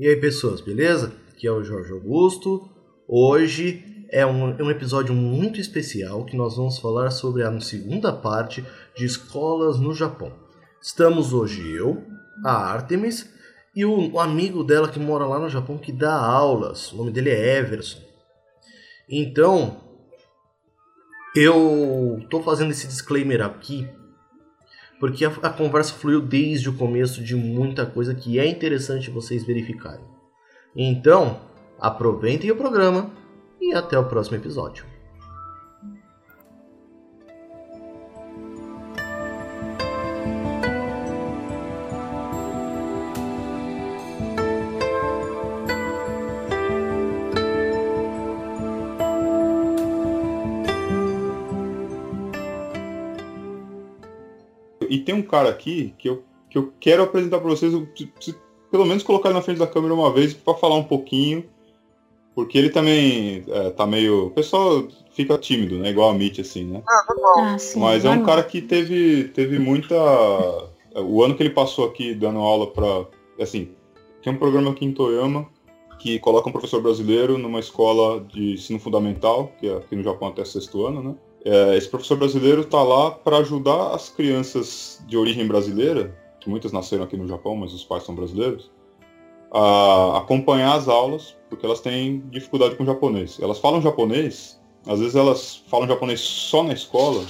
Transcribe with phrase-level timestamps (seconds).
[0.00, 1.12] E aí, pessoas, beleza?
[1.30, 2.70] Aqui é o Jorge Augusto.
[3.06, 8.10] Hoje é um, é um episódio muito especial que nós vamos falar sobre a segunda
[8.10, 8.64] parte
[8.96, 10.32] de escolas no Japão.
[10.80, 12.02] Estamos hoje eu,
[12.42, 13.30] a Artemis
[13.76, 16.90] e o, amigo dela que mora lá no Japão que dá aulas.
[16.92, 18.00] O nome dele é Everson.
[19.06, 19.82] Então,
[21.36, 23.86] eu tô fazendo esse disclaimer aqui
[25.00, 29.42] porque a, a, conversa fluiu desde o começo de muita coisa que é interessante vocês
[29.42, 30.04] verificarem.
[30.76, 31.40] Então,
[31.80, 33.10] aproveitem o programa
[33.58, 34.89] e até o próximo episódio.
[55.10, 58.38] Tem um cara aqui que eu, que eu quero apresentar para vocês, eu preciso,
[58.70, 61.44] pelo menos colocar ele na frente da câmera uma vez para falar um pouquinho,
[62.32, 64.26] porque ele também é, tá meio.
[64.26, 65.90] O pessoal fica tímido, né?
[65.90, 66.80] Igual a Mitch, assim, né?
[66.88, 67.06] Ah,
[67.38, 69.96] ah sim, Mas é um cara que teve, teve muita.
[70.94, 73.06] O ano que ele passou aqui dando aula para.
[73.40, 73.70] Assim,
[74.22, 75.48] tem um programa aqui em Toyama
[75.98, 80.28] que coloca um professor brasileiro numa escola de ensino fundamental, que é aqui no Japão
[80.28, 81.14] até sexto ano, né?
[81.44, 86.72] É, esse professor brasileiro está lá para ajudar as crianças de origem brasileira, que muitas
[86.72, 88.70] nasceram aqui no Japão, mas os pais são brasileiros,
[89.52, 93.38] a acompanhar as aulas, porque elas têm dificuldade com japonês.
[93.40, 97.24] Elas falam japonês, às vezes elas falam japonês só na escola,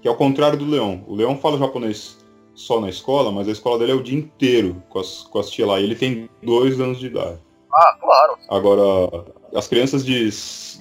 [0.00, 1.04] que é o contrário do Leão.
[1.06, 2.18] O Leão fala japonês
[2.54, 5.50] só na escola, mas a escola dele é o dia inteiro com as, com as
[5.50, 5.78] tia lá.
[5.78, 7.38] E ele tem dois anos de idade.
[7.72, 8.38] Ah, claro.
[8.48, 10.30] Agora, as crianças de,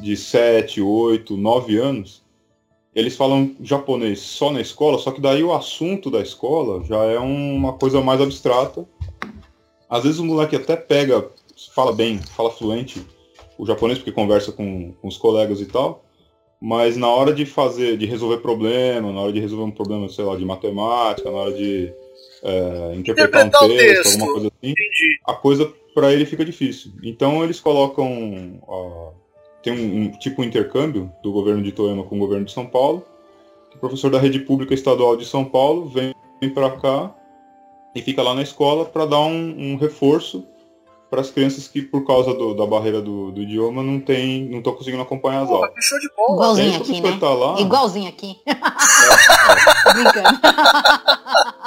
[0.01, 2.24] de 7, 8, 9 anos,
[2.95, 7.19] eles falam japonês só na escola, só que daí o assunto da escola já é
[7.19, 8.87] uma coisa mais abstrata.
[9.89, 11.29] Às vezes o moleque até pega,
[11.73, 13.05] fala bem, fala fluente
[13.57, 16.03] o japonês, porque conversa com, com os colegas e tal,
[16.61, 20.25] mas na hora de fazer, de resolver problema, na hora de resolver um problema, sei
[20.25, 21.93] lá, de matemática, na hora de
[22.43, 25.19] é, interpretar, interpretar, um texto, texto, alguma coisa assim, Entendi.
[25.25, 26.91] a coisa para ele fica difícil.
[27.03, 28.61] Então eles colocam
[29.65, 32.67] tem um, um tipo de intercâmbio do governo de Toema com o governo de São
[32.67, 33.03] Paulo.
[33.73, 37.11] O professor da rede pública estadual de São Paulo vem, vem para cá
[37.95, 40.45] e fica lá na escola para dar um, um reforço
[41.09, 44.59] para as crianças que por causa do, da barreira do, do, idioma não tem não
[44.59, 45.71] estão conseguindo acompanhar as aulas.
[45.79, 46.35] show de bola.
[46.35, 47.17] Igualzinho aqui, né?
[47.19, 48.37] Tá lá, Igualzinho aqui.
[48.45, 49.93] É, é.
[49.93, 50.39] Brincando.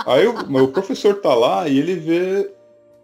[0.07, 2.51] Aí o, o professor tá lá e ele vê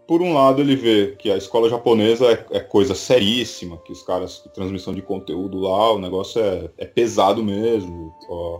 [0.07, 4.03] por um lado, ele vê que a escola japonesa é, é coisa seríssima, que os
[4.03, 8.13] caras, transmissão de conteúdo lá, o negócio é, é pesado mesmo.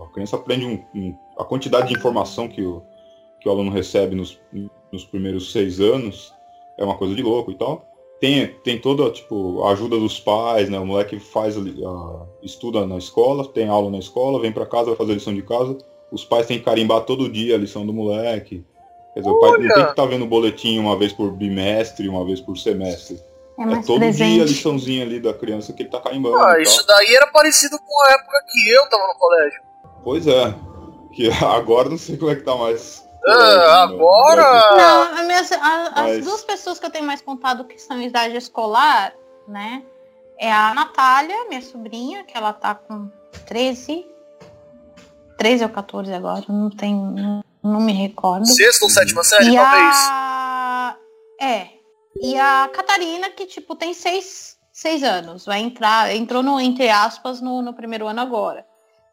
[0.04, 2.82] A criança aprende um, um, a quantidade de informação que o,
[3.40, 4.40] que o aluno recebe nos,
[4.92, 6.32] nos primeiros seis anos
[6.78, 7.86] é uma coisa de louco e tal.
[8.20, 10.78] Tem, tem toda tipo, a ajuda dos pais, né?
[10.78, 14.96] O moleque faz, uh, estuda na escola, tem aula na escola, vem para casa, vai
[14.96, 15.76] fazer lição de casa.
[16.10, 18.64] Os pais têm que carimbar todo dia a lição do moleque.
[19.16, 21.30] Quer dizer, o pai não tem que estar tá vendo o boletim uma vez por
[21.30, 23.18] bimestre, uma vez por semestre.
[23.58, 24.34] É, é todo presente.
[24.34, 26.36] dia a liçãozinha ali da criança que ele tá caimbando.
[26.36, 29.62] Ah, isso daí era parecido com a época que eu tava no colégio.
[30.04, 30.54] Pois é.
[31.14, 33.08] Que agora não sei como é que tá mais.
[33.26, 34.76] Ah, agora.
[34.76, 36.18] Não, minhas, a, Mas...
[36.18, 39.14] as duas pessoas que eu tenho mais contado que estão em idade escolar,
[39.48, 39.82] né?
[40.38, 43.10] É a Natália, minha sobrinha, que ela tá com
[43.46, 44.06] 13.
[45.38, 46.94] 13 ou 14 agora, não tem.
[47.66, 48.46] Não me recordo.
[48.46, 49.96] Sexta ou sétima série, e talvez.
[50.10, 50.96] A...
[51.40, 51.68] É.
[52.20, 55.44] E a Catarina, que, tipo, tem seis, seis anos.
[55.44, 58.64] Vai entrar, entrou no, entre aspas, no, no primeiro ano agora.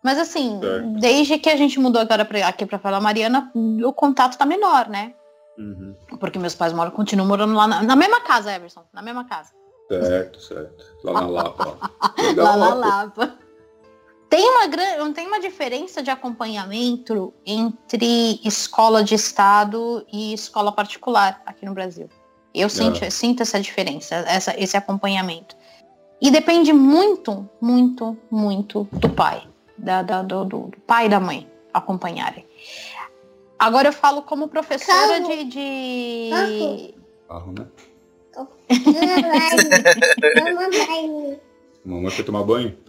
[0.03, 0.59] Mas assim,
[0.99, 4.89] desde que a gente mudou agora pra, aqui pra falar Mariana, o contato tá menor,
[4.89, 5.13] né?
[5.57, 5.95] Uhum.
[6.19, 9.51] Porque meus pais moram, continuam morando lá na, na, mesma casa, Everson, na mesma casa.
[9.87, 10.85] Certo, certo.
[11.05, 11.77] Lá na Lapa.
[12.35, 13.37] lá na Lapa.
[14.33, 21.63] Tem uma, tem uma diferença de acompanhamento entre escola de Estado e escola particular aqui
[21.67, 22.09] no Brasil.
[22.51, 25.55] Eu sinto, sinto essa diferença, essa, esse acompanhamento.
[26.19, 29.47] E depende muito, muito, muito do pai,
[29.77, 32.43] da, da do, do, pai e da mãe acompanharem.
[33.59, 35.27] Agora eu falo como professora Carro.
[35.27, 35.43] de.
[35.43, 36.95] de...
[37.27, 37.67] Carro, né?
[41.85, 42.82] Mamãe foi tomar banho?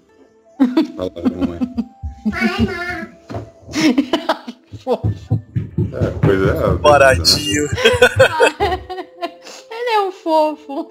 [0.97, 1.61] Fala pra mamãe.
[5.93, 6.77] é, pois é.
[6.79, 7.69] Baratinho.
[9.71, 10.91] Ele é um fofo.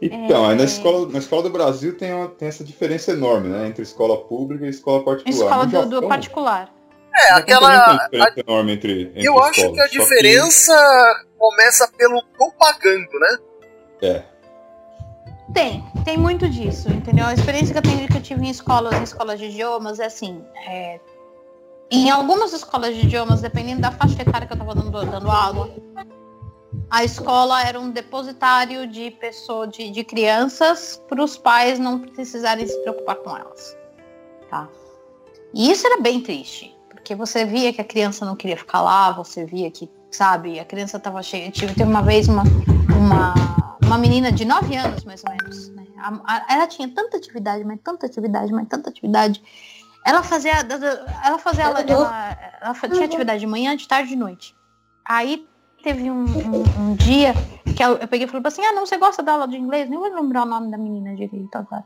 [0.00, 0.50] Então, é...
[0.50, 3.66] aí na escola, na escola do Brasil tem, uma, tem essa diferença enorme, né?
[3.66, 5.34] Entre escola pública e escola particular.
[5.34, 6.72] Escola do, Japão, do particular.
[7.14, 7.96] É, aquela.
[7.96, 11.38] A, enorme entre, entre eu acho que a diferença que...
[11.38, 13.38] começa pelo tô pagando, né?
[14.02, 14.22] É.
[15.52, 17.26] Tem, tem muito disso, entendeu?
[17.26, 20.06] A experiência que eu tenho que eu tive em escolas, em escolas de idiomas, é
[20.06, 21.00] assim, é,
[21.90, 25.70] em algumas escolas de idiomas, dependendo da faixa etária que eu estava dando, dando aula,
[26.90, 32.66] a escola era um depositário de pessoas, de, de crianças, para os pais não precisarem
[32.66, 33.76] se preocupar com elas.
[34.50, 34.68] Tá?
[35.54, 39.12] E isso era bem triste, porque você via que a criança não queria ficar lá,
[39.12, 41.50] você via que, sabe, a criança estava cheia.
[41.50, 42.42] Tive, teve uma vez uma,
[42.94, 43.34] uma,
[43.88, 45.70] uma menina de 9 anos, mais ou menos.
[45.70, 45.84] Né?
[46.48, 49.42] Ela tinha tanta atividade, mas tanta atividade, mas tanta atividade
[50.04, 50.52] ela fazia.
[51.24, 51.64] Ela fazia.
[51.64, 54.54] Ela, ela, ela tinha atividade de manhã, de tarde e de noite.
[55.04, 55.46] Aí
[55.82, 57.34] teve um, um, um dia
[57.76, 59.88] que eu, eu, peguei e falei assim, ah não, você gosta da aula de inglês?
[59.88, 61.84] Nem vou lembrar o nome da menina direito agora.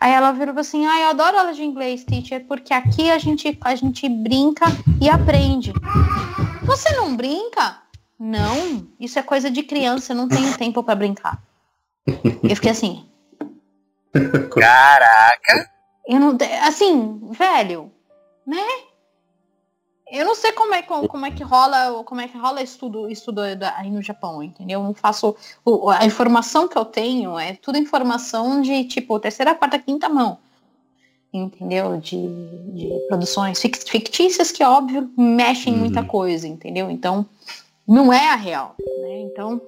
[0.00, 3.58] Aí ela virou assim, ah, eu adoro aula de inglês, teacher, porque aqui a gente,
[3.62, 4.66] a gente brinca
[5.00, 5.72] e aprende.
[6.62, 7.78] Você não brinca?
[8.18, 11.42] Não, isso é coisa de criança, eu não tenho tempo para brincar.
[12.42, 13.06] Eu fiquei assim.
[14.50, 15.70] Caraca!
[16.06, 17.92] Eu não, assim, velho,
[18.46, 18.66] né?
[20.10, 23.42] Eu não sei como é, como é que rola, como é que rola estudo, estudo
[23.42, 24.80] aí no Japão, entendeu?
[24.80, 25.36] Eu não faço
[25.98, 30.38] a informação que eu tenho é tudo informação de tipo terceira, quarta, quinta mão,
[31.30, 31.98] entendeu?
[31.98, 32.26] De,
[32.72, 35.80] de produções fictícias que óbvio mexem uhum.
[35.80, 36.90] muita coisa, entendeu?
[36.90, 37.26] Então
[37.88, 39.20] não é a real, né?
[39.20, 39.60] Então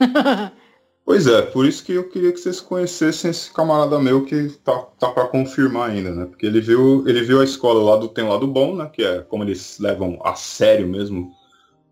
[1.04, 4.78] Pois é, por isso que eu queria que vocês conhecessem esse camarada meu que tá,
[4.98, 6.24] tá para confirmar ainda, né?
[6.24, 8.88] Porque ele viu, ele viu a escola lá do tem lado bom, né?
[8.90, 11.30] Que é como eles levam a sério mesmo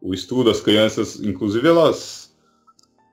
[0.01, 2.35] o estudo, as crianças, inclusive elas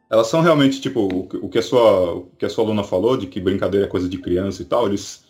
[0.10, 3.18] elas são realmente tipo o, o que a sua o que a sua aluna falou
[3.18, 5.25] de que brincadeira é coisa de criança e tal, eles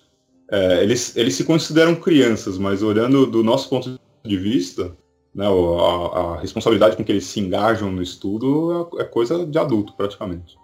[0.52, 4.96] é, eles eles se consideram crianças, mas olhando do nosso ponto de vista,
[5.40, 9.58] né, a, a, responsabilidade com que eles se engajam no estudo é, é coisa de
[9.58, 10.58] adulto, praticamente.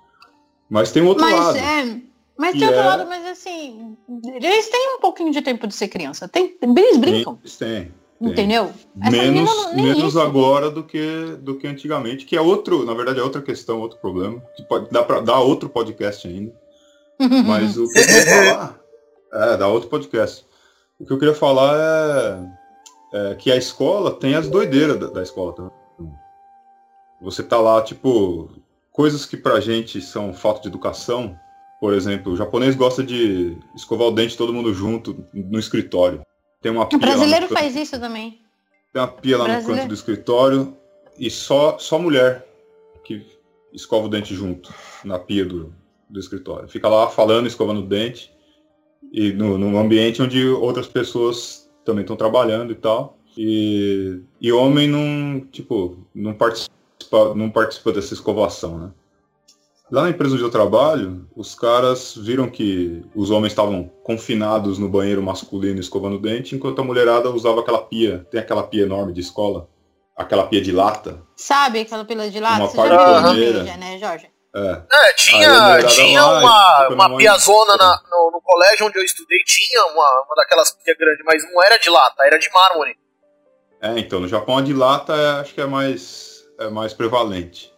[0.69, 1.57] Mas tem outro mas, lado.
[1.57, 2.01] É,
[2.38, 2.86] mas tem outro é...
[2.86, 3.95] lado, mas assim,
[4.25, 6.27] eles têm um pouquinho de tempo de ser criança.
[6.27, 7.39] Tem, eles brincam.
[7.42, 7.92] Eles têm.
[8.19, 8.72] Entendeu?
[9.01, 13.24] Essa menos menos agora do que, do que antigamente, que é outro, na verdade é
[13.24, 16.54] outra questão, outro problema, que pode dar para dar outro podcast ainda.
[17.45, 18.80] Mas o que eu queria falar
[19.33, 20.45] é, dá outro podcast.
[21.00, 22.65] O que eu queria falar é,
[23.16, 25.72] é que a escola tem as doideiras da, da escola também.
[27.22, 28.50] Você tá lá, tipo,
[28.92, 31.40] coisas que pra gente são falta de educação,
[31.80, 36.22] por exemplo, o japonês gosta de escovar o dente todo mundo junto no escritório.
[36.62, 38.42] Tem uma pia o brasileiro faz canto, isso também.
[38.92, 40.76] Tem uma pia lá no canto do escritório
[41.18, 42.46] e só, só mulher
[43.04, 43.26] que
[43.72, 44.74] escova o dente junto
[45.06, 45.74] na pia do,
[46.10, 46.68] do escritório.
[46.68, 48.32] Fica lá falando, escovando o dente
[49.14, 53.18] e no, num ambiente onde outras pessoas também estão trabalhando e tal.
[53.38, 56.76] E, e homem não, tipo, não participa
[57.36, 58.92] não participa dessa escovação, né?
[59.92, 64.90] Lá na empresa onde eu trabalho, os caras viram que os homens estavam confinados no
[64.90, 69.14] banheiro masculino escovando o dente, enquanto a mulherada usava aquela pia, tem aquela pia enorme
[69.14, 69.70] de escola,
[70.18, 71.22] aquela pia de lata.
[71.36, 72.62] Sabe aquela pia de lata?
[72.62, 74.28] Uma Você já viu né, Jorge?
[74.56, 74.81] É.
[74.90, 80.24] é tinha tinha uma, uma piazona na, no, no, colégio onde eu estudei, tinha uma,
[80.26, 82.97] uma daquelas pias grandes, mas não era de lata, era de mármore.
[83.81, 87.74] É, então, no Japão a de lata é, acho que é mais é mais prevalente.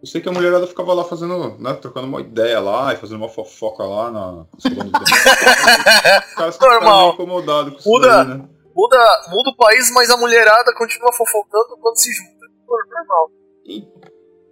[0.00, 3.18] Eu sei que a mulherada ficava lá fazendo, né, trocando uma ideia lá e fazendo
[3.18, 4.46] uma fofoca lá na.
[6.48, 7.12] Os caras Normal.
[7.14, 8.48] incomodados com isso muda, daí, né?
[8.74, 12.46] muda, muda o país, mas a mulherada continua fofocando quando se junta.
[12.66, 13.30] Normal.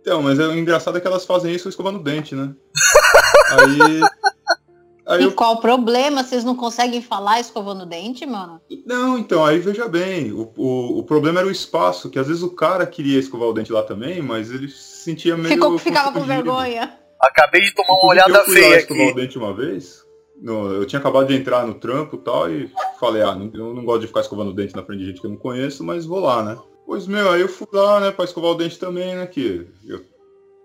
[0.06, 2.54] Então, mas é, o engraçado é que elas fazem isso escovando dente, né?
[3.58, 4.00] Aí
[5.04, 5.32] Aí e eu...
[5.32, 6.22] qual o problema?
[6.22, 8.60] Vocês não conseguem falar escovando o dente, mano?
[8.84, 12.42] Não, então, aí veja bem, o, o, o, problema era o espaço, que às vezes
[12.42, 15.48] o cara queria escovar o dente lá também, mas ele se sentia meio...
[15.48, 16.92] Ficou, ficava com vergonha.
[17.20, 18.92] Acabei de tomar uma olhada eu feia aqui.
[18.92, 20.04] escovar o dente uma vez,
[20.40, 23.75] no, eu tinha acabado de entrar no trampo e tal, e falei, ah, não, eu
[23.75, 25.84] não gosto de ficar escovando o dente na frente de gente que eu não conheço,
[25.84, 26.58] mas vou lá, né?
[26.86, 30.04] Pois, meu, aí eu fui lá, né, pra escovar o dente também, né, que eu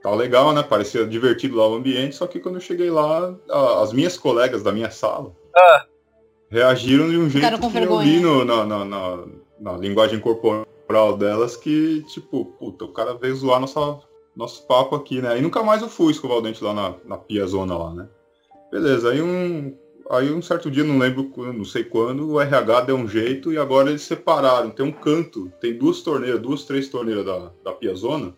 [0.02, 0.64] Tá legal, né?
[0.64, 3.36] Parecia divertido lá o ambiente, só que quando eu cheguei lá,
[3.82, 5.86] as minhas colegas da minha sala ah.
[6.50, 8.08] reagiram de um jeito que vergonha.
[8.08, 9.24] eu li no, na, na, na,
[9.60, 14.00] na, linguagem corporal delas que, tipo, puta, o cara veio zoar nossa,
[14.36, 15.38] nosso papo aqui, né?
[15.38, 18.10] E nunca mais eu fui escovar o dente lá na, na pia zona lá, né?
[18.72, 19.78] Beleza, aí um,
[20.12, 23.58] aí um certo dia, não lembro, não sei quando, o RH deu um jeito e
[23.58, 24.70] agora eles separaram.
[24.70, 28.36] Tem um canto, tem duas torneiras, duas, três torneiras da, da pia zona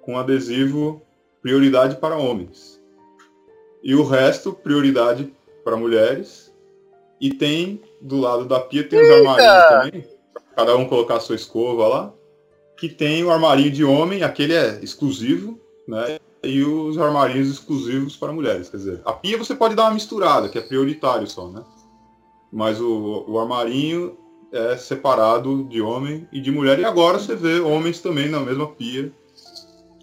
[0.00, 1.02] com adesivo
[1.40, 2.80] prioridade para homens.
[3.82, 5.32] E o resto, prioridade
[5.64, 6.52] para mulheres.
[7.20, 10.08] E tem, do lado da pia, tem os armarinhos também.
[10.56, 12.14] Cada um colocar a sua escova lá.
[12.76, 16.18] Que tem o armarinho de homem, aquele é exclusivo, né?
[16.44, 18.68] E os armarinhos exclusivos para mulheres.
[18.68, 21.62] Quer dizer, a pia você pode dar uma misturada, que é prioritário só, né?
[22.52, 24.16] Mas o, o armarinho
[24.52, 26.78] é separado de homem e de mulher.
[26.78, 29.12] E agora você vê homens também na mesma pia,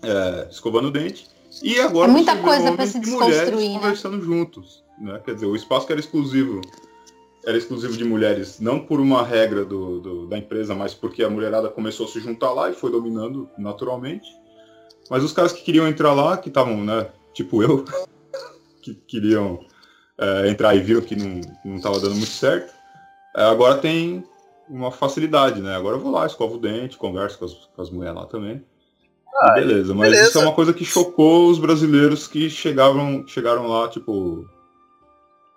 [0.01, 1.27] é, escovando o dente.
[1.61, 3.75] E agora é muita você coisa vê para se desconstruir, né?
[3.75, 4.83] conversando juntos.
[4.99, 5.21] Né?
[5.23, 6.61] Quer dizer, o espaço que era exclusivo
[7.45, 11.29] era exclusivo de mulheres, não por uma regra do, do, da empresa, mas porque a
[11.29, 14.27] mulherada começou a se juntar lá e foi dominando naturalmente.
[15.09, 17.83] Mas os caras que queriam entrar lá, que estavam, né, tipo eu,
[18.81, 19.59] que queriam
[20.17, 22.73] é, entrar e viram que não, não estava dando muito certo,
[23.35, 24.23] é, agora tem
[24.69, 25.75] uma facilidade, né?
[25.75, 28.63] Agora eu vou lá, escovo o dente, converso com as, com as mulheres lá também.
[29.41, 30.29] Ah, beleza, mas beleza.
[30.29, 34.45] isso é uma coisa que chocou os brasileiros que chegavam, chegaram lá, tipo,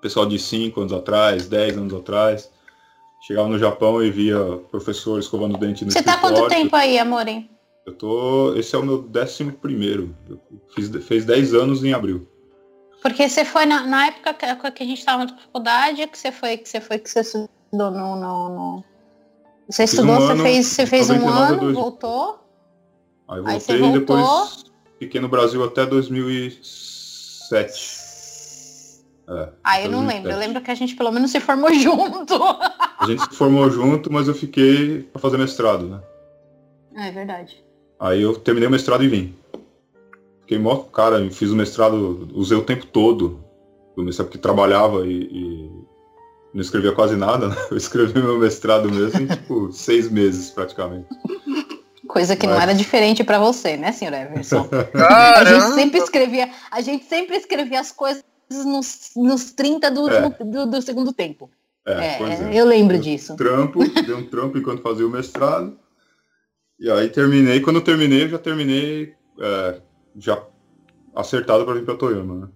[0.00, 2.50] pessoal de 5 anos atrás, 10 anos atrás,
[3.26, 4.38] chegava no Japão e via
[4.70, 7.48] professor escovando o dente no Você tá quanto tempo aí, Amorim?
[7.86, 8.54] Eu tô.
[8.54, 10.14] Esse é o meu décimo primeiro.
[10.28, 10.40] Eu
[10.74, 12.26] fiz, fez 10 anos em abril.
[13.02, 16.30] Porque você foi na, na época que, que a gente estava na faculdade, que você
[16.30, 17.90] foi, que você foi, que você estudou no.
[17.90, 18.16] no,
[18.48, 18.84] no...
[19.68, 21.80] Você Fiz estudou, um você ano, fez, você fez um 99 a ano, 2000.
[21.80, 22.38] voltou.
[23.28, 24.16] Aí eu Aí você voltei e voltou.
[24.16, 24.64] depois
[24.98, 28.02] fiquei no Brasil até 2007.
[29.28, 30.16] É, Ah, eu não 2007.
[30.16, 30.30] lembro.
[30.32, 32.34] Eu lembro que a gente pelo menos se formou junto.
[32.42, 36.00] A gente se formou junto, mas eu fiquei pra fazer mestrado, né?
[36.94, 37.64] É verdade.
[38.02, 39.34] Aí eu terminei o mestrado e vim.
[40.40, 43.44] Fiquei mó, cara, eu fiz o mestrado, usei o tempo todo
[43.96, 45.70] do mestrado, porque trabalhava e, e
[46.52, 47.56] não escrevia quase nada, né?
[47.70, 51.06] Eu escrevi meu mestrado mesmo em, tipo, seis meses, praticamente.
[52.08, 54.68] Coisa que não Mas- era diferente pra você, né, senhor Everson?
[54.94, 60.28] A gente sempre escrevia, a gente sempre escrevia as coisas nos, nos 30 do, É.
[60.44, 61.48] do, do segundo tempo.
[61.86, 62.60] É, É, é.
[62.60, 63.36] eu lembro disso.
[63.36, 65.78] trampo, dei um trampo enquanto fazia o mestrado.
[66.82, 69.80] E aí terminei, quando eu terminei, eu já terminei é,
[70.16, 70.44] já
[71.14, 72.48] acertado para vir para Toyama, né?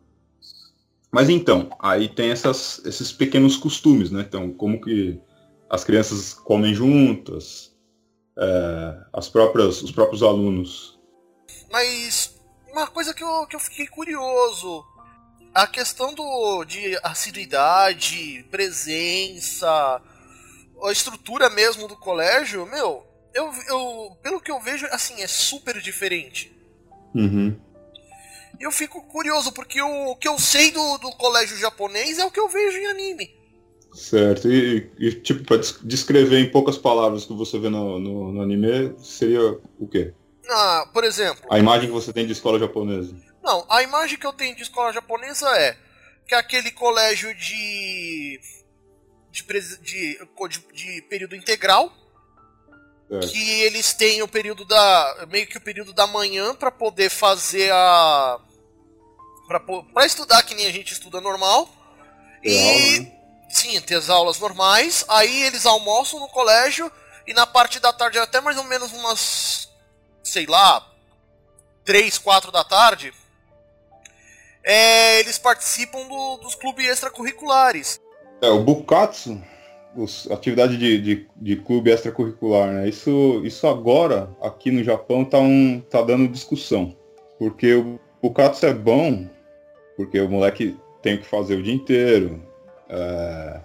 [1.13, 4.25] Mas então, aí tem essas, esses pequenos costumes, né?
[4.27, 5.21] Então, como que
[5.71, 7.73] as crianças comem juntas,
[8.37, 10.99] é, as próprias, os próprios alunos.
[11.71, 12.37] Mas
[12.73, 14.85] uma coisa que eu, que eu fiquei curioso.
[15.55, 20.03] A questão do, de assiduidade, presença,
[20.83, 23.06] a estrutura mesmo do colégio, meu,
[23.37, 26.51] eu, eu, pelo que eu vejo, assim, é super diferente.
[27.15, 27.55] Uhum.
[28.59, 32.31] Eu fico curioso, porque o, o que eu sei do, do colégio japonês é o
[32.31, 33.37] que eu vejo em anime.
[33.93, 34.51] Certo.
[34.51, 38.43] E, e, tipo, para descrever em poucas palavras o que você vê no, no, no
[38.43, 40.15] anime, seria o quê?
[40.49, 43.15] Ah, por exemplo, A imagem que você tem de escola japonesa.
[43.43, 45.77] Não, a imagem que eu tenho de escola japonesa é
[46.27, 48.41] que é aquele colégio de.
[49.31, 51.93] de, de, de, de período integral,
[53.09, 53.29] Certo.
[53.31, 55.27] que eles têm o período da.
[55.29, 58.39] meio que o período da manhã pra poder fazer a.
[59.47, 59.61] Pra,
[60.07, 61.69] estudar que nem a gente estuda normal.
[62.43, 62.57] E.
[62.59, 63.13] aula, né?
[63.49, 65.05] Sim, ter as aulas normais.
[65.09, 66.91] Aí eles almoçam no colégio
[67.27, 69.69] e na parte da tarde, até mais ou menos umas.
[70.23, 70.85] sei lá.
[71.85, 73.15] 3, 4 da tarde.
[74.65, 78.01] é, eles participam do- dos clubes extracurriculares.
[78.43, 79.41] É, o Bukatsu,
[79.97, 82.89] os, atividade de, de, de clube extracurricular, né?
[82.89, 86.95] Isso, isso agora, aqui no Japão, tá, um, tá dando discussão.
[87.39, 89.27] Porque o Bukatsu é bom,
[89.97, 92.43] porque o moleque tem o que fazer o dia inteiro,
[92.89, 93.61] é,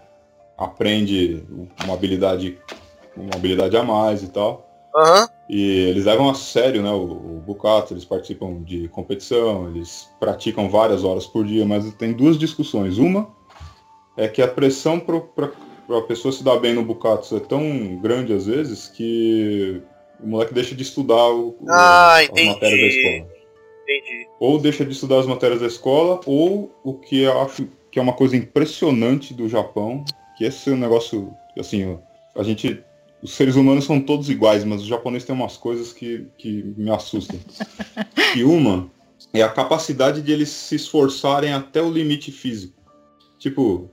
[0.58, 1.44] aprende
[1.84, 2.58] uma habilidade,
[3.16, 4.68] uma habilidade a mais e tal.
[4.96, 5.30] Aham.
[5.50, 10.70] E eles levam a sério né, o, o Bukatsu, eles participam de competição, eles praticam
[10.70, 12.98] várias horas por dia, mas tem duas discussões.
[12.98, 13.30] Uma
[14.16, 15.52] é que a pressão para
[15.98, 19.82] a pessoa se dar bem no Bukatsu é tão grande às vezes que
[20.24, 22.48] o moleque deixa de estudar o, o- Ah, as entendi.
[22.48, 23.32] matérias da escola.
[23.84, 24.28] Entendi.
[24.40, 28.02] Ou deixa de estudar as matérias da escola, ou o que eu acho que é
[28.02, 30.06] uma coisa impressionante do Japão,
[30.38, 31.86] que esse é um negócio, assim,
[32.36, 32.82] ó, a gente
[33.22, 36.90] os seres humanos são todos iguais, mas os japoneses têm umas coisas que, que me
[36.90, 37.40] assustam.
[38.36, 38.90] E uma
[39.34, 42.82] é a capacidade de eles se esforçarem até o limite físico.
[43.38, 43.90] Tipo,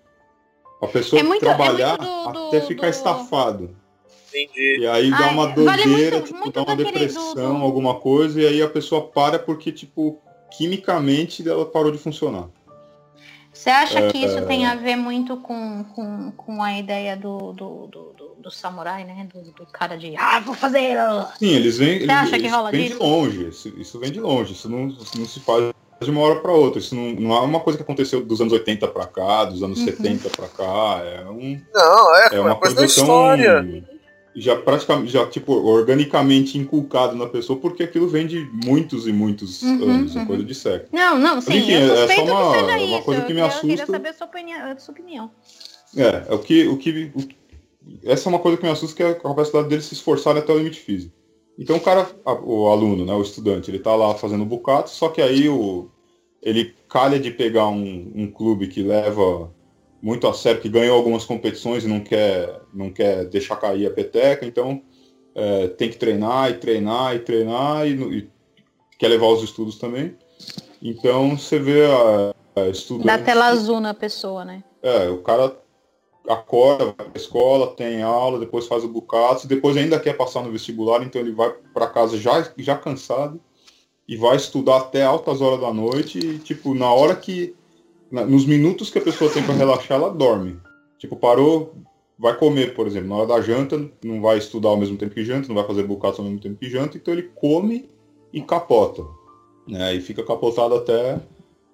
[0.80, 3.76] a pessoa É muito- trabalhar é muito do- até do- ficar do- estafado.
[4.28, 4.80] Entendi.
[4.80, 5.54] E aí dá Ai, uma vale
[5.84, 9.02] doideira, muito- tipo, muito dá uma do- depressão, do- alguma coisa, e aí a pessoa
[9.08, 10.18] para porque, tipo,
[10.56, 12.44] quimicamente ela parou de funcionar.
[13.52, 14.26] Você acha que É.
[14.26, 18.50] isso tem a ver muito com, com, com a ideia do, do, do, do- do
[18.52, 19.26] samurai, né?
[19.34, 20.96] Do, do cara de ah, vou fazer.
[20.96, 22.98] ah." Sim, eles vêm, eles, acha que rola vêm disso?
[22.98, 25.72] de longe, isso, isso vem de longe, isso não, isso não se faz
[26.04, 28.52] de uma hora para outra, isso não, não é uma coisa que aconteceu dos anos
[28.52, 29.86] 80 para cá, dos anos Uhum.
[29.86, 33.84] 70 para cá, é, um, Não, é, é uma coisa da história.
[34.34, 39.62] já praticamente, já tipo, organicamente inculcado na pessoa, porque aquilo vem de muitos e muitos
[39.62, 40.26] uhum, anos, uhum.
[40.26, 40.88] coisa de século.
[40.92, 43.66] Não, não, sim, enfim, eu é só uma, que seja uma coisa que me assusta.
[43.66, 44.70] Eu queria saber a sua opinião.
[44.70, 45.30] A sua opinião.
[45.96, 47.28] É, é o que, o que, o,
[48.04, 50.52] essa é uma coisa que me assusta, que é a capacidade dele se esforçar até
[50.52, 51.17] o limite físico.
[51.58, 52.08] Então o cara,
[52.44, 55.90] o aluno, né, o estudante, ele tá lá fazendo bucato, só que aí o,
[56.40, 59.52] ele calha de pegar um, um clube que leva
[60.00, 63.90] muito a sério, que ganhou algumas competições e não quer, não quer deixar cair a
[63.90, 64.80] peteca, então
[65.34, 68.30] é, tem que treinar e treinar e treinar e, e,
[68.96, 70.16] quer levar os estudos também.
[70.80, 73.06] Então você vê a, a estudante...
[73.06, 74.62] Dá tela azul na pessoa, né?
[74.80, 75.56] É, o cara
[76.28, 80.52] acorda, vai pra escola, tem aula, depois faz o bucato, depois ainda quer passar no
[80.52, 83.40] vestibular, então ele vai para casa já, já cansado
[84.06, 87.54] e vai estudar até altas horas da noite e, tipo, na hora que
[88.10, 90.58] nos minutos que a pessoa tem para relaxar, ela dorme.
[90.98, 91.74] Tipo, parou,
[92.18, 95.24] vai comer, por exemplo, na hora da janta, não vai estudar ao mesmo tempo que
[95.24, 97.88] janta, não vai fazer bucatos ao mesmo tempo que janta, então ele come
[98.32, 99.04] e capota.
[99.66, 99.94] Né?
[99.94, 101.20] E fica capotado até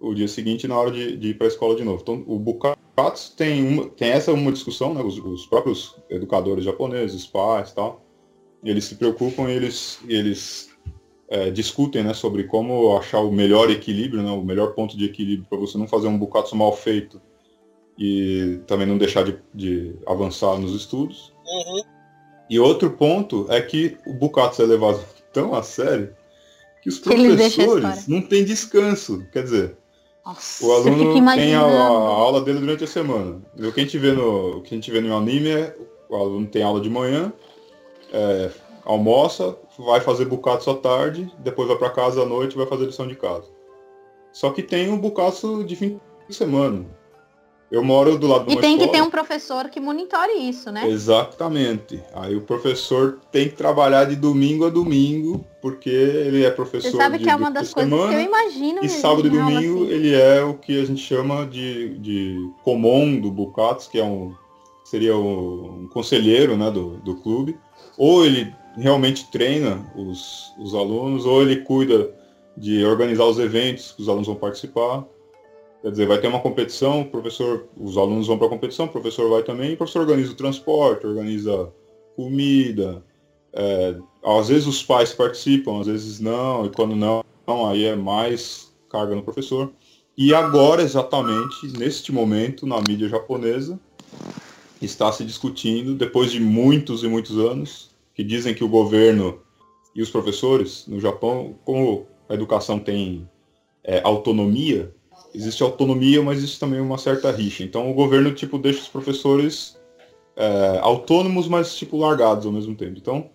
[0.05, 2.01] o dia seguinte na hora de, de ir para a escola de novo.
[2.03, 5.03] Então, o bucatos tem, uma, tem essa uma discussão, né?
[5.03, 8.05] Os, os próprios educadores japoneses, pais e tal,
[8.63, 10.71] eles se preocupam e eles, eles
[11.29, 15.47] é, discutem né, sobre como achar o melhor equilíbrio, né, o melhor ponto de equilíbrio
[15.49, 17.21] para você não fazer um bukatsu mal feito
[17.99, 21.33] e também não deixar de, de avançar nos estudos.
[21.47, 21.83] Uhum.
[22.49, 26.15] E outro ponto é que o bukatsu é levado tão a sério
[26.83, 29.27] que os professores não têm descanso.
[29.33, 29.77] Quer dizer,
[30.25, 33.43] Nossa, o aluno tem a, a, aula dele durante a semana.
[33.59, 35.77] O que a gente vê no, o que a gente vê no anime é
[36.09, 37.33] o aluno tem aula de manhã,
[38.13, 38.51] é,
[38.85, 42.87] almoça, vai fazer bucatos à tarde, depois vai para casa à noite e vai fazer
[42.87, 43.49] lição de casa.
[44.33, 46.85] Só que tem um bucato de fim de semana.
[47.71, 48.89] Eu moro do lado uma E tem escola.
[48.89, 50.89] que ter um professor que monitore isso, né?
[50.89, 52.01] Exatamente.
[52.15, 56.97] Aí o professor tem que trabalhar de domingo a domingo, porque ele é professor Você
[56.97, 58.85] sabe de, que é uma das coisas semana, que eu imagino.
[58.85, 59.93] E sábado e domingo assim.
[59.93, 64.35] ele é o que a gente chama de, de comum do Bucatos, que é um
[64.85, 67.59] seria um conselheiro né, do, do clube.
[67.97, 72.15] Ou ele realmente treina os, os alunos, ou ele cuida
[72.57, 75.05] de organizar os eventos que os alunos vão participar.
[75.85, 79.29] Quer dizer, vai ter uma competição, professor, os alunos vão para a competição, o professor
[79.29, 81.71] vai também, o professor organiza o transporte, organiza
[82.17, 83.05] comida.
[83.53, 83.95] É,
[84.25, 87.23] às vezes os pais participam, às vezes não, e quando não,
[87.67, 89.71] aí é mais carga no professor.
[90.17, 93.79] E agora, exatamente, neste momento, na mídia japonesa,
[94.81, 99.39] está se discutindo, depois de muitos e muitos anos, que dizem que o governo
[99.95, 103.29] e os professores no Japão, como a educação tem
[103.85, 104.91] é, autonomia,
[105.35, 107.65] existe autonomia, mas existe também uma certa rixa.
[107.65, 109.77] Então o governo tipo deixa os professores
[110.37, 112.97] é, autônomos, mas tipo largados ao mesmo tempo.
[112.97, 113.31] Então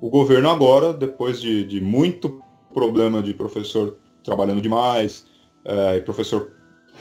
[0.00, 2.42] o governo agora, depois de, de muito
[2.74, 5.24] problema de professor trabalhando demais,
[5.64, 6.52] é, professor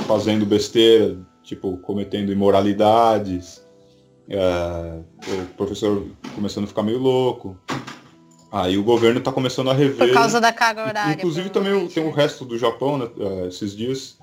[0.07, 3.65] fazendo besteira, tipo cometendo imoralidades,
[4.29, 6.05] é, o professor
[6.35, 7.57] começando a ficar meio louco.
[8.51, 10.07] Aí o governo está começando a rever.
[10.07, 11.13] Por causa da carga horária.
[11.13, 14.17] Inclusive também tem o resto do Japão, né, é, esses dias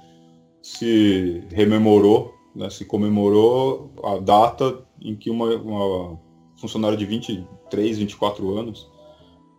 [0.62, 6.18] se rememorou, né, se comemorou a data em que uma, uma
[6.56, 8.90] funcionária de 23, 24 anos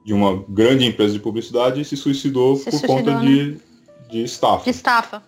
[0.05, 3.25] de uma grande empresa de publicidade se suicidou se por suicidou, conta né?
[3.25, 3.57] de,
[4.09, 4.63] de estafa.
[4.63, 5.23] De estafa.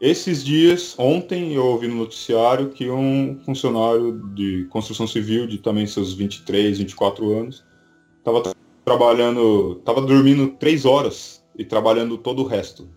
[0.00, 5.86] Esses dias, ontem, eu ouvi no noticiário que um funcionário de construção civil, de também
[5.86, 7.62] seus 23, 24 anos,
[8.18, 12.88] estava trabalhando, estava dormindo três horas e trabalhando todo o resto.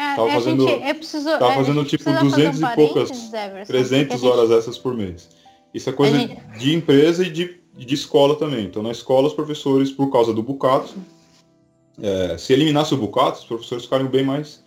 [0.00, 4.48] É, tava fazendo, gente, preciso, tava fazendo tipo 200 um e poucas, Everson, 300 horas
[4.48, 4.58] gente...
[4.58, 5.28] essas por mês.
[5.74, 6.40] Isso é coisa gente...
[6.58, 8.64] de empresa e de, de escola também.
[8.64, 10.94] Então, na escola, os professores, por causa do bucato,
[12.02, 14.62] é, se eliminasse o bucato, os professores ficariam bem mais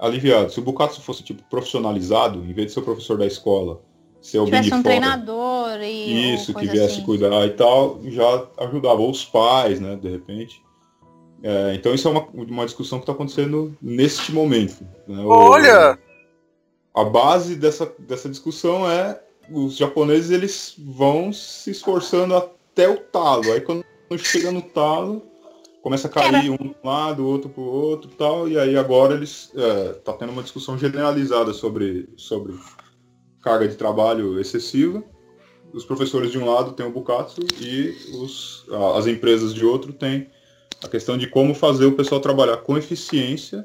[0.00, 0.50] aliviado.
[0.50, 3.82] Se o Bukatsu fosse tipo profissionalizado, em vez de ser o professor da escola,
[4.20, 7.02] ser alguém Tivesse de um fora, treinador e isso que viesse assim.
[7.02, 10.62] cuidar e tal, já ajudava ou os pais, né, de repente.
[11.42, 14.84] É, então isso é uma, uma discussão que está acontecendo neste momento.
[15.06, 15.22] Né?
[15.24, 15.98] Olha!
[16.94, 22.98] O, a base dessa, dessa discussão é os japoneses eles vão se esforçando até o
[22.98, 23.52] talo.
[23.52, 23.84] Aí quando
[24.18, 25.22] chega no talo,
[25.82, 29.14] começa a cair um para um lado, outro para o outro tal, e aí agora
[29.14, 32.54] eles é, tá tendo uma discussão generalizada sobre, sobre
[33.42, 35.02] carga de trabalho excessiva.
[35.72, 40.28] Os professores de um lado têm o Bukatsu e os, as empresas de outro têm
[40.82, 43.64] a questão de como fazer o pessoal trabalhar com eficiência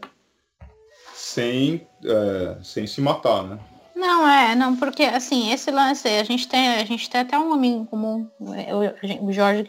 [1.13, 3.59] sem, é, sem se matar, né?
[3.95, 7.53] Não, é, não, porque assim, esse lance, a gente tem, a gente tem até um
[7.53, 9.65] amigo comum, o, o Jorge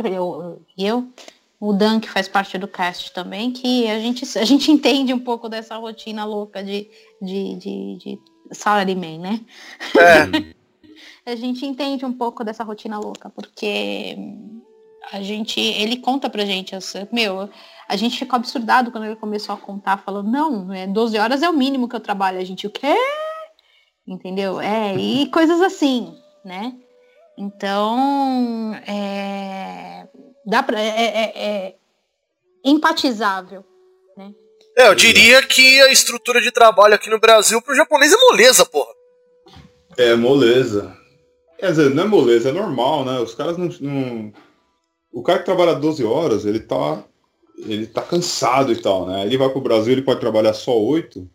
[0.76, 1.08] e eu,
[1.60, 5.20] o Dan, que faz parte do cast também, que a gente, a gente entende um
[5.20, 6.90] pouco dessa rotina louca de,
[7.22, 8.18] de, de, de
[8.52, 9.40] salaryman, né?
[9.96, 10.54] É.
[11.32, 14.16] a gente entende um pouco dessa rotina louca, porque
[15.12, 16.74] a gente, ele conta pra gente,
[17.12, 17.48] meu,
[17.88, 21.48] a gente ficou absurdado quando ele começou a contar, falando, não, é, 12 horas é
[21.48, 22.38] o mínimo que eu trabalho.
[22.38, 22.96] A gente, o quê?
[24.06, 24.60] entendeu?
[24.60, 26.14] É, e coisas assim,
[26.44, 26.72] né?
[27.36, 30.06] Então, é,
[30.44, 31.74] dá pra, é, é, é
[32.64, 33.64] empatizável,
[34.16, 34.32] né?
[34.78, 38.64] É, eu diria que a estrutura de trabalho aqui no Brasil pro japonês é moleza,
[38.64, 38.94] porra.
[39.98, 40.96] É, moleza.
[41.58, 43.18] Quer dizer, não é moleza, é normal, né?
[43.18, 44.32] Os caras não, não...
[45.16, 47.02] O cara que trabalha 12 horas, ele tá.
[47.58, 49.24] Ele tá cansado e tal, né?
[49.24, 51.26] Ele vai pro Brasil, ele pode trabalhar só 8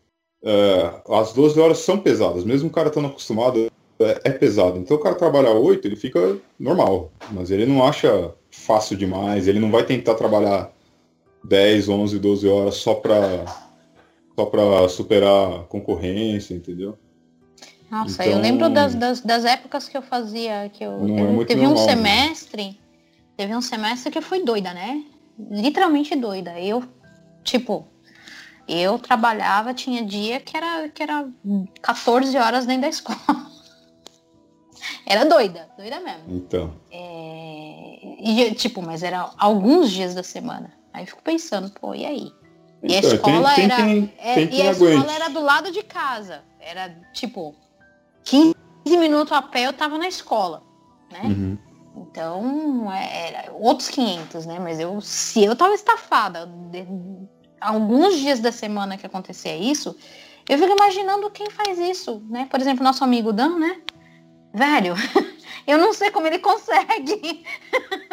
[0.44, 4.80] é, as 12 horas são pesadas, mesmo o cara estando acostumado, é, é, pesado.
[4.80, 9.60] Então o cara trabalha 8, ele fica normal, mas ele não acha fácil demais, ele
[9.60, 10.72] não vai tentar trabalhar
[11.44, 13.46] 10, 11, 12 horas só para
[14.36, 16.98] só para superar a concorrência, entendeu?
[17.92, 21.46] Nossa, então, eu lembro das, das, das, épocas que eu fazia, que eu, eu é
[21.46, 21.94] teve normal, um né?
[21.94, 22.76] semestre, né?
[23.42, 25.04] Teve um semestre que eu fui doida, né?
[25.50, 26.60] Literalmente doida.
[26.60, 26.84] Eu,
[27.44, 27.88] tipo,
[28.68, 31.28] eu trabalhava, tinha dia que era, que era
[31.82, 33.20] 14 horas dentro da escola.
[35.06, 36.24] Era doida, doida mesmo.
[36.28, 36.74] Então.
[36.92, 38.00] É...
[38.20, 40.72] E, tipo, mas era alguns dias da semana.
[40.92, 42.32] Aí eu fico pensando, pô, e aí?
[42.82, 43.86] E então, a escola tem, tem era.
[43.86, 46.44] Quem, é, e a escola era do lado de casa.
[46.60, 47.56] Era tipo
[48.24, 50.64] 15 minutos a pé eu tava na escola.
[51.12, 51.22] Né?
[51.26, 51.58] Uhum.
[51.96, 54.60] Então, é, outros 500, né?
[54.60, 56.50] Mas eu, se eu tava estafada
[57.60, 59.96] alguns dias da semana que acontecia isso,
[60.50, 62.48] eu fico imaginando quem faz isso, né?
[62.50, 63.82] Por exemplo, nosso amigo Dan, né?
[64.54, 64.96] Velho,
[65.68, 67.44] eu não sei como ele consegue.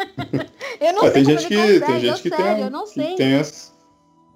[0.79, 2.69] eu não é, sei tem como gente ele que, Tem gente que, sério, tem, eu
[2.69, 3.15] não sei.
[3.15, 3.73] tem, essa,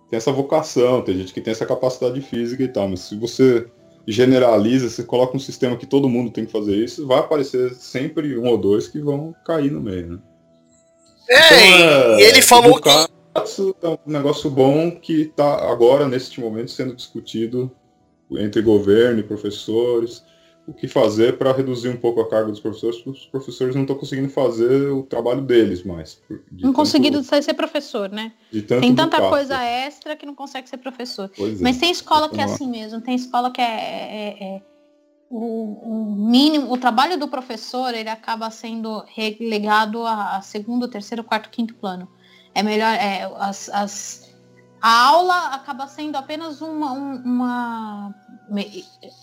[0.10, 3.69] tem essa vocação, tem gente que tem essa capacidade física e tal, mas se você
[4.08, 8.38] generaliza, você coloca um sistema que todo mundo tem que fazer isso, vai aparecer sempre
[8.38, 10.20] um ou dois que vão cair no meio, né?
[11.30, 16.39] É, então, é e ele falou que é um negócio bom que está agora, neste
[16.39, 17.72] momento, sendo discutido
[18.32, 20.24] entre governo e professores.
[20.65, 23.82] O que fazer para reduzir um pouco a carga dos professores, porque os professores não
[23.82, 26.21] estão conseguindo fazer o trabalho deles mais.
[26.52, 28.32] Não conseguindo ser professor, né?
[28.82, 31.30] tem tanta coisa extra que não consegue ser professor.
[31.36, 31.63] Pois é.
[31.63, 31.80] Mas é.
[31.82, 34.62] tem escola que é assim mesmo, tem escola que é, é, é
[35.30, 41.23] o, o, mínimo, o trabalho do professor ele acaba sendo relegado a, a segundo, terceiro,
[41.23, 42.08] quarto, quinto plano.
[42.54, 42.93] É melhor.
[42.93, 44.34] É, as, as,
[44.80, 48.15] a aula acaba sendo apenas uma, uma.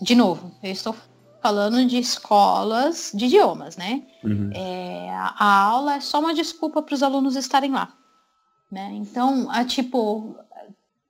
[0.01, 0.93] De novo, eu estou
[1.41, 4.03] falando de escolas de idiomas, né?
[4.23, 4.51] Uhum.
[4.53, 7.93] É, a, aula é só uma desculpa para os alunos estarem lá.
[8.71, 8.91] Né?
[8.93, 10.35] Então, a, tipo,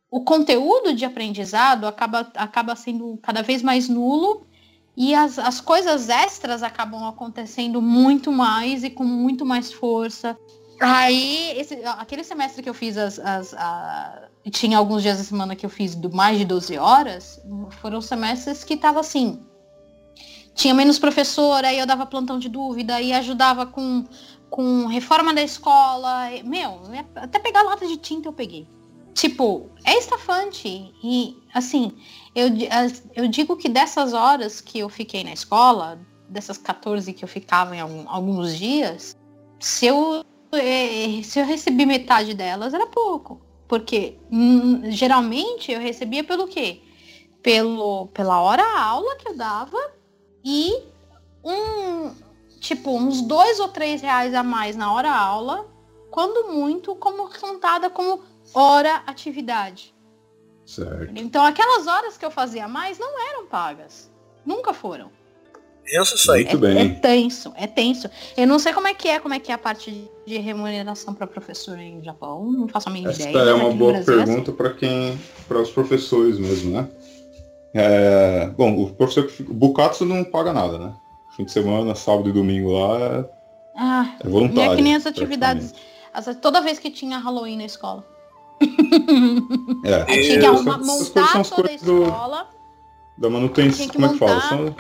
[0.10, 4.48] o conteúdo de aprendizado acaba, acaba sendo cada vez mais nulo
[4.96, 10.38] e as, as coisas extras acabam acontecendo muito mais e com muito mais força.
[10.80, 15.56] Aí, esse, aquele semestre que eu fiz as, as a, tinha alguns dias da semana
[15.56, 17.40] que eu fiz do mais de 12 horas,
[17.82, 19.46] foram semestres que tava assim.
[20.54, 24.06] Tinha menos professor, aí eu dava plantão de dúvida, aí ajudava com,
[24.50, 26.30] com reforma da escola.
[26.44, 26.82] Meu,
[27.16, 28.68] até pegar lata de tinta eu peguei.
[29.14, 30.94] Tipo, é estafante.
[31.04, 31.94] E, assim,
[32.36, 32.48] eu,
[33.16, 37.76] eu digo que dessas horas que eu fiquei na escola, dessas 14 que eu ficava
[37.76, 39.16] em alguns dias,
[39.60, 43.42] se eu é, se eu recebi metade delas, era pouco.
[43.68, 46.82] Porque hum, geralmente eu recebia pelo quê?
[47.42, 49.78] Pelo, pela hora aula que eu dava
[50.44, 50.84] e
[51.44, 52.14] um
[52.60, 55.68] tipo uns dois ou três reais a mais na hora aula,
[56.10, 58.22] quando muito, como contada como
[58.54, 59.94] hora atividade.
[60.66, 61.12] Certo.
[61.16, 64.12] Então aquelas horas que eu fazia mais não eram pagas.
[64.46, 65.12] Nunca foram.
[65.84, 66.44] Tenso isso aí.
[66.44, 66.78] Muito bem.
[66.78, 68.10] É, é, tenso, é tenso.
[68.38, 71.14] Eu não sei como é que é, como é que é a parte de remuneração
[71.14, 72.50] para professor em Japão.
[72.52, 73.50] Não faço a mínima Essa ideia.
[73.50, 74.52] é uma boa pergunta é assim.
[74.54, 76.88] para quem, para os professores mesmo, né?
[77.74, 80.94] É, bom, o professor que fica, o Bukatsu não paga nada, né?
[81.36, 83.26] Fim de semana, sábado e domingo lá é,
[83.76, 84.72] ah, é voluntário.
[84.72, 85.74] E é que nem as atividades.
[86.14, 88.06] As, toda vez que tinha Halloween na escola.
[89.86, 90.04] É.
[90.22, 92.48] tinha que arrumar, montar toda a escola.
[93.18, 94.42] Do, da manutenção, como é que fala?
[94.42, 94.76] São,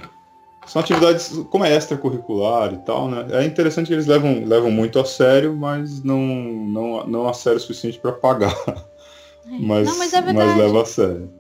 [0.65, 3.25] são atividades como é extracurricular e tal, né?
[3.31, 7.57] É interessante que eles levam, levam muito a sério, mas não, não, não a sério
[7.57, 8.55] o suficiente para pagar.
[8.67, 9.57] É.
[9.59, 11.33] Mas, não, mas, é mas leva a sério.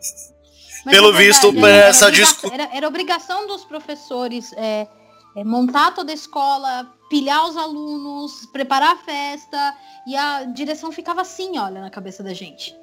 [0.85, 4.51] Mas Pelo é verdade, visto, era- é, era essa discu- era, era obrigação dos professores
[4.53, 4.87] é,
[5.35, 9.75] é, montar toda a escola, pilhar os alunos, preparar a festa,
[10.07, 12.75] e a direção ficava assim, olha, na cabeça da gente.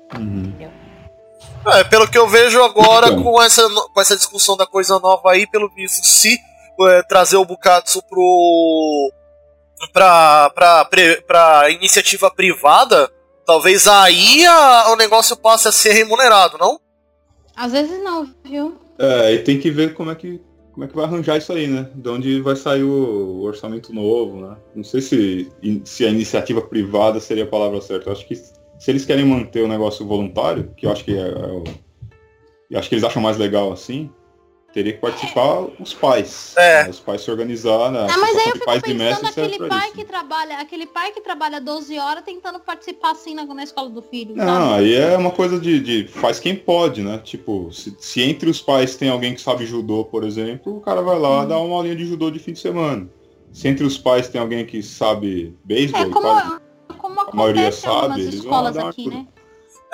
[1.67, 3.23] É, pelo que eu vejo agora Então.
[3.23, 6.39] com essa, com essa discussão da coisa nova aí, pelo visto, se
[6.81, 9.13] é, trazer o Bukatsu pro.
[9.93, 13.11] pra, pra, pre- pra iniciativa privada,
[13.45, 16.79] talvez aí a- o negócio passe a ser remunerado, não?
[17.59, 18.79] Às vezes não, viu?
[19.01, 20.41] É, e tem que ver como é que,
[20.71, 21.91] como é que vai arranjar isso aí, né?
[21.93, 24.57] De onde vai sair o, orçamento novo, né?
[24.77, 25.53] Não sei se,
[25.85, 28.11] se a iniciativa privada seria a palavra certa.
[28.11, 28.55] Eu acho que se
[28.87, 31.65] eles querem manter o negócio voluntário, que eu acho que é, é o,
[32.71, 34.09] eu acho que eles acham mais legal assim,
[34.79, 36.55] teria que participar os pais.
[36.57, 36.85] É.
[36.85, 36.91] né?
[36.91, 38.07] Os pais se organizar, né?
[38.09, 39.97] Ah, mas aí eu fico pais pensando pra pai isso.
[39.97, 44.01] que trabalha, aquele pai que trabalha 12 horas tentando participar assim na, na escola do
[44.01, 44.37] filho.
[44.37, 44.75] Não, sabe?
[44.75, 47.19] aí é uma coisa de, de faz quem pode, né?
[47.19, 51.03] Tipo, se, se entre os pais tem alguém que sabe judô, por exemplo, o cara
[51.03, 51.49] vai lá Hum.
[51.49, 53.09] dar uma aulinha de judô de fim de semana.
[53.53, 56.61] Se entre os pais tem alguém que sabe beisebol, É como, faz,
[56.99, 59.27] como a maioria sabe, eles vão dar uma aqui, né?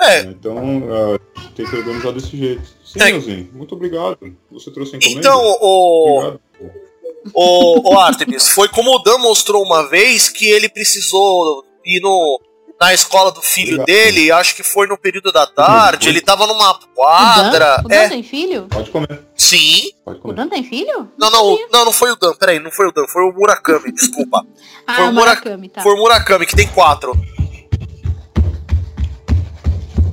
[0.01, 0.21] É?
[0.21, 1.19] Então, é,
[1.55, 2.63] tem que organizar desse jeito.
[2.83, 3.57] Sim, É.
[3.57, 4.17] Muito obrigado.
[4.51, 5.19] Você trouxe a encomenda?
[5.19, 6.39] então, o, Obrigado.
[7.33, 12.39] o, o Artemis, foi como o Dan mostrou uma vez que ele precisou ir no,
[12.79, 13.85] na escola do filho Obrigado.
[13.87, 17.75] dele, acho que foi no período da tarde, ele tava numa quadra.
[17.79, 18.67] O Dan, o Dan É, tem filho?
[18.69, 19.91] Pode comer, sim.
[20.03, 20.35] pode O comer.
[20.35, 21.09] Dan tem filho?
[21.17, 23.33] Não, não, o- não, não foi o Dan, peraí, não foi o Dan, foi o
[23.33, 24.45] Murakami, desculpa.
[24.85, 25.81] Ah, Foi o o Mura- Murakami, tá.
[25.81, 27.13] Foi o Murakami, que tem quatro.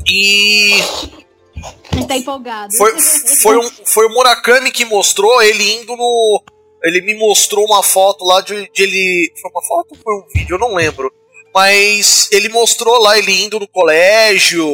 [0.06, 0.80] E
[1.92, 2.74] Ele tá empolgado.
[2.76, 6.42] foi, foi, um, foi o Murakami que mostrou ele indo no.
[6.82, 9.32] Ele me mostrou uma foto lá de, de ele.
[9.40, 10.54] Foi uma foto ou foi um vídeo?
[10.54, 11.12] Eu não lembro.
[11.54, 14.66] Mas ele mostrou lá ele indo no colégio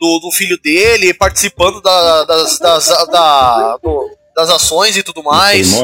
[0.00, 5.74] do, do filho dele, participando da- das, das, da- do- das ações e tudo mais.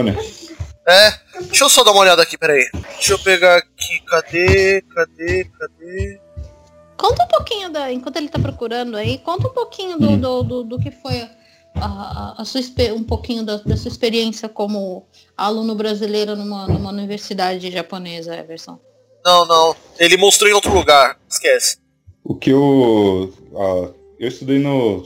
[0.89, 1.13] É.
[1.43, 2.65] Deixa eu só dar uma olhada aqui, peraí.
[2.97, 4.01] Deixa eu pegar aqui.
[4.09, 4.83] Cadê?
[4.93, 5.45] Cadê?
[5.45, 6.21] Cadê?
[7.01, 7.91] Conta um pouquinho da.
[7.91, 10.19] Enquanto ele tá procurando aí, conta um pouquinho do, Hum.
[10.21, 11.23] do, do, do que foi
[11.75, 12.61] a, a, a sua
[12.95, 18.79] um pouquinho da, da sua experiência como aluno brasileiro numa, numa universidade japonesa, Everson.
[19.25, 19.75] Não, não.
[19.99, 21.19] Ele mostrou em outro lugar.
[21.27, 21.79] Esquece.
[22.23, 23.33] O que eu.
[23.57, 25.03] ah, eu estudei no.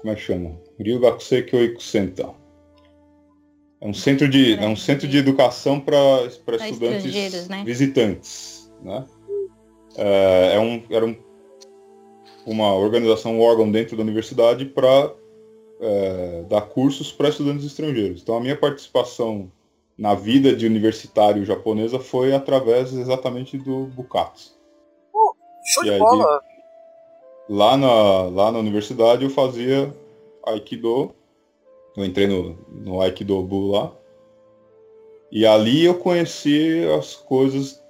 [0.00, 0.58] Como é que chama?
[0.80, 2.28] Ryugakusei Kyoiku Center.
[3.82, 7.62] É um centro de, é um centro de educação para estudantes né?
[7.62, 8.70] visitantes.
[8.82, 9.04] Né?
[9.96, 11.16] É, é um, era um,
[12.46, 15.12] uma organização, um órgão dentro da universidade para
[16.48, 18.22] dar cursos para estudantes estrangeiros.
[18.22, 19.50] Então a minha participação
[19.98, 24.54] na vida de universitário japonesa foi através exatamente do Bukatsu.
[25.74, 25.98] Show E de aí?
[25.98, 26.40] bola.
[27.48, 29.94] Lá na, lá na universidade eu fazia
[30.46, 31.14] Aikido.
[31.96, 33.92] Eu entrei no, no Aikido Bu lá.
[35.30, 37.82] E ali eu conheci as coisas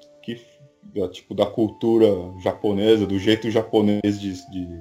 [0.95, 2.07] da, tipo, da cultura
[2.41, 4.81] japonesa, do jeito japonês de, de,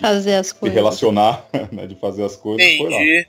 [0.00, 0.74] Fazer as se coisas.
[0.74, 2.76] relacionar, né, de fazer as coisas.
[2.76, 2.96] Foi lá.
[2.96, 3.26] Entendi.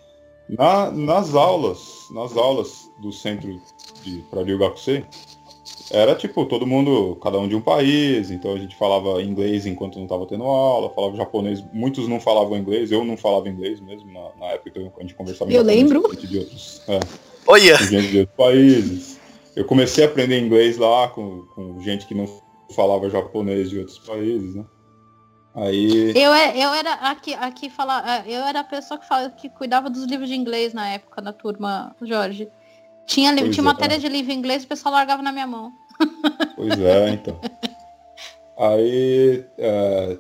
[0.47, 1.79] Na, nas aulas,
[2.11, 3.59] nas aulas do centro
[4.03, 5.03] de para Ryugakusei,
[5.91, 9.97] era tipo todo mundo, cada um de um país, então a gente falava inglês enquanto
[9.97, 14.11] não estava tendo aula, falava japonês, muitos não falavam inglês, eu não falava inglês mesmo
[14.11, 16.01] na, na época então a gente conversava Eu lembro.
[16.15, 16.99] de outros, é,
[17.47, 17.77] Olha.
[17.77, 19.14] de outros países.
[19.55, 22.27] Eu comecei a aprender inglês lá com, com gente que não
[22.75, 24.65] falava japonês de outros países, né?
[25.55, 29.47] Aí Eu, é- eu era aqui, aqui falar, eu era a pessoa que, fala, que
[29.49, 32.49] cuidava dos livros de inglês na época da turma, Jorge.
[33.07, 33.65] Tinha, Pois tinha é.
[33.65, 35.71] matéria de livro em inglês e o pessoal largava na minha mão.
[36.57, 37.39] Pois é, então.
[38.57, 39.45] Aí.
[39.57, 40.17] é,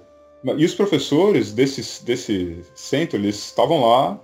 [0.57, 4.19] e os professores desse, desse centro, eles estavam lá,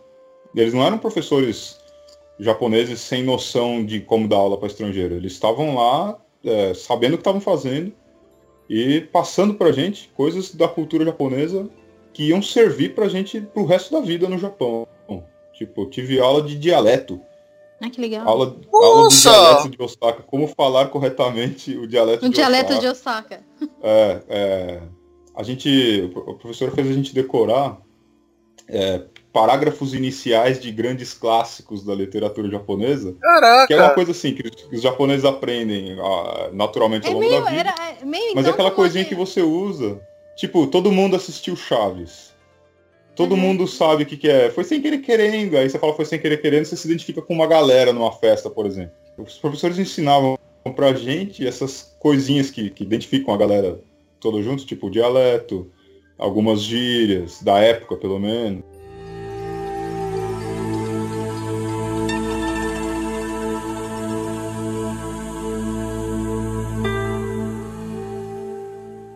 [0.56, 1.81] eles não eram professores
[2.42, 5.16] japoneses sem noção de como dar aula para estrangeiro.
[5.16, 7.94] Eles estavam lá é, sabendo o que estavam fazendo
[8.70, 11.70] e passando pra gente coisas da cultura japonesa
[12.14, 14.88] que iam servir pra gente pro resto da vida no Japão.
[15.54, 17.22] Tipo, eu tive aula de dialeto.
[17.80, 18.28] Ah, que legal.
[18.28, 19.30] Aula, aula do Nossa!
[19.30, 20.24] dialeto de Osaka.
[20.24, 22.82] Como falar corretamente o dialeto o de dialeto Osaka.
[22.82, 23.44] de Osaka.
[23.84, 24.82] É, é,
[25.36, 27.80] a gente, o professor fez a gente decorar
[28.68, 33.96] é, parágrafos iniciais de grandes clássicos da literatura japonesa, que é uma Caraca.
[33.96, 37.50] coisa assim que os, que os japoneses aprendem ah, naturalmente ao É longo meio, da
[37.50, 40.02] vida, era, é meio mas é então aquela coisinha que você usa,
[40.36, 42.32] tipo, todo mundo assistiu Chaves.
[43.16, 43.38] Todo Uhum.
[43.42, 44.50] mundo sabe o que, que é.
[44.50, 45.58] Foi sem querer querendo.
[45.58, 48.50] Aí você fala foi sem querer querendo, você se identifica com uma galera numa festa,
[48.50, 48.94] por exemplo.
[49.18, 50.40] Os professores ensinavam
[50.76, 53.80] pra gente essas coisinhas que, que identificam a galera
[54.20, 55.70] toda junto, tipo o dialeto,
[56.18, 58.64] algumas gírias, da época pelo menos.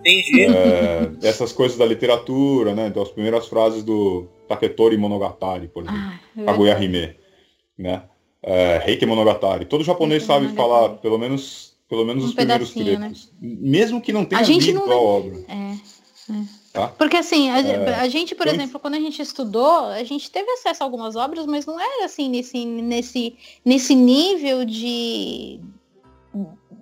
[0.06, 0.44] Entendi.
[0.46, 2.88] É, essas coisas da literatura, né?
[2.88, 6.00] Então, as primeiras frases do Taketori Monogatari, por exemplo.
[6.00, 7.16] Ah, Kaguya Hime,
[7.78, 8.04] né?
[8.44, 9.66] É, Reiki Monogatari.
[9.66, 10.70] Todo japonês Reiki sabe Monogatari.
[10.86, 13.32] falar pelo menos, pelo menos Um os primeiros pedacinho, trechos.
[13.42, 15.44] Mesmo que não tenha A gente lido não a obra.
[15.48, 15.76] É.
[16.74, 16.88] Tá?
[16.90, 17.96] Porque assim, a, É.
[18.02, 21.16] a gente, por Então- exemplo, quando a gente estudou, a gente teve acesso a algumas
[21.16, 25.60] obras, mas não era assim nesse, nesse, nesse nível de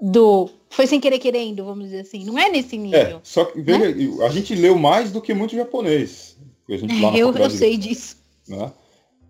[0.04, 2.26] do foi sem querer querendo, vamos dizer assim.
[2.26, 3.20] Não é nesse É, nível.
[3.24, 6.36] só que veja, a gente leu mais do que muito japonês.
[6.70, 8.18] A gente lá É, eu, eu faculdade sei disso.
[8.48, 8.72] né?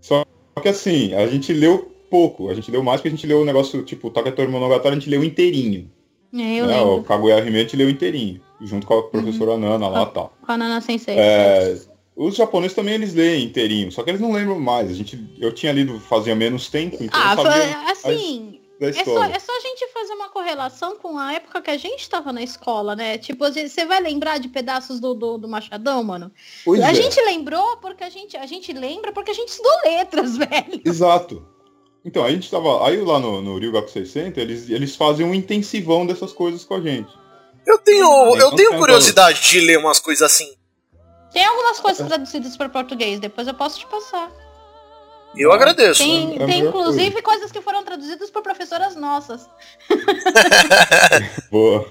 [0.02, 0.26] Só
[0.62, 3.46] que assim, a gente leu pouco, a gente leu mais porque a gente leu o
[3.46, 5.92] negócio tipo Taketori Monogatari, a gente leu inteirinho.
[6.34, 6.78] É, eu né?
[6.78, 6.96] lembro.
[6.98, 10.34] O Kaguya Hime a gente leu inteirinho, junto com a professora Nana lá e tal.
[10.44, 11.16] Com a Nana Sensei.
[11.18, 11.78] É,
[12.16, 14.90] os japoneses também eles leem inteirinho, só que eles não lembram mais.
[14.90, 18.60] A gente, eu tinha lido fazia menos tempo, então ah, eu sabia assim,
[18.92, 21.78] da é só, é só a gente fazer uma correlação com a época que a
[21.78, 23.18] gente estava na escola, né?
[23.18, 26.32] Tipo, você vai lembrar de pedaços do, do, do Machadão, mano?
[26.66, 29.72] Pois a é, gente lembrou porque a gente, a gente lembra porque a gente estudou
[29.86, 30.82] letras, velho.
[30.84, 31.48] exato.
[32.06, 32.86] Então, a gente tava.
[32.86, 36.82] Aí lá no, no Ryugaku 600, eles, eles fazem um intensivão dessas coisas com a
[36.82, 37.14] gente.
[37.66, 40.54] Eu tenho, eu Então, tenho curiosidade de ler umas coisas assim.
[41.32, 44.30] Tem algumas coisas traduzidas para português, depois eu posso te passar.
[45.36, 46.04] Eu agradeço.
[46.04, 49.50] Tem, é tem inclusive coisas que foram traduzidas por professoras nossas.
[51.52, 51.86] Boa.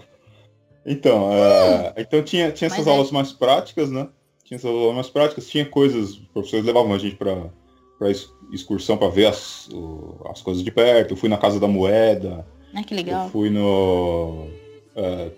[0.84, 2.90] Então, é, então tinha, tinha essas Mas é.
[2.90, 4.08] aulas mais práticas, né?
[4.44, 7.50] Tinha essas aulas mais práticas, tinha coisas, os professores levavam a gente para
[7.98, 8.10] para
[8.52, 9.68] excursão para ver as,
[10.28, 11.12] as coisas de perto.
[11.12, 13.28] Eu fui na Casa da Moeda, Ai, que eu legal.
[13.28, 14.48] fui no
[14.96, 15.30] é,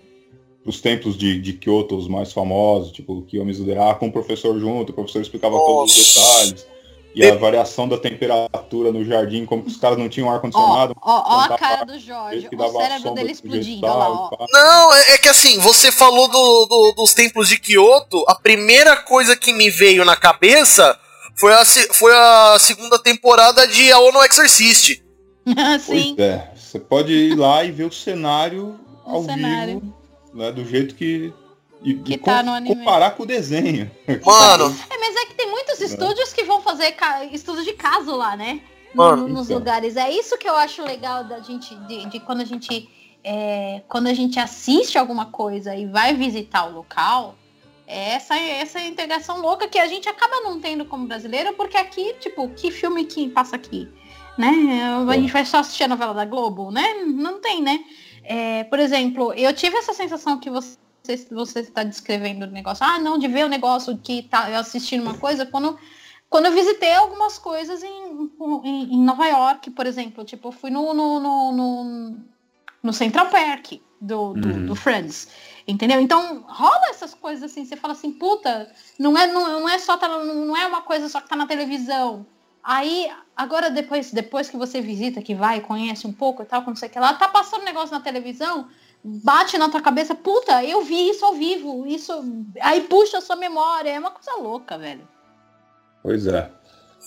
[0.65, 4.89] os templos de, de Kyoto, os mais famosos, tipo o Kiyomizu-dera, com o professor junto,
[4.89, 6.43] o professor explicava todos os Nossa.
[6.43, 6.74] detalhes.
[7.15, 10.93] E a variação da temperatura no jardim, como que os caras não tinham Ó, ar-condicionado.
[11.01, 14.45] ó, ó a Contava cara do Jorge, o cérebro dele explodindo, olha lá, ó.
[14.51, 18.97] Não, é, é que assim, você falou do, do- dos templos de Kyoto, a primeira
[18.97, 20.99] coisa que me veio na cabeça
[21.37, 25.01] foi a, foi a segunda temporada de A no Exorcist.
[25.79, 26.15] Sim.
[26.17, 29.79] Pois é, você pode ir lá e ver o cenário O ao cenário.
[29.79, 29.93] vivo,
[30.33, 31.33] né, do jeito que.
[31.85, 32.75] E, Que e tá no anime.
[32.75, 33.89] comparar com o desenho.
[34.25, 36.95] Mano, É, mas é que tem muitos estúdios que vão fazer
[37.31, 38.59] estudos de caso lá, né?
[38.93, 39.27] Mano.
[39.27, 39.59] No- nos Então.
[39.59, 39.95] lugares.
[39.95, 42.89] É isso que eu acho legal da gente, de, de quando a gente.
[43.27, 47.35] é, quando a gente assiste alguma coisa e vai visitar o local,
[47.87, 52.13] é essa, essa integração louca que a gente acaba não tendo como brasileiro, porque aqui,
[52.19, 53.87] tipo, que filme que passa aqui?
[54.37, 54.51] Né?
[55.09, 55.19] A É.
[55.19, 57.03] gente vai só assistir a novela da Globo, né?
[57.05, 57.79] Não tem, né?
[58.23, 60.77] É, por exemplo, eu tive essa sensação que você
[61.31, 62.85] você está descrevendo o negócio.
[62.85, 65.77] Ah, não, de ver o negócio que tá assistindo uma coisa quando
[66.29, 68.29] quando eu visitei algumas coisas em,
[68.63, 72.17] em, em Nova York, por exemplo, tipo, eu fui no, no, no, no,
[72.83, 74.65] no Central Park do, do, Uhum.
[74.65, 75.29] do Friends.
[75.67, 75.99] Entendeu?
[75.99, 79.97] Então rola essas coisas assim, você fala assim, puta, não é, não, não é só
[79.97, 82.25] tá, não é uma coisa só que tá na televisão.
[82.63, 86.77] Aí, agora depois, depois que você visita, que vai, conhece um pouco e tal, quando
[86.77, 88.67] você quer lá, tá passando negócio na televisão,
[89.23, 92.11] bate na tua cabeça, puta, eu vi isso ao vivo, isso.
[92.61, 95.07] Aí puxa a sua memória, é uma coisa louca, velho.
[96.01, 96.49] Pois é.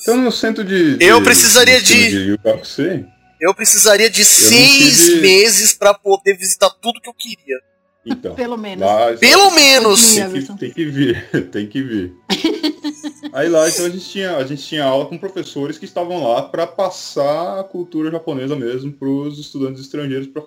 [0.01, 0.97] Então no centro de.
[0.97, 3.05] de Eu precisaria de- de Yukakusei,
[3.41, 7.59] eu precisaria de seis tive- meses pra poder visitar tudo que eu queria.
[8.07, 8.35] Então.
[8.35, 8.87] Pelo menos.
[8.87, 10.15] Lá, Pelo menos!
[10.15, 12.15] Tem, que, tem que vir, tem que vir.
[13.33, 16.43] Aí lá então a gente tinha, a gente tinha aula com professores que estavam lá
[16.43, 20.43] para passar a cultura japonesa mesmo para os estudantes estrangeiros, pra,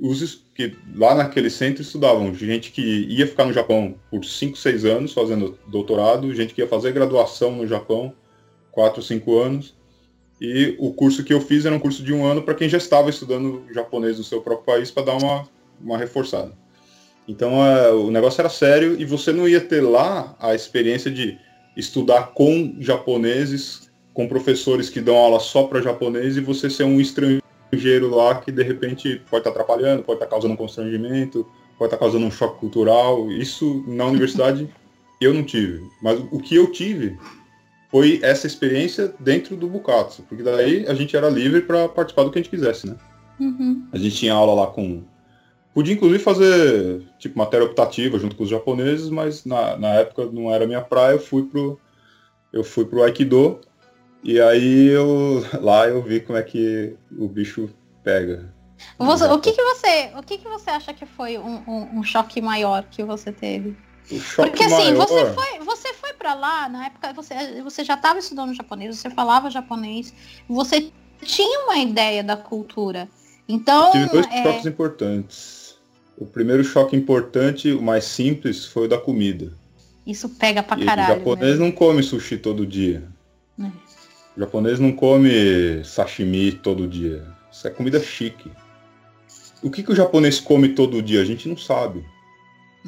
[0.00, 4.84] os que lá naquele centro estudavam gente que ia ficar no Japão por 5, 6
[4.84, 8.12] anos fazendo doutorado, gente que ia fazer graduação no Japão,
[8.72, 9.74] 4, 5 anos.
[10.40, 12.78] E o curso que eu fiz era um curso de um ano para quem já
[12.78, 15.48] estava estudando japonês no seu próprio país para dar uma,
[15.80, 16.52] uma reforçada.
[17.26, 21.38] Então é, o negócio era sério e você não ia ter lá a experiência de
[21.76, 27.00] estudar com japoneses, com professores que dão aula só para japonês e você ser um
[27.00, 27.42] estrangeiro
[28.10, 31.46] lá que de repente pode estar atrapalhando, pode estar causando um constrangimento,
[31.78, 33.30] pode estar causando um choque cultural.
[33.30, 34.68] Isso na universidade
[35.20, 35.82] eu não tive.
[36.02, 37.18] Mas o que eu tive
[37.90, 42.30] foi essa experiência dentro do Bukatsu, porque daí a gente era livre para participar do
[42.30, 42.96] que a gente quisesse, né?
[43.40, 43.86] Uhum.
[43.92, 45.02] A gente tinha aula lá com.
[45.74, 50.52] Podia inclusive fazer tipo matéria optativa junto com os japoneses, mas na, na época não
[50.52, 51.78] era minha praia, eu fui pro.
[52.52, 53.60] Eu fui pro Aikido
[54.22, 57.70] e aí eu lá eu vi como é que o bicho
[58.02, 58.52] pega.
[58.98, 62.02] Você- o que, que você, o que, que você acha que foi um, um- um
[62.04, 63.76] choque maior que você teve?
[64.10, 67.84] O choque Porque assim, maior, você foi, você foi para lá, na época você, você
[67.84, 70.14] já estava estudando japonês, você falava japonês,
[70.48, 70.90] você
[71.22, 73.08] tinha uma ideia da cultura.
[73.48, 75.76] Então, tive dois é, choques importantes.
[76.16, 79.52] o primeiro choque importante, o mais simples, foi o da comida.
[80.06, 81.14] Isso pega pra E caralho.
[81.14, 81.64] o japonês né?
[81.64, 83.02] não come sushi todo dia.
[84.38, 87.24] O japonês não come sashimi todo dia.
[87.50, 88.52] Isso é comida chique.
[89.60, 91.20] O que, que o japonês come todo dia?
[91.20, 92.04] A gente não sabe.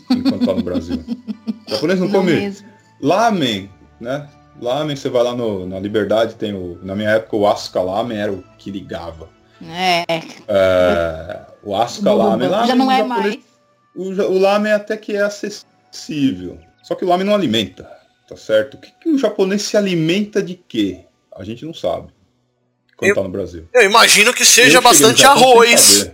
[0.09, 1.03] Enquanto tá no Brasil.
[1.66, 2.68] O japonês não, Não come mesmo.
[3.01, 3.70] lamen,
[4.01, 4.28] né?
[4.61, 6.78] Lamen, você vai lá no- na Liberdade, tem o.
[6.82, 9.28] Na minha época o Asuka Lamen era o que ligava.
[9.62, 10.05] É,
[10.48, 12.48] É, o Asuka Lamen.
[12.48, 13.38] já lamen não o é japonês- mais.
[13.94, 14.03] O,
[14.34, 16.59] o lamen até que é acessível.
[16.82, 17.88] Só que o lamen não alimenta,
[18.28, 18.74] tá certo?
[18.74, 21.05] O que, que o japonês se alimenta de quê?
[21.34, 22.08] A gente não sabe.
[22.96, 23.66] Quando Eu- tá no Brasil.
[23.72, 26.10] Eu imagino que Eu seja no bastante arroz.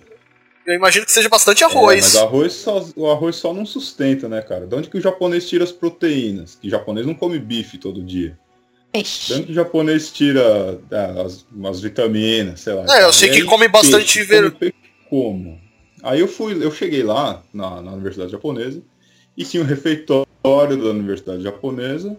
[0.66, 2.00] Eu imagino que seja bastante É, arroz.
[2.14, 4.66] mas arroz só, o arroz só não sustenta, né, cara?
[4.66, 6.56] De onde que o japonês tira as proteínas?
[6.60, 8.36] Que o japonês não come bife todo dia.
[8.92, 12.84] De onde que o japonês tira é, as, umas vitaminas, sei lá.
[12.98, 14.74] É, eu sei que come bastante peixe, ver- come peixe
[15.08, 15.60] como?
[16.02, 18.82] Aí eu fui, eu cheguei lá na, na Universidade Japonesa
[19.36, 20.26] e tinha um refeitório
[20.76, 22.16] da Universidade Japonesa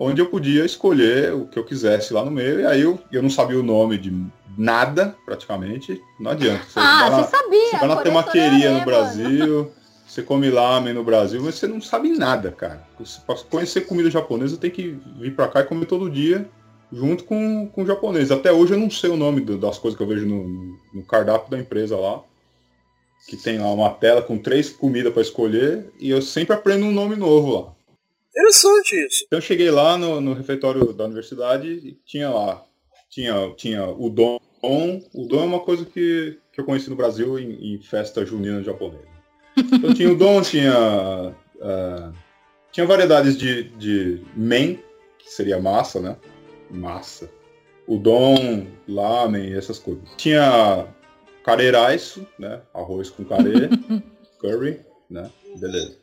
[0.00, 2.60] onde eu podia escolher o que eu quisesse lá no meio.
[2.60, 4.10] E aí eu, eu não sabia o nome de
[4.56, 6.00] nada, praticamente.
[6.18, 6.64] Não adianta.
[6.64, 7.70] Você Ah, você sabia.
[7.70, 9.70] você vai na temaqueria isso, no Brasil,
[10.08, 12.82] você come lamen no Brasil, mas você não sabe nada, cara.
[13.26, 16.48] Pra conhecer comida japonesa tem que vir pra cá e comer todo dia,
[16.90, 18.30] junto com, com o japonês.
[18.30, 21.02] Até hoje eu não sei o nome do- das coisas que eu vejo no, no
[21.04, 22.22] cardápio da empresa lá.
[23.28, 26.90] Que tem lá uma tela com três comidas pra escolher e eu sempre aprendo um
[26.90, 27.72] nome novo lá.
[28.30, 29.24] Interessante isso.
[29.26, 32.64] Então eu cheguei lá no, no refeitório da universidade e tinha lá,
[33.10, 34.38] tinha, tinha udon.
[34.62, 39.10] Udon é uma coisa que, que eu conheci no Brasil em, em festa junina japonesa.
[39.72, 42.12] Então tinha udon, tinha, ah,
[42.72, 44.78] tinha variedades de, de men,
[45.18, 46.16] que seria massa, né?
[46.70, 47.28] Massa.
[47.86, 50.04] Udon, lamen, essas coisas.
[50.16, 50.86] Tinha
[51.44, 52.62] careraiço, né?
[52.72, 53.68] Arroz com carê,
[54.40, 55.28] curry, né?
[55.58, 55.99] Beleza.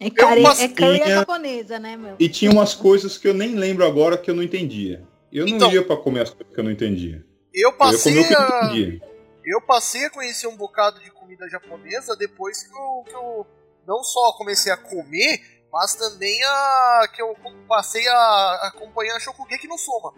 [0.00, 0.42] É, care...
[0.42, 2.16] Eu é curry tinha- japonesa, né, meu?
[2.18, 5.02] E tinha umas coisas que eu nem lembro agora que eu não entendia.
[5.32, 7.24] Eu não Então- ia pra comer as coisas que eu não entendia.
[7.52, 8.58] Eu Eu ia passei comer o que eu a...
[8.64, 9.00] entendia.
[9.44, 13.46] Eu passei a conhecer um bocado de comida japonesa depois que eu, que eu
[13.86, 15.40] não só comecei a comer,
[15.72, 17.36] mas também a que eu
[17.68, 20.12] passei a acompanhar Shokugeki no Soma.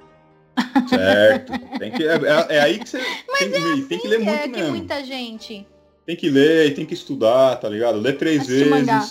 [0.89, 1.53] Certo.
[1.79, 2.99] Tem que, é, é- é aí que você
[3.39, 4.70] tem, que- tem que ler é muito que mesmo.
[4.70, 5.66] muita gente.
[6.07, 7.99] Tem que ler e tem que estudar, tá ligado?
[7.99, 9.05] Lê três Assistir mangá.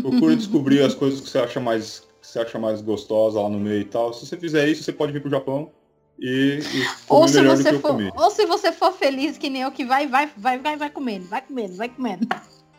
[0.00, 3.60] Procura descobrir as coisas que você acha mais que você acha mais gostosa lá no
[3.60, 4.12] meio e tal.
[4.12, 5.70] Se você fizer isso, você pode vir pro Japão
[6.18, 8.10] e, e Ou comer se, melhor do que você eu for, comi.
[8.16, 11.26] ou se você for feliz que nem eu que vai, vai, vai, vai, vai comendo,
[11.26, 12.26] vai comendo, vai comendo.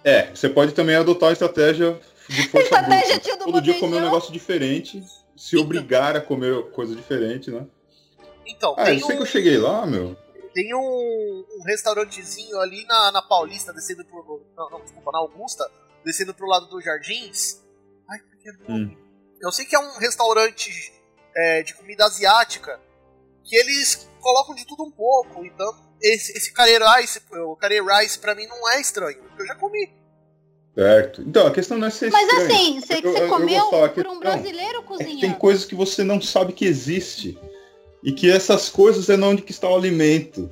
[0.04, 3.46] É, você pode também adotar a estratégia de força Estratégia bruta.
[3.46, 5.04] Todo dia comer um negócio diferente,
[5.38, 7.66] se obrigar a comer coisa diferente, né?
[8.48, 10.16] Então, Ah, eu sei um, que eu cheguei lá, meu.
[10.54, 10.80] tem um,
[11.60, 14.42] um restaurantezinho ali na, na Paulista, descendo pro.
[14.58, 15.70] Não, não, desculpa, na Augusta,
[16.06, 17.62] descendo pro lado dos Jardins.
[18.10, 18.98] Ai, como é que é nome?
[19.42, 20.72] Eu sei que é um restaurante
[21.36, 22.80] é, de comida asiática
[23.44, 25.44] que eles colocam de tudo um pouco.
[25.46, 29.48] Então, esse, esse curry rice, o curry rice pra mim não é estranho, porque eu
[29.48, 29.92] já comi.
[30.74, 31.22] Certo.
[31.22, 32.46] Então, a questão não é ser Mas estranho.
[32.52, 35.22] assim, você, Eu- eu- você eu comeu falar, a por um questão brasileiro É cozinhando.
[35.22, 37.38] tem coisas que você não sabe que existe.
[38.04, 40.52] E que essas coisas é onde que está o alimento.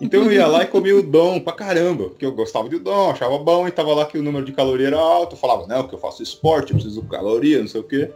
[0.00, 3.10] Então eu ia lá e comia o dom pra caramba, porque eu gostava de dom,
[3.10, 5.88] achava bom, e tava lá que o número de caloria era alto, eu falava, não,
[5.88, 8.10] que eu faço esporte, eu preciso de caloria, não sei o quê.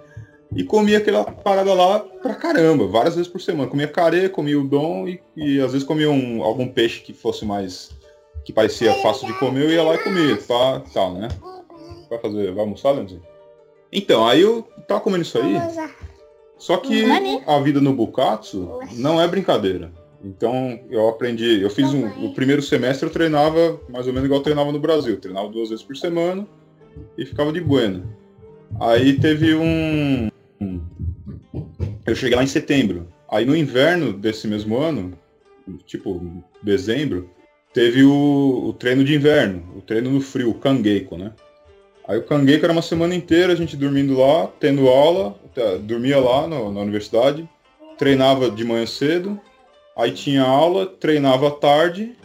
[0.55, 3.71] E comia aquela parada lá pra caramba, várias vezes por semana.
[3.71, 7.45] Comia carê, comia o dom e, e às vezes comia um, algum peixe que fosse
[7.45, 7.91] mais.
[8.45, 11.29] que parecia fácil de comer, eu ia lá e comia, tá, tal, né?
[12.11, 12.53] Vai fazer.
[12.53, 13.23] Vai almoçar, Leandrinho?
[13.91, 15.55] Então, aí eu tava comendo isso aí.
[16.59, 17.43] Só que Maneiro.
[17.47, 19.91] a vida no Bukatsu não é brincadeira.
[20.25, 24.41] Então eu aprendi, eu fiz um, o primeiro semestre eu treinava mais ou menos igual
[24.41, 26.47] eu treinava no Brasil, treinava duas vezes por semana
[27.19, 28.05] e ficava de buena.
[28.81, 30.29] Aí teve um,
[32.07, 33.09] eu cheguei lá em setembro.
[33.29, 35.13] Aí no inverno desse mesmo ano,
[35.87, 37.29] tipo dezembro,
[37.73, 41.33] teve o, o treino de inverno, o treino no frio, o Kangeiko, né?
[42.07, 45.37] Aí o Kangeiko era uma semana inteira, a gente dormindo lá, tendo aula,
[45.83, 47.49] dormia lá no- na universidade,
[47.97, 49.41] treinava de manhã cedo,
[49.97, 52.17] aí tinha aula, treinava à tarde,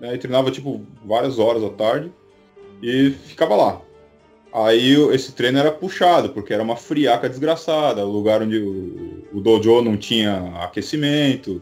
[0.00, 2.12] né, e treinava tipo várias horas à tarde,
[2.82, 3.80] e ficava lá.
[4.52, 9.40] Aí esse treino era puxado, porque era uma friaca desgraçada, o lugar onde o, o
[9.40, 11.60] dojo não tinha aquecimento.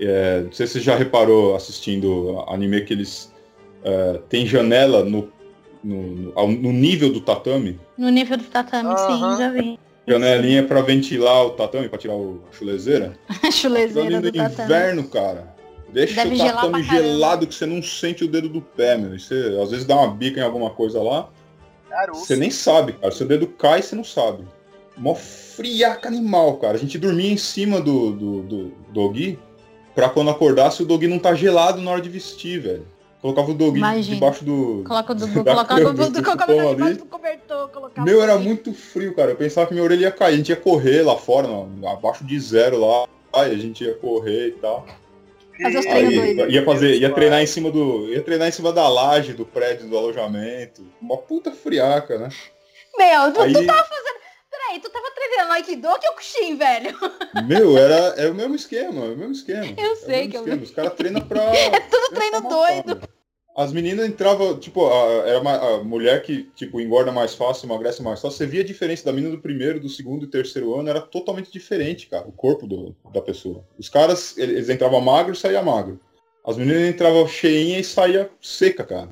[0.00, 3.32] É, não sei se você já reparou assistindo anime que eles
[3.82, 5.28] é, tem janela no,
[5.82, 6.02] no,
[6.32, 7.80] no- no nível do tatame.
[7.98, 8.96] No nível do tatame, Aham.
[9.32, 9.78] sim, já vi.
[10.06, 13.12] Janelinha para ventilar o tatame, para tirar o, a chulezeira.
[13.42, 14.64] A chulezeira ali do no tatame.
[14.64, 15.54] inverno, cara,
[15.92, 19.14] Deixa Deve o tatame pra gelado que você não sente o dedo do pé, meu.
[19.14, 21.28] E Você, às vezes dá uma bica em alguma coisa lá,
[21.88, 22.26] Caroço.
[22.26, 23.12] você nem sabe, cara.
[23.12, 24.44] Seu dedo cai e você não sabe.
[24.96, 26.74] Mó friaca animal, cara.
[26.74, 29.38] A gente dormia em cima do, do, do dogui
[29.94, 32.86] pra quando acordasse o dogui não tá gelado na hora de vestir, velho.
[33.20, 34.14] Colocava o Imagina.
[34.14, 34.82] debaixo do.
[34.86, 38.44] Coloca o colocava o do colocava debaixo cobertor, colocava Meu, era assim.
[38.44, 39.32] muito frio, cara.
[39.32, 40.34] Eu pensava que minha orelha ia cair.
[40.34, 43.06] A gente ia correr lá fora, não, abaixo de zero lá.
[43.32, 44.86] Aí a gente ia correr e tal.
[45.62, 48.08] Fazer os treinos ia fazer, ia treinar em cima do.
[48.08, 50.82] Ia treinar em cima da laje do prédio do alojamento.
[51.00, 52.30] Uma puta friaca, né?
[52.96, 54.19] Meu, tu, Aí, tu tava fazendo.
[54.70, 56.96] Peraí, tu tava treinando Aikido ou Kyokushin, velho?
[57.46, 59.64] meu, era, é o mesmo esquema, é o mesmo esquema.
[59.76, 60.62] Eu É o sei mesmo que eu- esquema.
[60.62, 61.42] Os caras treinam pra.
[61.54, 62.96] É tudo treino doido.
[63.00, 63.08] meu.
[63.56, 68.00] As meninas entravam, tipo, a, era uma, a mulher que, tipo, engorda mais fácil, emagrece
[68.00, 68.38] mais fácil.
[68.38, 71.50] Você via a diferença da menina do primeiro, do segundo e terceiro ano, era totalmente
[71.50, 73.64] diferente, cara, o corpo do- da pessoa.
[73.76, 76.00] Os caras, ele- eles entravam magro e saía magro.
[76.46, 79.10] As meninas entravam cheinha e saía seca, cara.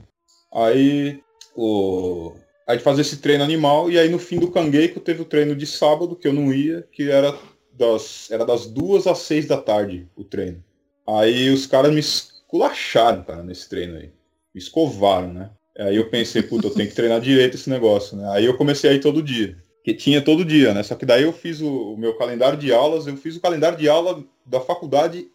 [0.53, 1.21] Aí,
[1.57, 2.33] o...
[2.69, 5.67] Aí fazia esse treino animal, e aí no fim do Kangeiko teve o treino de
[5.67, 7.35] sábado, que eu não ia, que era
[7.73, 10.63] das, era das duas às seis da tarde, o treino.
[11.07, 14.11] Aí os caras me esculacharam, cara, nesse treino aí.
[14.55, 15.51] Me escovaram, né?
[15.79, 18.29] Aí eu pensei, puta, eu tenho que treinar direito esse negócio, né?
[18.33, 19.57] Aí eu comecei a ir todo dia.
[19.83, 20.83] Que tinha todo dia, né?
[20.83, 23.79] Só que daí eu fiz o, o meu calendário de aulas, eu fiz o calendário
[23.79, 25.29] de aula da faculdade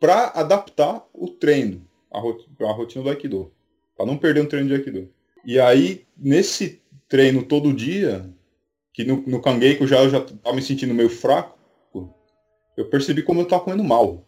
[0.00, 3.52] para adaptar o treino, a, roti- a rotina do Aikido.
[3.96, 5.08] Pra não perder um treino de Aikido.
[5.44, 6.79] E aí, nesse
[7.10, 8.24] treino todo dia,
[8.94, 11.58] que no, no Kangeiko já eu já tava me sentindo meio fraco,
[12.76, 14.24] eu percebi como eu tava comendo mal.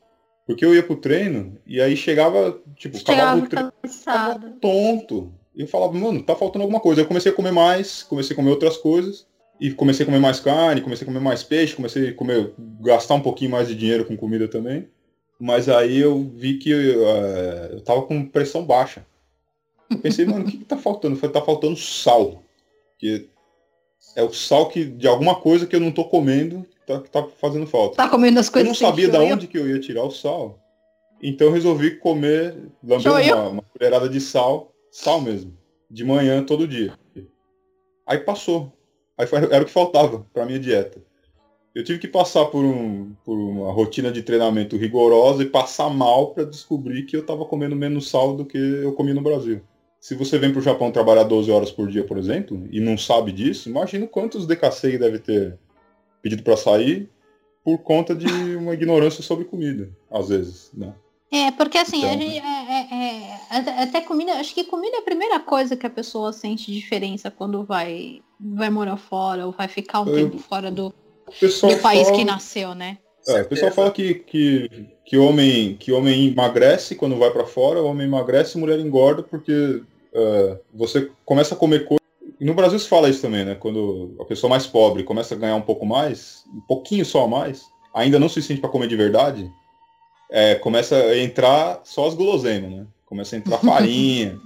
[0.46, 4.50] Porque eu ia pro treino e aí chegava, tipo, Chegava o treino cansado.
[4.60, 5.32] tonto.
[5.54, 7.00] E eu falava, mano, tá faltando alguma coisa.
[7.00, 9.26] Eu comecei a comer mais, comecei a comer outras coisas.
[9.60, 13.14] E comecei a comer mais carne, comecei a comer mais peixe, comecei a comer, gastar
[13.14, 14.88] um pouquinho mais de dinheiro com comida também.
[15.38, 19.06] Mas aí eu vi que eh, eu tava com pressão baixa.
[19.88, 21.14] Eu pensei, mano, o que, que tá faltando?
[21.14, 22.42] Eu falei, tá faltando sal.
[23.02, 23.28] Que
[24.14, 27.10] é o sal que, de alguma coisa que eu não tô comendo que tá, que
[27.10, 27.96] tá fazendo falta.
[27.96, 30.10] Tá comendo as Eu coisas não sem sabia de onde que eu ia tirar o
[30.12, 30.60] sal.
[31.20, 33.34] Então eu resolvi comer, lamber Shoyu?
[33.34, 35.52] uma, uma colherada de sal, sal mesmo,
[35.90, 36.96] de manhã todo dia.
[38.06, 38.72] Aí passou.
[39.18, 41.02] Aí foi- era o que faltava para minha dieta.
[41.74, 46.32] Eu tive que passar por, um, por uma rotina de treinamento rigorosa e passar mal
[46.32, 49.60] para descobrir que eu estava comendo menos sal do que eu comia no Brasil.
[50.02, 52.98] Se você vem para o Japão trabalhar 12 horas por dia, por exemplo, e não
[52.98, 55.56] sabe disso, imagina quantos DKC deve ter
[56.20, 57.08] pedido para sair
[57.64, 58.26] por conta de
[58.56, 60.92] uma ignorância sobre comida, às vezes, né?
[61.30, 62.20] É, porque assim, a Então.
[62.20, 65.90] gente, é, é- é- até, comida, acho que comida é a primeira coisa que a
[65.90, 70.68] pessoa sente diferença quando vai, vai morar fora ou vai ficar um Eu- tempo fora
[70.68, 70.88] do,
[71.40, 72.98] do país fala- que nasceu, né?
[73.28, 74.68] É, o pessoal fala que, que,
[75.06, 79.80] que, homem, que homem emagrece quando vai pra fora, homem emagrece e mulher engorda porque
[80.14, 82.00] é, você começa a comer coisa.
[82.40, 83.54] E no Brasil se fala isso também, né?
[83.54, 87.28] Quando a pessoa mais pobre começa a ganhar um pouco mais, um pouquinho só a
[87.28, 87.62] mais,
[87.94, 89.50] ainda não se sente pra comer de verdade,
[90.30, 92.86] é, começa a entrar só as guloseimas, né?
[93.06, 94.38] Começa a entrar farinha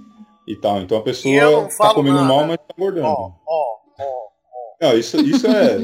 [0.47, 0.81] e tal.
[0.81, 2.27] Então a E pessoa tá falo comendo nada.
[2.27, 3.07] mal, mas tá engordando.
[3.07, 4.27] Ó, ó, ó.
[4.79, 5.79] Não, isso, isso é.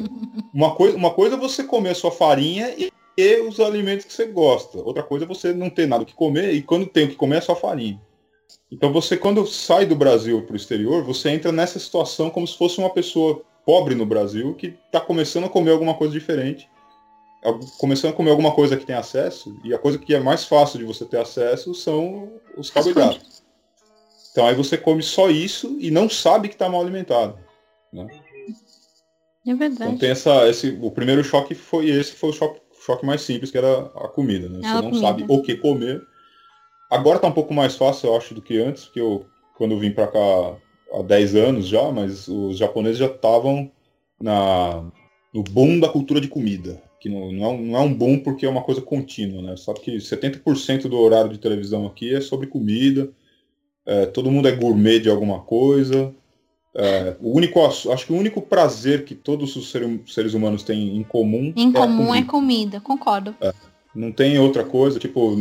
[0.53, 4.13] Uma coisa, uma coisa é você comer a sua farinha e, e os alimentos que
[4.13, 4.77] você gosta.
[4.79, 7.15] Outra coisa é você não ter nada o que comer e quando tem o que
[7.15, 7.99] comer é só farinha.
[8.73, 12.57] Então você, quando sai do Brasil para o exterior, você entra nessa situação como se
[12.57, 16.67] fosse uma pessoa pobre no Brasil que está começando a comer alguma coisa diferente.
[17.77, 20.79] Começando a comer alguma coisa que tem acesso, e a coisa que é mais fácil
[20.79, 23.43] de você ter acesso são os carboidratos.
[24.31, 27.37] Então aí você come só isso e não sabe que está mal alimentado.
[27.93, 28.07] É
[29.45, 29.97] Então verdade.
[29.99, 33.57] tem essa, esse, o primeiro choque foi esse, foi o choque, choque mais simples, que
[33.57, 34.59] era a comida, né?
[34.61, 34.99] Você a não comida.
[34.99, 36.01] sabe o que comer.
[36.89, 39.25] Agora tá um pouco mais fácil, eu acho, do que antes, porque eu,
[39.57, 40.19] quando eu vim pra cá
[40.93, 43.71] há 10 anos já, mas os japoneses já estavam
[44.21, 44.85] na
[45.33, 46.79] no boom da cultura de comida.
[46.99, 49.57] Que não, não, é, um- não é um boom porque é uma coisa contínua, né?
[49.57, 53.09] Sabe que 70% do horário de televisão aqui é sobre comida.
[53.85, 56.13] É, todo mundo é gourmet de alguma coisa.
[56.75, 60.95] É, o único, acho que o único prazer que todos os ser- seres humanos têm
[60.97, 62.27] em comum Em é comum é comida.
[62.27, 63.35] comida, concordo.
[63.93, 65.35] Não tem outra coisa, tipo,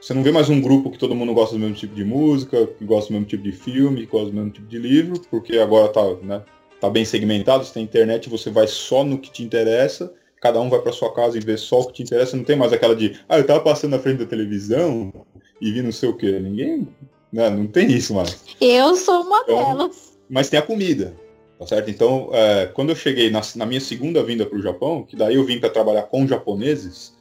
[0.00, 2.66] você não vê mais um grupo que todo mundo gosta do mesmo tipo de música,
[2.66, 5.58] que gosta do mesmo tipo de filme, que gosta do mesmo tipo de livro, porque
[5.58, 6.42] agora tá, né,
[6.80, 10.70] tá bem segmentado, você tem internet, você vai só no que te interessa, cada um
[10.70, 12.96] vai para sua casa e vê só o que te interessa, não tem mais aquela
[12.96, 15.12] de, ah, eu tava passando na frente da televisão
[15.60, 16.88] e vi não sei o que, ninguém,
[17.32, 18.40] né, não tem isso mais.
[18.60, 20.18] Eu sou uma Então, delas.
[20.30, 21.14] mas tem a comida,
[21.58, 21.90] tá certo?
[21.90, 25.34] Então, é, quando eu cheguei na, na minha segunda vinda para o Japão, que daí
[25.34, 27.14] eu vim para trabalhar com japoneses,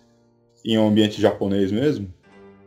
[0.63, 2.13] em um ambiente japonês mesmo,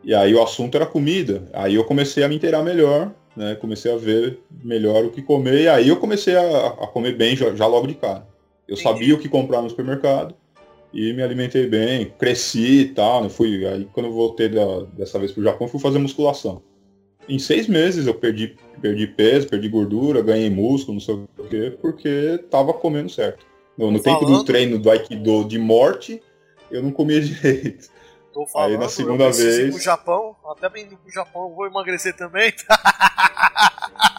[0.03, 1.47] E aí o assunto era comida.
[1.53, 3.55] Aí eu comecei a me inteirar melhor, né?
[3.55, 5.61] Comecei a ver melhor o que comer.
[5.61, 8.27] E aí eu comecei a, a comer bem já, já, logo de cara.
[8.67, 8.81] Eu Entendi.
[8.81, 10.35] sabia o que comprar no supermercado
[10.93, 13.23] e me alimentei bem, cresci e tal.
[13.23, 13.29] Né?
[13.29, 16.61] Fui, aí quando eu voltei da, dessa vez pro Japão, fui fazer musculação.
[17.27, 21.77] Em seis meses eu perdi, perdi peso, perdi gordura, ganhei músculo, não sei o quê,
[21.81, 23.45] porque tava comendo certo.
[23.77, 26.21] No, no tempo do treino do Aikido de morte,
[26.69, 27.89] eu não comia direito.
[28.33, 29.69] Tô falando, Aí na segunda vez.
[29.69, 32.53] Pro Japão, até bem indo pro Japão, vou emagrecer também.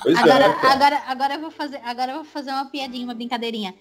[0.03, 3.05] Pois é, agora, é, agora, agora eu vou fazer, agora eu vou fazer uma piadinha,
[3.05, 3.75] uma brincadeirinha.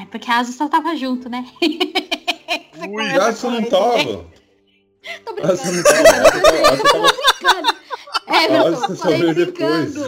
[0.00, 1.44] É porque a Asa só tava junto, né?
[2.86, 4.26] Ui, a Asa não tava.
[5.24, 5.52] Tô brincando.
[5.52, 6.76] Asa não tava.
[6.76, 7.74] Tô brincando.
[8.26, 10.00] É, meu, eu falei brincando.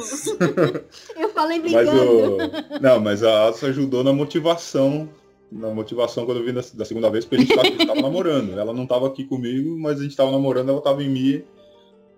[1.16, 2.36] eu falei brincando.
[2.36, 2.80] Mas o...
[2.80, 5.08] Não, mas a Asa ajudou na motivação
[5.50, 8.58] na motivação quando eu vim da, da segunda vez, porque a gente estava namorando.
[8.58, 11.44] Ela não estava aqui comigo, mas a gente estava namorando, ela estava em Mie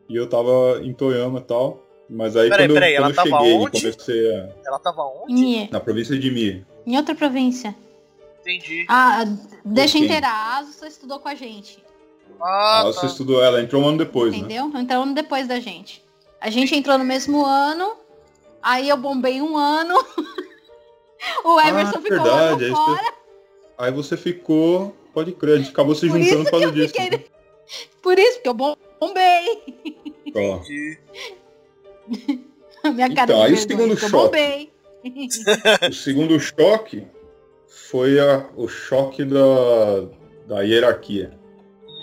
[0.08, 1.84] e eu estava em Toyama e tal.
[2.08, 3.76] Mas aí peraí, quando, peraí, quando eu cheguei onde?
[3.76, 4.48] e comecei a.
[4.64, 5.32] Ela tava onde?
[5.34, 5.68] Mie.
[5.70, 6.64] Na província de Mie.
[6.86, 7.74] Em outra província.
[8.40, 8.86] Entendi.
[8.88, 9.24] Ah,
[9.62, 11.84] deixa inteirar, a Asu estudou com a gente.
[12.40, 13.06] Ah, a Asu tá.
[13.06, 14.38] estudou, ela entrou um ano depois, né?
[14.38, 14.68] Entendeu?
[14.68, 14.80] Né?
[14.80, 16.02] Entrou um ano depois da gente.
[16.40, 17.92] A gente entrou no mesmo ano,
[18.62, 19.94] aí eu bombei um ano.
[21.44, 23.14] o Emerson ah, ficou verdade, lá fora.
[23.78, 26.94] Aí você ficou, pode crer, a gente acabou se juntando por causa disso.
[26.94, 27.10] Fiquei...
[27.10, 27.24] Né?
[28.02, 29.62] Por isso, porque eu bombei.
[30.34, 30.60] Ó.
[32.90, 34.70] Minha cara então, aí o segundo choque.
[35.88, 37.06] o segundo choque
[37.66, 40.06] foi a, o choque da,
[40.46, 41.38] da hierarquia.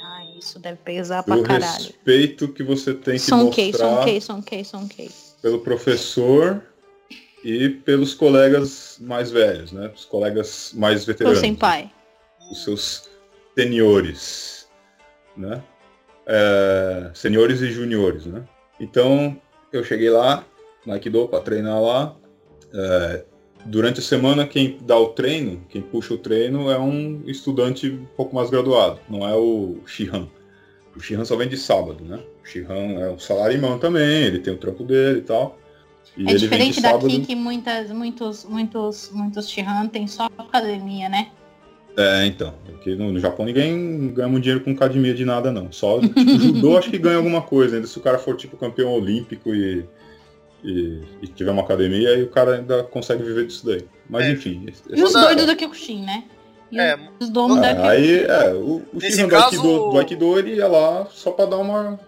[0.04, 1.74] Ah, isso deve pesar pra caralho.
[1.74, 5.10] O respeito que você tem que som mostrar que, som que, som que.
[5.42, 6.62] pelo professor
[7.46, 9.92] e pelos colegas mais velhos, né?
[9.96, 11.40] Os colegas mais veteranos.
[11.40, 11.92] sem pai.
[12.52, 13.08] Os seus
[13.56, 14.68] seniores,
[15.38, 15.62] né?
[16.26, 18.44] É, seniores e juniores, né?
[18.80, 19.40] Então,
[19.72, 20.44] eu cheguei lá,
[20.88, 22.16] na Aikido, para treinar lá.
[22.74, 23.24] É,
[23.66, 28.06] durante a semana, quem dá o treino, quem puxa o treino, é um estudante um
[28.18, 30.28] pouco mais graduado, não é o Shihan.
[30.96, 32.20] O Shihan só vem de sábado, né?
[32.44, 35.60] O Shihan é um salarimão também, ele tem o trampo dele e tal.
[36.18, 41.30] E é diferente daqui que muitas, muitos, muitos, muitos Shihan tem só academia, né?
[41.98, 42.54] É, então.
[42.66, 45.72] Porque no, no, Japão ninguém ganha muito dinheiro com academia de nada, não.
[45.72, 47.76] Só tipo, judô acho que ganha alguma coisa.
[47.76, 49.86] Ainda se o cara for tipo campeão olímpico e,
[50.64, 53.86] e, e tiver uma academia, aí o cara ainda consegue viver disso daí.
[54.10, 54.32] Mas é.
[54.32, 54.66] enfim.
[54.90, 56.24] E os doidos do Kyokushin, né?
[56.72, 59.62] E é, os donos é, da Aí, é, o, o Shihan caso...
[59.62, 62.00] do, Aikido, do Aikido, ele ia lá só pra dar uma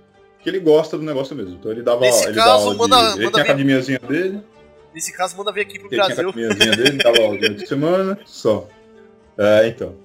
[0.49, 1.55] ele gosta do negócio mesmo.
[1.55, 4.41] Então ele dava, Nesse ele caso, dava manda, de, manda ele tinha a academiazinha dele.
[4.93, 6.15] Nesse caso, manda vir aqui pro ele Brasil.
[6.15, 8.67] Tinha a academiazinha dele, dava aula durante a semana, só.
[9.37, 9.95] É, então.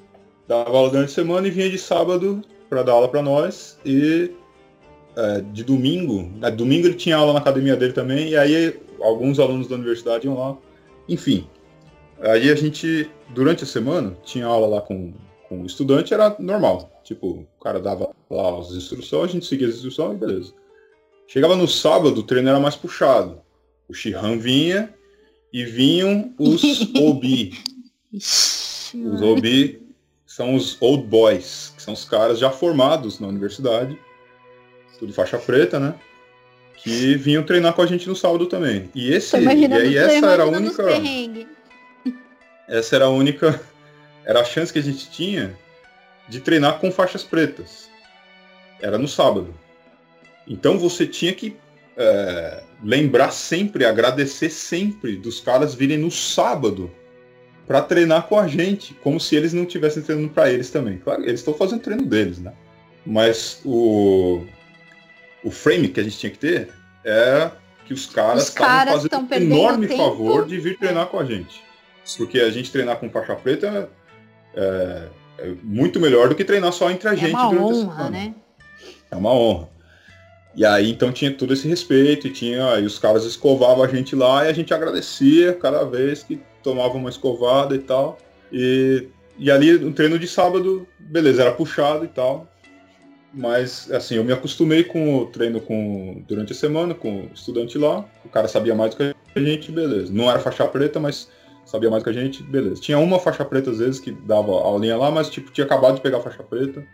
[0.46, 3.78] Dava aula durante a semana e vinha de sábado para dar aula para nós.
[3.84, 4.30] E
[5.16, 9.38] é, de domingo, é, domingo ele tinha aula na academia dele também, e aí alguns
[9.38, 10.56] alunos da universidade iam lá.
[11.08, 11.46] Enfim.
[12.20, 15.12] Aí a gente, durante a semana, tinha aula lá com,
[15.52, 16.90] com o estudante, era normal.
[17.04, 20.54] Tipo, o cara dava lá as instruções, a gente seguia as instruções e beleza.
[21.28, 23.40] Chegava no sábado, o treino era mais puxado.
[23.86, 24.92] O Shihan vinha
[25.52, 26.62] e vinham os
[26.96, 27.58] Obi.
[28.14, 29.82] os Obi
[30.26, 33.98] são os Old Boys, que são os caras já formados na universidade,
[34.98, 35.94] tudo faixa preta, né?
[36.76, 38.90] Que vinham treinar com a gente no sábado também.
[38.94, 40.84] E esse, e aí essa era a única.
[42.66, 43.71] Essa era a única.
[44.24, 45.56] Era a chance que a gente tinha
[46.28, 47.88] de treinar com faixas pretas.
[48.80, 49.54] Era no sábado.
[50.46, 51.56] Então você tinha que
[51.96, 56.90] é, lembrar sempre, agradecer sempre dos caras virem no sábado
[57.66, 60.98] para treinar com a gente, como se eles não estivessem treinando para eles também.
[60.98, 62.52] Claro, eles estão fazendo treino deles, né?
[63.06, 64.44] Mas o,
[65.44, 66.68] o frame que a gente tinha que ter
[67.04, 67.50] é
[67.84, 70.02] que os caras estavam fazendo um enorme tempo.
[70.02, 71.62] favor de vir treinar com a gente.
[72.16, 73.88] Porque a gente treinar com faixa preta
[74.54, 77.92] é, é muito melhor do que treinar só entre a é gente uma durante honra,
[77.92, 78.10] a semana.
[78.10, 78.34] Né?
[79.10, 79.68] É uma honra.
[80.54, 84.14] E aí então tinha todo esse respeito, e tinha, aí os caras escovavam a gente
[84.14, 88.18] lá e a gente agradecia cada vez que tomava uma escovada e tal.
[88.52, 92.46] E, e ali no treino de sábado, beleza, era puxado e tal.
[93.32, 97.78] Mas assim, eu me acostumei com o treino com, durante a semana, com o estudante
[97.78, 98.04] lá.
[98.24, 100.12] O cara sabia mais do que a gente, beleza.
[100.12, 101.30] Não era faixa preta, mas
[101.64, 102.80] sabia mais que a gente, beleza.
[102.80, 106.00] Tinha uma faixa preta às vezes que dava aulinha lá, mas tipo, tinha acabado de
[106.00, 106.84] pegar a faixa preta.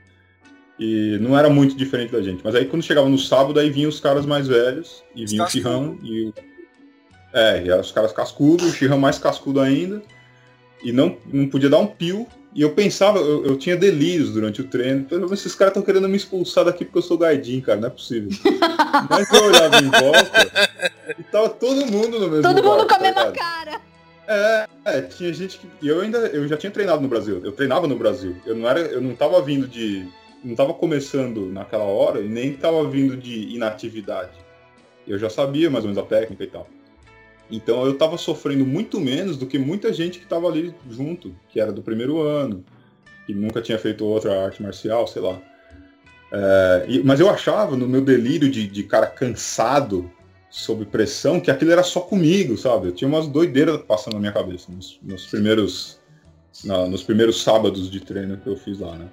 [0.78, 2.40] E não era muito diferente da gente.
[2.44, 5.50] Mas aí quando chegava no sábado, aí vinham os caras mais velhos, e vinha o
[5.50, 6.34] Shihan e o.
[7.32, 10.00] É, e os caras cascudos, o Shihan mais cascudo ainda.
[10.82, 14.60] E não, não podia dar um pio, E eu pensava, eu, eu tinha delírios durante
[14.60, 15.06] o treino.
[15.32, 18.30] Esses caras estão querendo me expulsar daqui porque eu sou gaidinho, cara, não é possível.
[19.10, 20.68] Mas eu olhava em volta
[21.18, 23.87] e tava todo mundo no mesmo Todo mundo barco, com a mesma tá cara.
[24.28, 25.86] É, é, tinha gente que.
[25.88, 26.18] Eu ainda.
[26.18, 27.40] Eu já tinha treinado no Brasil.
[27.42, 28.36] Eu treinava no Brasil.
[28.44, 28.80] Eu não era.
[28.80, 30.06] Eu não tava vindo de.
[30.44, 34.32] Não tava começando naquela hora e nem tava vindo de inatividade.
[35.06, 36.68] Eu já sabia mais ou menos a técnica e tal.
[37.50, 41.58] Então eu tava sofrendo muito menos do que muita gente que tava ali junto, que
[41.58, 42.62] era do primeiro ano,
[43.26, 45.40] que nunca tinha feito outra arte marcial, sei lá.
[46.30, 50.10] É, e- mas eu achava, no meu delírio de, de cara cansado,
[50.50, 52.88] sob pressão, que aquilo era só comigo, sabe?
[52.88, 55.98] Eu tinha umas doideiras passando na minha cabeça nos, nos primeiros
[56.64, 59.06] na- nos primeiros sábados de treino que eu fiz lá, né?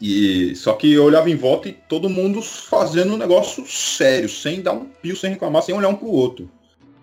[0.00, 4.60] E só que eu olhava em volta e todo mundo fazendo um negócio sério, sem
[4.60, 6.50] dar um pio, sem reclamar, sem olhar um pro outro.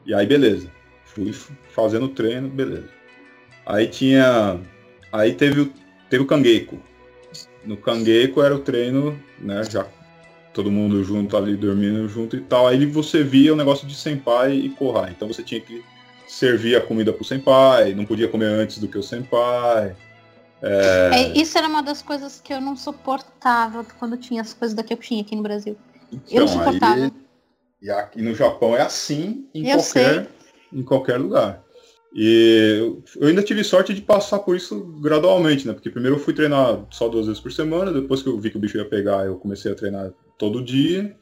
[0.06, 0.70] E aí beleza.
[1.06, 1.34] Fui
[1.74, 2.88] fazendo o treino, beleza.
[3.66, 4.60] Aí tinha
[5.12, 5.74] aí teve o
[6.10, 6.78] teve o cangueiko.
[7.66, 9.86] No cangueiko era o treino, né, já
[10.54, 12.68] todo mundo junto ali dormindo junto e tal.
[12.68, 15.12] Aí você via o negócio de senpai e kohai.
[15.12, 15.84] Então você tinha que
[16.28, 19.96] servir a comida pro senpai, não podia comer antes do que o senpai.
[20.62, 24.94] É, isso era uma das coisas que eu não suportava quando tinha as coisas daqui
[24.94, 25.78] eu tinha aqui no Brasil.
[26.30, 27.00] Eu não suportava.
[27.00, 27.30] Então, aí,
[27.82, 30.28] e aqui no Japão é assim em Eu qualquer,
[30.74, 31.64] em qualquer lugar.
[32.14, 35.74] E eu ainda tive sorte de passar por isso gradualmente, né?
[35.74, 38.58] Porque primeiro eu fui treinar só duas vezes por semana, depois que eu vi que
[38.58, 41.16] o bicho ia pegar, eu comecei a treinar todo dia.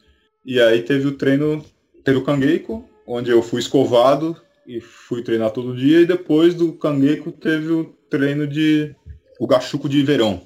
[0.46, 1.62] E aí teve o treino,
[2.02, 4.34] teve o Kangeiko, onde eu fui escovado
[4.66, 8.94] e fui treinar todo dia, e depois do Kangeiko teve o treino de
[9.38, 10.42] o gachuco de verão.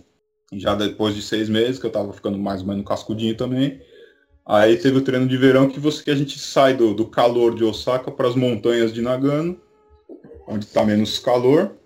[0.52, 3.80] Já depois de seis meses, que eu tava ficando mais ou menos cascudinho também.
[4.44, 7.54] Aí teve o treino de verão que, você, que a gente sai do, do calor
[7.54, 9.58] de Osaka para as montanhas de Nagano,
[10.46, 11.76] onde está menos calor.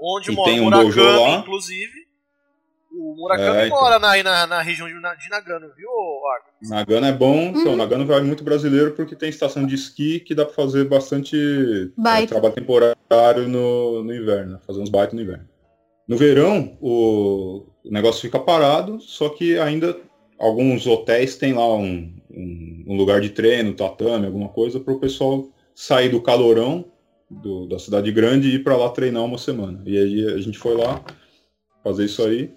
[0.00, 1.38] Onde E mora tem o um dojo Murakami, lá.
[1.38, 2.03] inclusive.
[2.96, 3.78] O Murakami É, então.
[3.80, 5.88] mora na, na, na região de, Na- de Nagano, viu,
[6.32, 6.46] Argo?
[6.62, 7.76] Nagano é bom, então Uhum.
[7.76, 12.26] Nagano vai muito brasileiro porque tem estação de esqui que dá para fazer bastante é,
[12.26, 15.48] trabalho temporário no, no inverno, fazer uns baitos no inverno.
[16.06, 19.96] No verão, o, o negócio fica parado, só que ainda
[20.38, 25.00] alguns hotéis têm lá um, um, um lugar de treino, tatame, alguma coisa, para o
[25.00, 26.84] pessoal sair do calorão
[27.30, 29.82] do- da cidade grande e ir para lá treinar uma semana.
[29.86, 31.02] E aí a gente foi lá
[31.82, 32.52] fazer isso aí.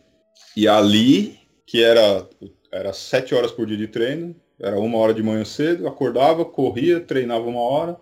[0.58, 1.38] E ali,
[1.68, 2.28] que era,
[2.72, 7.00] era sete horas por dia de treino, era uma hora de manhã cedo, acordava, corria,
[7.00, 7.96] treinava uma hora,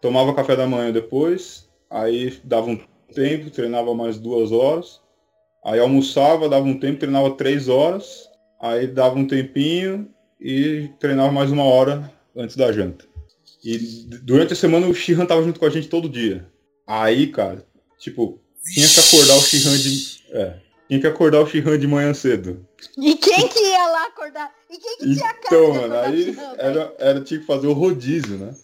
[0.00, 2.80] tomava café da manhã depois, aí dava um
[3.14, 5.02] tempo, treinava mais duas horas,
[5.62, 8.26] aí almoçava, dava um tempo, treinava três horas,
[8.58, 10.08] aí dava um tempinho
[10.40, 13.04] e treinava mais uma hora antes da janta.
[13.62, 13.76] E
[14.22, 16.50] durante a semana o Shihan tava junto com a gente todo dia.
[16.86, 17.62] Aí, cara,
[17.98, 18.40] tipo,
[18.72, 20.16] tinha que acordar o Shihan de.
[20.30, 22.66] É, tinha que acordar o Shihan de manhã cedo.
[22.98, 24.52] E quem que ia lá acordar?
[24.70, 28.36] E quem que tinha Então, mano, acordar aí era, era tinha que fazer o rodízio,
[28.38, 28.54] né?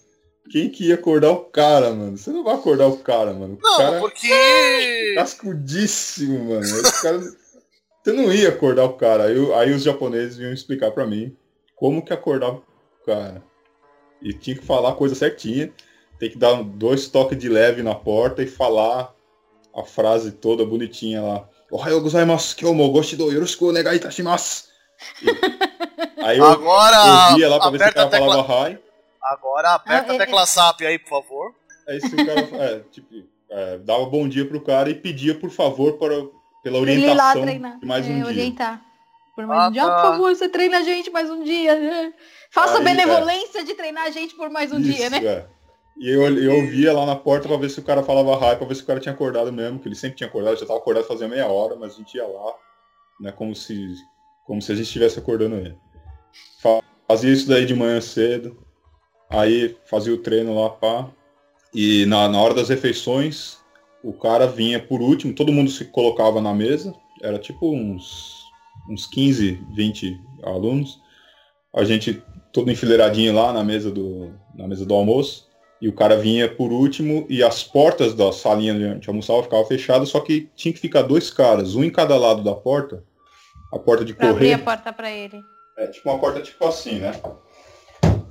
[0.50, 2.16] Quem que ia acordar o cara, mano?
[2.18, 3.54] Você não vai acordar o cara, mano.
[3.54, 5.14] O Não, cara porque.
[5.14, 6.60] cascudíssimo, mano.
[6.62, 9.24] Esse cara- Você não ia acordar o cara.
[9.24, 11.34] Aí, aí os japoneses iam explicar pra mim
[11.76, 13.42] como que acordava o cara.
[14.20, 15.72] E tinha que falar a coisa certinha.
[16.18, 19.14] Tem que dar dois toques de leve na porta e falar
[19.74, 21.48] a frase toda bonitinha lá.
[21.72, 24.64] Ohayou gozaimasu, kyoumo goshi do yoroshiku onegai itashimasu.
[25.22, 25.26] E-
[26.22, 28.44] Aí eu Agora, ouvia lá pra ver se o aperta cara tecla.
[28.44, 28.78] falava hi.
[29.22, 31.54] Agora aperta Ah, a é- tecla SAP aí, por favor.
[31.88, 33.14] Aí se o cara é, tipo,
[33.50, 36.14] é, dava bom dia pro cara e pedia por favor para,
[36.62, 37.78] pela orientação treinar.
[37.80, 38.26] de mais é, um dia.
[38.26, 38.82] orientar.
[39.34, 39.94] Por mais Ah, um dia, tá.
[39.94, 41.74] por favor, você treina a gente mais um dia.
[42.52, 45.46] Faça Aí, benevolência de treinar a gente por mais um dia, né?
[45.98, 48.66] E eu, eu ouvia lá na porta pra ver se o cara falava hi, pra
[48.66, 51.04] ver se o cara tinha acordado mesmo, que ele sempre tinha acordado, já tava acordado
[51.06, 52.54] fazia meia hora, mas a gente ia lá,
[53.20, 53.94] né, como se,
[54.46, 55.76] como se a gente estivesse acordando ele.
[56.60, 58.56] Fa- Fazia isso daí de manhã cedo,
[59.28, 61.10] aí fazia o treino lá, pá,
[61.74, 63.58] e na, na hora das refeições,
[64.02, 68.44] o cara vinha por último, todo mundo se colocava na mesa, era tipo uns,
[68.88, 71.00] uns 15, 20 alunos,
[71.74, 72.22] a gente
[72.52, 75.46] todo enfileiradinho lá na mesa do, na mesa do almoço,
[75.82, 79.42] e o cara vinha por último e as portas da salinha onde a gente almoçava
[79.42, 83.02] ficavam fechadas, só que tinha que ficar dois caras, um em cada lado da porta,
[83.72, 85.42] a porta de Pra abrir correr, a porta pra ele.
[85.76, 87.12] é tipo uma porta tipo assim, né?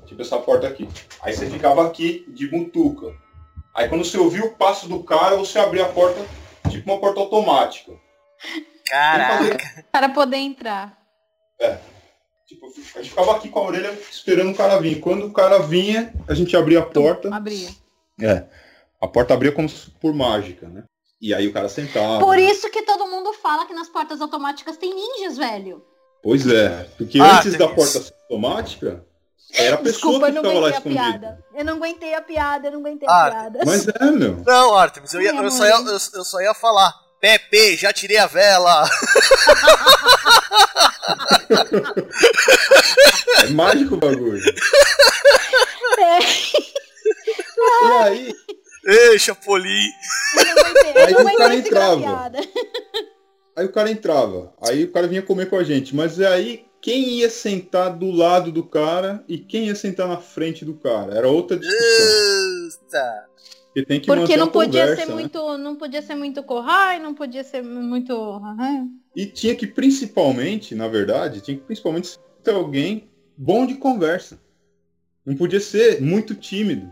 [0.05, 0.87] Tipo essa porta aqui.
[1.21, 3.13] Aí você ficava aqui de mutuca.
[3.75, 6.21] Aí quando você ouvia o passo do cara, você abria a porta,
[6.69, 7.91] tipo uma porta automática.
[8.89, 9.57] Caraca.
[9.91, 10.97] Para poder entrar.
[12.51, 12.69] Tipo, a
[13.01, 14.99] gente ficava aqui com a orelha esperando o cara vir.
[14.99, 17.33] Quando o cara vinha, a gente abria a porta.
[17.33, 17.69] Abria.
[18.21, 18.43] É.
[18.99, 20.83] A porta abria como se por mágica, né?
[21.21, 22.19] E aí o cara sentava.
[22.19, 25.81] Por isso que todo mundo fala que nas portas automáticas tem ninjas, velho.
[26.21, 27.75] Pois é, porque Ah, antes da isso.
[27.75, 29.05] porta automática,
[29.53, 31.19] era a pessoa Desculpa, eu que não ficava lá aguentei a escondida.
[31.19, 31.45] piada.
[31.55, 33.59] Eu não aguentei a piada, eu não aguentei a piada.
[33.65, 34.43] Mas é, meu.
[34.45, 36.93] Não, Artemis, eu, ia- eu só ia, eu, eu só ia falar.
[37.21, 38.89] Pepe, já tirei a vela.
[43.43, 44.41] É mágico o bagulho.
[45.99, 46.19] É,
[47.57, 48.33] E aí,
[48.85, 49.89] Ei, Chapolin.
[50.95, 52.31] Aí o cara entrava.
[53.55, 54.53] aí o cara entrava.
[54.61, 55.95] Aí o cara vinha comer com a gente.
[55.95, 60.65] Mas aí, quem ia sentar do lado do cara e quem ia sentar na frente
[60.65, 61.13] do cara?
[61.13, 62.07] Era outra discussão.
[62.65, 63.31] Eita.
[63.73, 65.13] Porque tem que Porque não podia conversa, ser né?
[65.13, 68.13] muito, não podia ser muito corrai, não podia ser muito.
[68.13, 68.87] aham.
[69.15, 72.07] E tinha que principalmente, na verdade, tinha que principalmente
[72.43, 74.39] ser alguém bom de conversa.
[75.25, 76.89] Não podia ser muito tímido.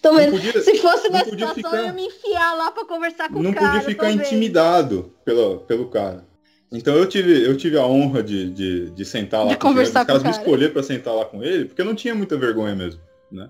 [0.00, 2.84] Tô Não podia, Se fosse não podia situação, ficar- eu ia me enfiar lá pra
[2.84, 3.66] conversar com não o cara.
[3.66, 6.24] podia tô ficar intimidado pelo, pelo cara.
[6.70, 9.74] Então eu tive, eu tive a honra de, de, de sentar lá De com ele.
[9.74, 10.44] conversar Os caras com o me cara.
[10.44, 13.48] escolheram pra sentar lá com ele, porque eu não tinha muita vergonha mesmo, né?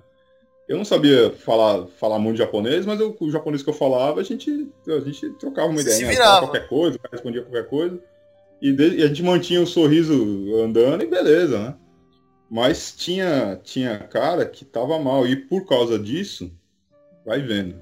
[0.69, 4.25] Eu não sabia falar, falar muito japonês, mas eu- o japonês que eu falava, a
[4.25, 6.13] gente, a gente trocava uma ideia, né?
[6.41, 8.01] qualquer coisa, o respondia qualquer coisa.
[8.61, 10.13] E, de- e a gente mantinha o sorriso
[10.57, 11.75] andando e beleza, né?
[12.51, 15.27] Mas tinha, tinha cara que tava mal.
[15.27, 16.51] E por causa disso,
[17.25, 17.77] vai vendo.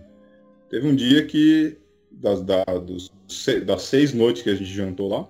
[0.69, 1.79] Teve um dia que,
[2.11, 3.11] das, da- dos
[3.65, 5.27] das seis noites que a gente jantou lá,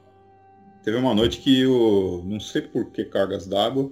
[0.83, 3.91] teve uma noite que eu, não sei por que cargas d'água,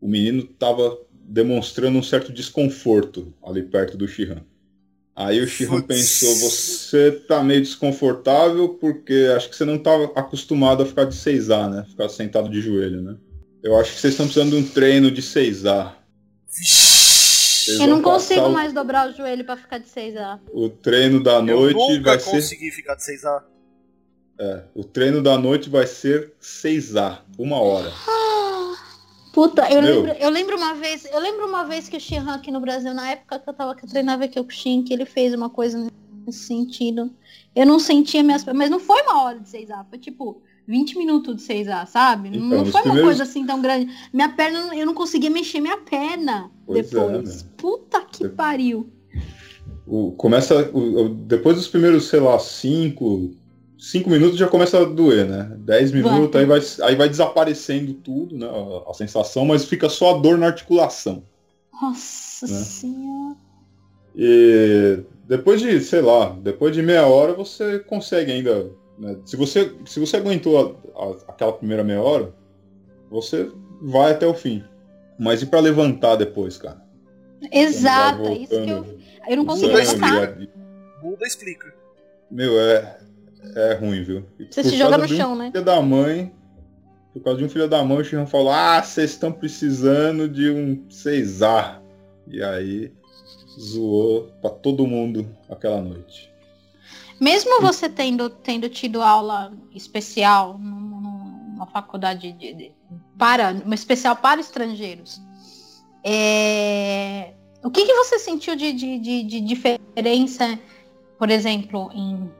[0.00, 0.98] o menino tava
[1.32, 4.42] demonstrando um certo desconforto ali perto do Shihan.
[5.14, 10.82] Aí o Shihan pensou, você tá meio desconfortável porque acho que você não tava acostumado
[10.82, 11.84] a ficar de 6A, né?
[11.88, 13.16] Ficar sentado de joelho, né?
[13.62, 15.92] Eu acho que vocês estão precisando de um treino de 6A.
[16.48, 20.40] Vocês Eu não consigo o- mais dobrar o joelho pra ficar de 6A.
[20.52, 22.30] O treino da Eu noite vai ser.
[22.30, 23.44] consegui ficar de 6A.
[24.38, 27.92] é, o treino da noite vai ser 6A, uma hora.
[29.32, 32.50] Puta, eu lembro, eu lembro uma vez, eu lembro uma vez que o Shihan aqui
[32.50, 35.04] no Brasil, na época que eu tava que eu treinava aqui o Kushin, que ele
[35.04, 35.86] fez uma coisa
[36.26, 37.10] nesse sentido.
[37.54, 40.98] Eu não sentia minhas pernas, mas não foi uma hora de 6A, foi tipo 20
[40.98, 42.28] minutos de 6A, sabe?
[42.30, 43.92] Então, não foi uma primeiros- coisa assim tão grande.
[44.12, 47.42] Minha perna, eu não conseguia mexer minha perna Pois é, depois.
[47.44, 47.50] né?
[47.56, 48.88] Puta que pariu.
[49.86, 50.70] O, começa.
[50.72, 53.30] o- depois dos primeiros, sei lá, 5.
[53.80, 55.50] 5 minutos já começa a doer, né?
[55.58, 58.46] 10 minutos, aí vai, aí vai desaparecendo tudo, né?
[58.46, 61.22] A, a sensação, mas fica só a dor na articulação.
[61.80, 62.52] Nossa Né?
[62.62, 63.36] senhora.
[64.14, 68.70] E depois de, sei lá, depois de meia hora você consegue ainda.
[68.98, 69.16] né?
[69.24, 70.58] Se, você, se você aguentou
[70.94, 72.34] a- a- aquela primeira meia hora,
[73.10, 73.50] você
[73.80, 74.62] vai até o fim.
[75.18, 76.82] Mas e pra levantar depois, cara?
[77.50, 78.86] Exato, é isso que eu.
[79.28, 80.38] Eu não o conseguia sangue, levantar.
[81.02, 81.72] Buda explica.
[82.30, 82.99] Meu, é,
[83.56, 84.24] é ruim, viu?
[84.38, 85.50] E Você se joga no de um chão, né?
[85.52, 86.32] Filho da mãe,
[87.12, 90.50] por causa de um filho da mãe, o Chiran falou, ah, vocês estão precisando de
[90.50, 91.80] um 6A.
[92.28, 92.92] E aí
[93.58, 96.30] zoou pra todo mundo aquela noite.
[97.20, 102.72] Mesmo você tendo, tendo tido aula especial num- num- numa faculdade de, de-
[103.18, 105.20] para, uma especial para estrangeiros,
[106.04, 107.32] é,
[107.62, 110.58] o que, que você sentiu de, de, de- de diferença,
[111.18, 112.30] por exemplo, em,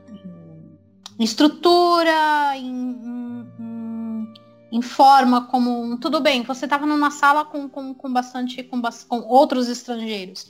[1.21, 2.67] em estrutura, em,
[3.59, 4.33] em-
[4.73, 9.19] em- forma, como tudo bem, você estava numa sala com, com, com bastante com, com
[9.29, 10.47] outros estrangeiros.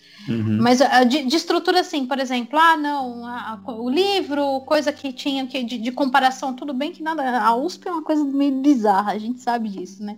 [0.60, 4.92] Mas ah, de, de estrutura assim, por exemplo, ah não, a- a- o livro, coisa
[4.92, 7.40] que tinha que, de, de comparação, tudo bem que nada.
[7.40, 10.16] A USP é uma coisa meio bizarra, a gente sabe disso, né?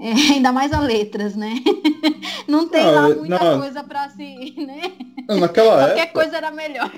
[0.00, 1.54] É, ainda mais a letras, né?
[2.48, 3.60] Não tem Não, lá é- muita não.
[3.60, 4.54] coisa pra se.
[4.58, 4.92] Né?
[5.28, 6.90] Não, naquela Qualquer época, coisa era melhor.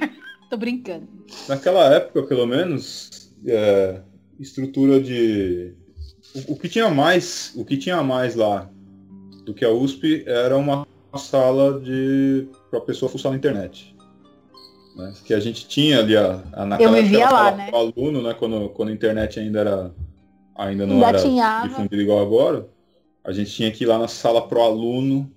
[0.48, 1.08] Tô brincando.
[1.48, 4.00] naquela época, pelo menos, é,
[4.38, 5.74] estrutura de.
[6.34, 8.70] O, o que tinha mais, o que tinha mais lá
[9.44, 10.86] do que a USP era uma
[11.16, 13.96] sala de para pessoa fuçar na internet.
[14.96, 15.14] né?
[15.24, 17.70] Que a gente tinha ali a, a naquela me época via era lá, sala né?
[17.72, 18.34] aluno, né?
[18.34, 19.94] Quando, quando a internet ainda era
[20.54, 22.68] ainda não Ainda era difundida igual agora,
[23.24, 25.30] a gente tinha que ir lá na sala pro aluno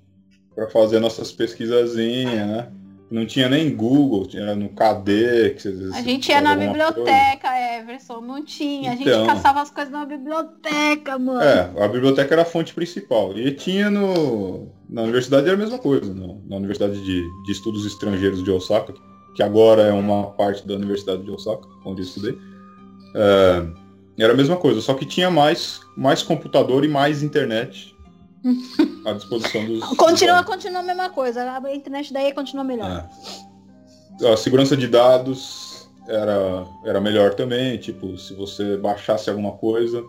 [0.56, 2.72] para fazer nossas pesquisazinhas, né?
[3.12, 5.56] Não tinha nem Google, tinha no KD.
[5.96, 6.92] A gente ia na alguma coisa.
[6.92, 7.48] biblioteca,
[7.80, 8.92] Everson, não tinha.
[8.92, 9.26] A gente Então.
[9.26, 11.42] caçava as coisas na biblioteca, mano.
[11.42, 13.36] É, a biblioteca era a fonte principal.
[13.36, 14.68] E tinha no.
[14.88, 18.94] Na universidade era a mesma coisa, no- na Universidade de, de Estudos Estrangeiros de Osaka,
[19.36, 22.38] que agora é uma parte da Universidade de Osaka, onde eu estudei.
[23.16, 23.66] É,
[24.24, 27.96] era a mesma coisa, só que tinha mais, mais computador e mais internet
[29.06, 29.84] à disposição dos.
[29.98, 31.44] Continua, continua a mesma coisa.
[31.52, 33.08] A internet daí continua melhor.
[34.22, 34.32] É.
[34.34, 40.04] a segurança de dados era, era melhor também, tipo, se você baixasse alguma coisa,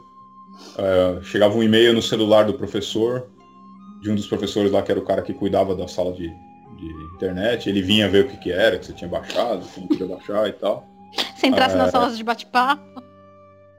[0.79, 3.29] é, chegava um e-mail no celular do professor,
[4.01, 6.87] de um dos professores lá que era o cara que cuidava da sala de, de
[7.17, 10.07] internet, ele vinha ver o que, que era, que você tinha baixado, que não podia
[10.07, 10.87] baixar e tal.
[11.37, 11.79] Se entrasse É.
[11.79, 13.03] nas salas de bate-papo,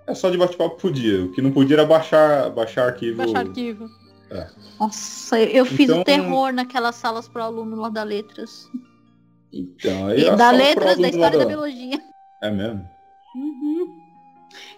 [0.08, 1.24] É só de bate-papo podia.
[1.24, 3.18] O que não podia era baixar, baixar arquivo.
[3.18, 3.90] baixar arquivo.
[4.32, 4.48] É.
[4.80, 8.70] Nossa, eu, fiz Então- o terror naquelas salas pro aluno lá da letras.
[9.52, 12.02] Então, aí E a da letras, da história da biologia.
[12.42, 12.88] É mesmo?
[13.36, 14.00] Uhum.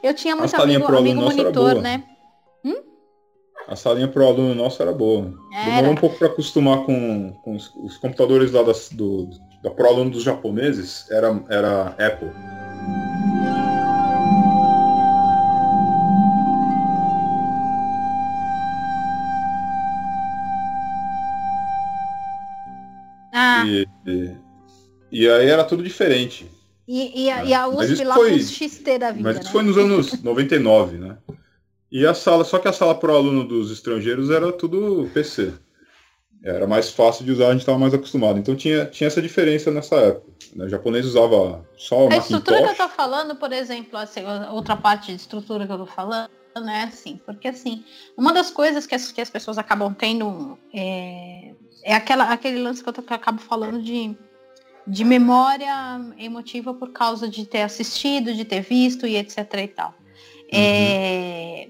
[0.02, 2.04] Eu tinha muito amigo, amigo monitor, né?
[3.68, 5.34] A salinha pro aluno nosso era boa.
[5.54, 5.66] Era.
[5.66, 9.30] Demorou um pouco para acostumar com, com os, os computadores lá das, do,
[9.62, 12.30] da pro aluno dos japoneses, era, era Apple.
[23.66, 24.32] E, e,
[25.12, 26.50] e aí era tudo diferente.
[26.88, 29.42] e, e, a, e a USP lá foi- XT da vida, Mas né?
[29.44, 31.18] isso foi nos anos 99, né?
[31.92, 35.54] E a sala, só que a sala pro aluno dos estrangeiros era tudo PC.
[36.44, 38.38] Era mais fácil de usar, a gente estava mais acostumado.
[38.38, 40.28] Então tinha, tinha essa diferença nessa época.
[40.56, 40.66] Né?
[40.66, 42.90] O japonês usava só o A estrutura que eu Macintosh.
[42.90, 47.18] tô falando, por exemplo, assim, outra parte de estrutura que eu tô falando, né, assim,
[47.26, 47.84] porque assim,
[48.18, 51.54] uma das coisas que as, que as pessoas acabam tendo é,
[51.84, 54.16] é aquela, aquele lance que eu, tô- que eu acabo falando de,
[54.88, 55.74] de memória
[56.18, 59.94] emotiva por causa de ter assistido, de ter visto e etc e tal.
[60.52, 61.70] É,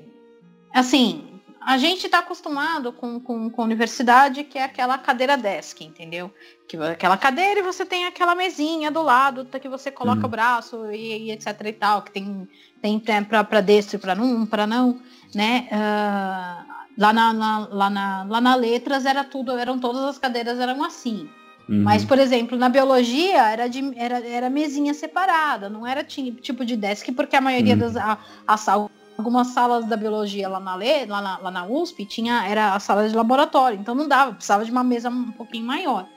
[0.74, 6.30] assim, a gente está acostumado com, com, com universidade, que é aquela cadeira desk, entendeu?
[6.68, 10.26] Que aquela cadeira e você tem aquela mesinha do lado que você coloca Uhum.
[10.28, 12.48] o braço e, e etc e tal, que tem,
[12.82, 15.00] tem para destro e para não, para não,
[15.34, 15.70] né?
[15.72, 20.60] Ah, lá, na, na- lá, na, lá na letras era tudo, eram todas as cadeiras
[20.60, 21.30] eram assim.
[21.70, 21.82] Uhum.
[21.84, 26.66] Mas, por exemplo, na biologia era, de, era, era mesinha separada, não era ti- tipo
[26.66, 27.80] de desk, porque a maioria Uhum.
[27.80, 27.96] das.
[27.96, 32.04] A, a sal- algumas salas da biologia lá na, Le, lá, na, lá na USP
[32.06, 35.66] tinha, era a sala de laboratório, então não dava, precisava de uma mesa um pouquinho
[35.66, 36.08] maior.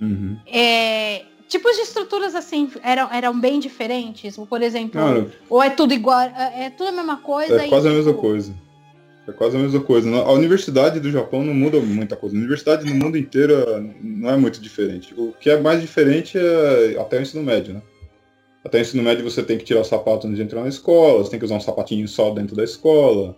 [0.00, 0.36] Uhum.
[0.46, 5.92] É, tipos de estruturas assim eram, eram bem diferentes, por exemplo, Cara, ou é tudo
[5.92, 7.62] igual, é, é tudo a mesma coisa.
[7.62, 8.54] é e, quase a mesma tipo, coisa.
[9.28, 10.08] É quase a mesma coisa.
[10.10, 12.34] A universidade do Japão não muda muita coisa.
[12.34, 13.54] A universidade no mundo inteiro
[14.02, 15.12] não é muito diferente.
[15.14, 17.82] O que é mais diferente é até o ensino médio, né?
[18.64, 21.18] Até o ensino médio você tem que tirar o sapato antes de entrar na escola,
[21.22, 23.36] você tem que usar um sapatinho só dentro da escola,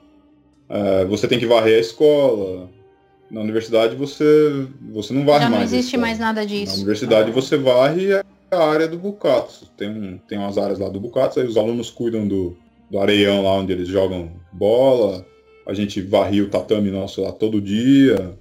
[0.68, 2.70] é, você tem que varrer a escola.
[3.28, 5.72] Na universidade você, você não varre Já não mais.
[5.72, 6.76] a existe mais nada Na disso.
[6.76, 8.12] universidade você varre
[8.51, 9.66] a área do Bukatsu.
[9.76, 12.57] Tem, tem umas áreas lá do Bukatsu, aí os alunos cuidam do,
[12.91, 15.24] do areião lá onde eles jogam bola.
[15.67, 18.39] A gente varria o tatame nosso lá todo dia.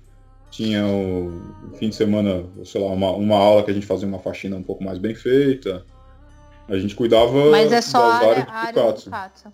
[0.50, 4.20] Tinha o fim de semana, sei lá, uma, uma aula que a gente fazia uma
[4.20, 5.86] faxina um pouco mais bem feita.
[6.68, 9.04] A gente cuidava Mas é só a das área, áreas do área do.
[9.06, 9.54] Bukatsu.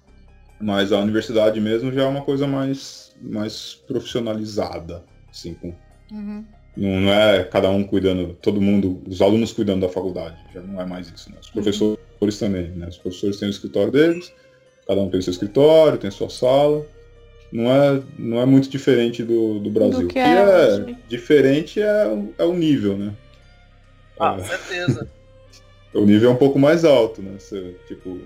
[0.60, 5.04] Mas a universidade mesmo já é uma coisa mais, mais profissionalizada.
[5.30, 5.74] Assim, com,
[6.12, 6.46] Uhum.
[6.78, 10.38] não, é cada um cuidando, todo mundo, os alunos cuidando da faculdade.
[10.54, 11.38] Já não é mais isso, né?
[11.42, 12.88] Os professores também, né?
[12.88, 14.32] Os professores têm o escritório deles,
[14.88, 16.86] cada um tem o seu escritório, tem a sua sala.
[17.56, 20.00] Não é, não é muito diferente do, do Brasil.
[20.00, 23.14] Do O que que é, é diferente é, o- é o nível, né?
[24.20, 25.08] Ah, É, certeza.
[25.94, 27.32] o nível é um pouco mais alto, né?
[27.40, 28.20] Você, tipo,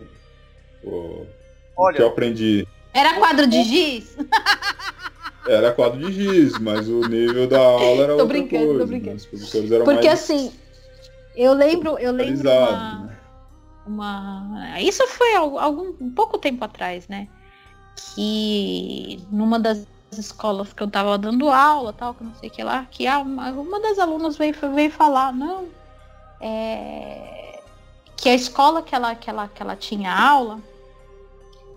[0.83, 4.17] o, o que eu Olha, aprendi Era quadro de giz?
[5.45, 8.85] era quadro de giz, mas o nível da aula era Tô outra brincando, tô coisa.
[8.85, 8.87] né?
[8.87, 9.15] brincando.
[9.17, 10.51] Os professores eram Porque mais assim,
[11.35, 13.17] eu lembro, eu lembro uma, né?
[13.85, 17.27] uma- Isso foi al- algum um pouco tempo atrás, né?
[18.15, 19.85] Que numa das
[20.17, 23.19] escolas que eu tava dando aula, tal, que não sei o que lá, que ah,
[23.19, 25.67] uma, uma das alunas veio, veio falar, não,
[26.41, 27.61] é,
[28.17, 30.59] que a escola que ela, que, ela, que ela tinha aula,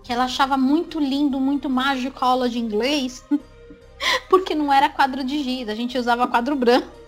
[0.03, 3.23] que ela achava muito lindo, muito mágico a aula de inglês,
[4.29, 7.03] porque não era quadro de giz, a gente usava quadro branco.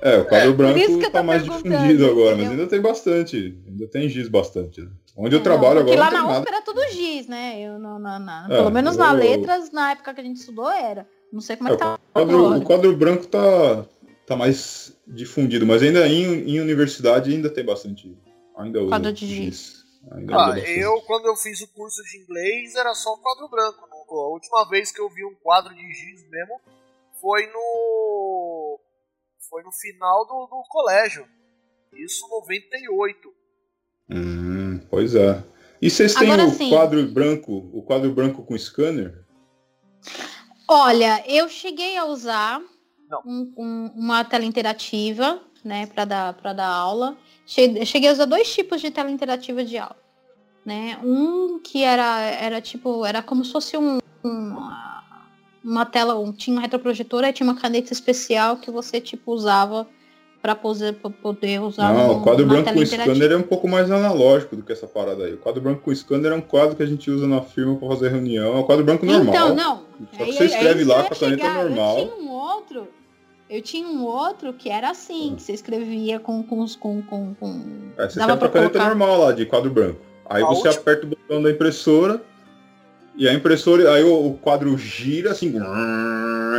[0.00, 3.56] É, o quadro que branco eu tá mais difundido agora, mas ainda tem bastante.
[3.68, 4.80] Ainda tem giz bastante.
[4.80, 4.90] né?
[5.16, 6.40] Onde eu Não, trabalho porque agora lá não tem na nada.
[6.40, 7.60] USP era tudo giz, né?
[7.60, 8.44] Eu, não, não, não.
[8.46, 11.06] É, Pelo menos na eu- letras, na época que a gente estudou, era.
[11.32, 12.58] Não sei como é É, que tá o, quadro, agora.
[12.58, 13.86] o quadro branco tá,
[14.26, 18.16] tá mais difundido, mas ainda em, em universidade ainda tem bastante.
[18.56, 19.82] Ainda usa Quadro de giz.
[20.12, 23.86] Ainda ah, eu quando eu fiz o curso de inglês era só quadro branco.
[24.10, 26.60] A última vez que eu vi um quadro de giz mesmo
[27.20, 28.80] foi no
[29.48, 31.24] foi no final do, do colégio.
[31.94, 33.28] Isso 98.
[34.10, 34.61] Hum,
[34.92, 35.42] pois é.
[35.80, 36.68] E vocês têm Agora o sim.
[36.68, 39.24] quadro branco, o quadro branco com scanner?
[40.68, 42.60] Olha, eu cheguei a usar
[43.24, 47.16] um- um- uma tela interativa, né, para dar para dar aula.
[47.46, 49.96] Cheguei a usar dois tipos de tela interativa de aula,
[50.64, 50.98] né?
[51.02, 54.56] Um que era era tipo era como se fosse um, um
[55.64, 59.88] uma tela, um, tinha um retroprojetor, aí tinha uma caneta especial que você tipo usava
[60.42, 61.94] para poder, poder usar.
[61.94, 65.24] Não, o quadro branco com scanner é um pouco mais analógico do que essa parada
[65.24, 65.34] aí.
[65.34, 67.88] O quadro branco com scanner é um quadro que a gente usa na firma para
[67.88, 68.56] fazer reunião.
[68.56, 69.32] É um quadro branco normal.
[69.32, 69.82] Então, não.
[70.18, 71.64] Só que você escreve lá com a caneta chegar.
[71.64, 71.98] normal.
[71.98, 72.88] Eu tinha um outro.
[73.48, 77.62] Eu tinha um outro que era assim, que você escrevia com com com com, com...
[77.96, 78.88] É, você escreve com a caneta colocar...
[78.88, 80.00] normal lá de quadro branco.
[80.28, 80.74] Aí a você última...
[80.74, 82.20] aperta o botão da impressora
[83.14, 85.54] e a impressora, aí o, o quadro gira assim,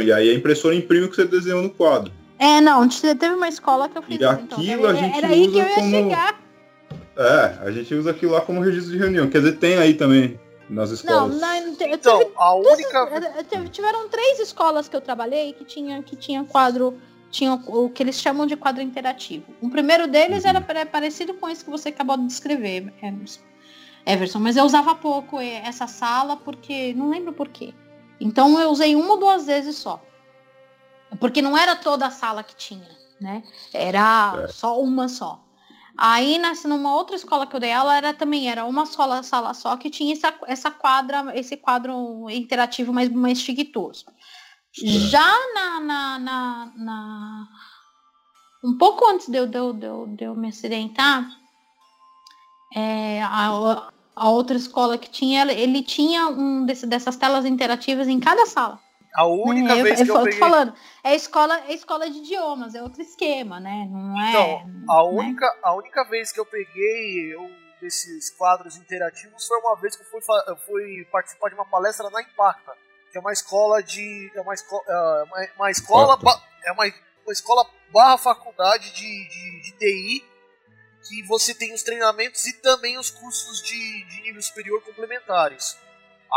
[0.05, 2.13] e aí a impressora imprime o que você desenhou no quadro.
[2.43, 4.59] É, não, teve uma escola que eu fiz e então.
[4.59, 5.89] aquilo a gente era usa aí que eu ia como...
[5.89, 6.41] chegar.
[7.15, 9.29] É, a gente usa aquilo lá como registro de reunião.
[9.29, 10.37] Quer dizer, tem aí também
[10.69, 11.39] nas escolas.
[11.39, 13.69] Não, não então, tive, a única.
[13.71, 16.97] tiveram três escolas que eu trabalhei que tinha, que tinha quadro.
[17.31, 19.45] Tinha o que eles chamam de quadro interativo.
[19.61, 20.49] O primeiro deles uhum.
[20.49, 22.93] era parecido com esse que você acabou de descrever,
[24.05, 26.93] Everson, mas eu usava pouco essa sala porque.
[26.93, 27.73] Não lembro por quê.
[28.19, 30.01] Então eu usei uma ou duas vezes só.
[31.19, 32.89] Porque não era toda a sala que tinha,
[33.19, 33.43] né?
[33.73, 34.47] Era é.
[34.47, 35.43] só uma só.
[35.97, 39.53] Aí, nessa, numa outra escola que eu dei aula, era também, era uma só sala
[39.53, 44.05] só que tinha essa, essa quadra, esse quadro interativo mais, mais chiquitoso.
[44.07, 44.87] É.
[44.87, 47.47] Já na, na, na, na,
[48.63, 51.29] Um pouco antes de eu, de eu, de eu, de eu me acidentar,
[52.75, 58.19] é, a, a outra escola que tinha, ele tinha um desse, dessas telas interativas em
[58.19, 58.79] cada sala.
[59.15, 60.39] A única é, vez eu, que eu, eu peguei...
[60.39, 63.87] falando, é escola, é escola de idiomas, é outro esquema, né?
[63.89, 64.29] Não é.
[64.29, 65.09] Então, a né?
[65.09, 65.59] única, né?
[65.61, 67.47] a única vez que eu peguei eu,
[67.79, 72.09] desses quadros interativos foi uma vez que eu fui, eu fui participar de uma palestra
[72.09, 72.71] na Impacta,
[73.11, 74.31] que é uma escola de.
[74.33, 76.19] É uma, esco, é uma, uma escola.
[76.65, 76.85] É uma,
[77.25, 80.33] uma escola barra faculdade de, de, de TI
[81.07, 85.77] que você tem os treinamentos e também os cursos de, de nível superior complementares.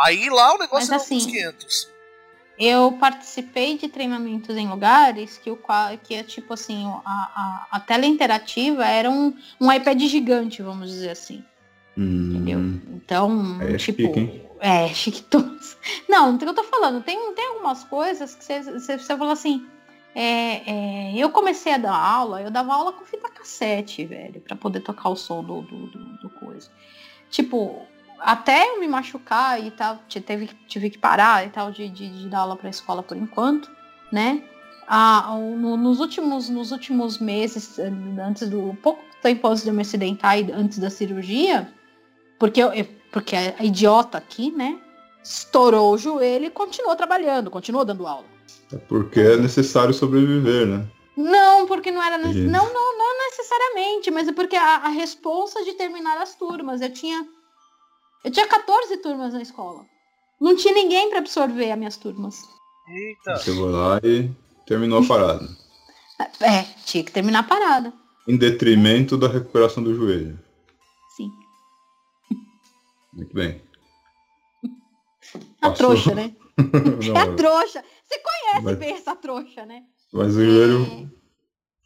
[0.04, 1.95] Aí lá o negócio Mas, é assim, 500.
[2.58, 5.58] Eu participei de treinamentos em lugares que o
[6.02, 10.90] que é tipo assim, a, a, a tela interativa era um, um iPad gigante, vamos
[10.90, 11.44] dizer assim.
[11.96, 12.60] Hum, entendeu?
[12.94, 14.02] Então, é tipo.
[14.02, 15.76] Chique, é, chiquitoso.
[16.08, 17.02] Não, não tem o que eu tô falando.
[17.02, 19.66] Tem, tem algumas coisas que você, você, você fala assim.
[20.14, 24.56] É, é, eu comecei a dar aula, eu dava aula com fita cassete, velho, para
[24.56, 26.70] poder tocar o som do, do, do, do coisa.
[27.28, 27.86] Tipo,
[28.20, 32.28] até eu me machucar e tal, teve, tive que parar e tal de, de, de
[32.28, 33.70] dar aula para a escola por enquanto,
[34.12, 34.42] né?
[34.88, 39.82] Ah, no, nos, últimos, nos últimos meses, antes do pouco tempo antes de eu me
[39.82, 41.68] acidentar e antes da cirurgia,
[42.38, 42.70] porque eu,
[43.10, 44.78] porque a idiota aqui, né,
[45.22, 48.26] estourou o joelho e continuou trabalhando, continuou dando aula.
[48.72, 50.86] É porque é necessário sobreviver, né?
[51.16, 52.18] Não, porque não era.
[52.18, 56.82] Não, não, não necessariamente, mas é porque a, a responsa de terminar as turmas.
[56.82, 57.26] Eu tinha
[58.26, 59.86] eu tinha 14 turmas na escola.
[60.40, 62.42] Não tinha ninguém para absorver as minhas turmas.
[62.88, 63.38] Eita.
[63.38, 64.28] Chegou lá e
[64.66, 65.48] terminou a parada.
[66.40, 67.92] É, tinha que terminar a parada.
[68.26, 70.36] Em detrimento da recuperação do joelho.
[71.16, 71.30] Sim.
[73.12, 73.62] Muito bem.
[75.62, 75.76] A Passou.
[75.76, 76.34] trouxa, né?
[77.06, 77.84] Não, é a trouxa.
[78.02, 79.84] Você conhece mas, bem essa trouxa, né?
[80.12, 81.10] Mas o joelho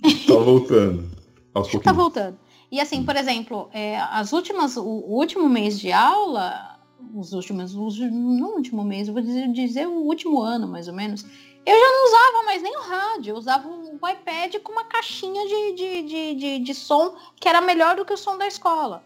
[0.02, 0.08] é...
[0.26, 1.10] tá voltando.
[1.52, 1.84] Aos tá pouquinhos.
[1.84, 2.38] Tá voltando.
[2.70, 6.78] E assim, por exemplo, é, as últimas, o, o, último mês de aula,
[7.14, 10.86] os últimos, os, não o último mês, eu vou dizer, dizer o último ano, mais
[10.86, 11.24] ou menos,
[11.66, 15.46] eu já não usava mais nem o rádio, eu usava o iPad com uma caixinha
[15.46, 19.04] de, de, de, de, de som que era melhor do que o som da escola.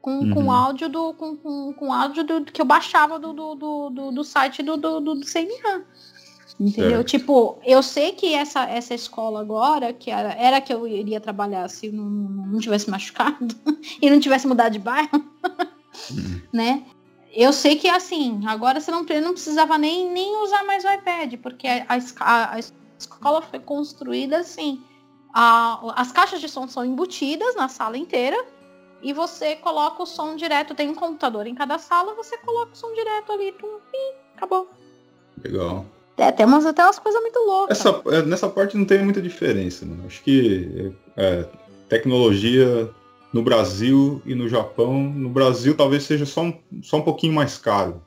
[0.00, 0.34] Com, uhum.
[0.34, 1.14] com áudio do.
[1.14, 5.00] Com, com, com áudio do, que eu baixava do, do, do, do site do, do,
[5.00, 5.86] do, do CNA.
[6.62, 6.98] Entendeu?
[6.98, 7.08] Certo.
[7.08, 11.68] Tipo, eu sei que essa, essa escola agora, que era, era que eu iria trabalhar
[11.68, 13.54] se não, não tivesse machucado
[14.00, 15.10] e não tivesse mudado de bairro,
[16.10, 16.40] uhum.
[16.52, 16.84] né?
[17.34, 21.34] Eu sei que assim, agora você não, não precisava nem, nem usar mais o iPad,
[21.42, 21.86] porque a,
[22.20, 22.58] a, a
[22.98, 24.80] escola foi construída assim.
[25.34, 28.36] A, as caixas de som são embutidas na sala inteira
[29.02, 32.76] e você coloca o som direto, tem um computador em cada sala, você coloca o
[32.76, 34.70] som direto ali, tum, e acabou.
[35.42, 35.86] Legal.
[36.16, 37.78] É, temos até umas coisas muito loucas.
[37.78, 39.84] Essa, é, nessa parte não tem muita diferença.
[39.84, 39.96] Né?
[40.06, 41.44] Acho que é,
[41.88, 42.90] tecnologia
[43.32, 47.56] no Brasil e no Japão, no Brasil talvez seja só um, só um pouquinho mais
[47.56, 48.02] caro,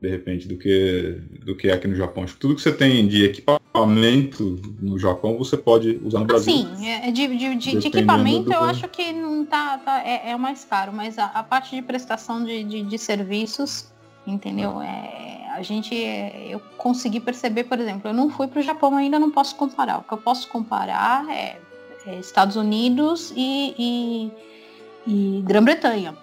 [0.00, 2.24] de repente, do que, do que aqui no Japão.
[2.24, 6.52] Acho que tudo que você tem de equipamento no Japão, você pode usar no Brasil.
[6.52, 8.52] Sim, é, de, de, de, de equipamento do...
[8.52, 11.82] eu acho que não tá, tá é, é, mais caro, mas a, a parte de
[11.82, 13.91] prestação de, de serviços,
[14.26, 14.80] entendeu?
[14.80, 19.18] É, a gente, eu consegui perceber, por exemplo, eu não fui para o Japão ainda,
[19.18, 19.98] não posso comparar.
[19.98, 21.60] O que eu posso comparar é
[22.06, 24.32] é, Estados Unidos e, e,
[25.06, 26.16] e Grã-Bretanha.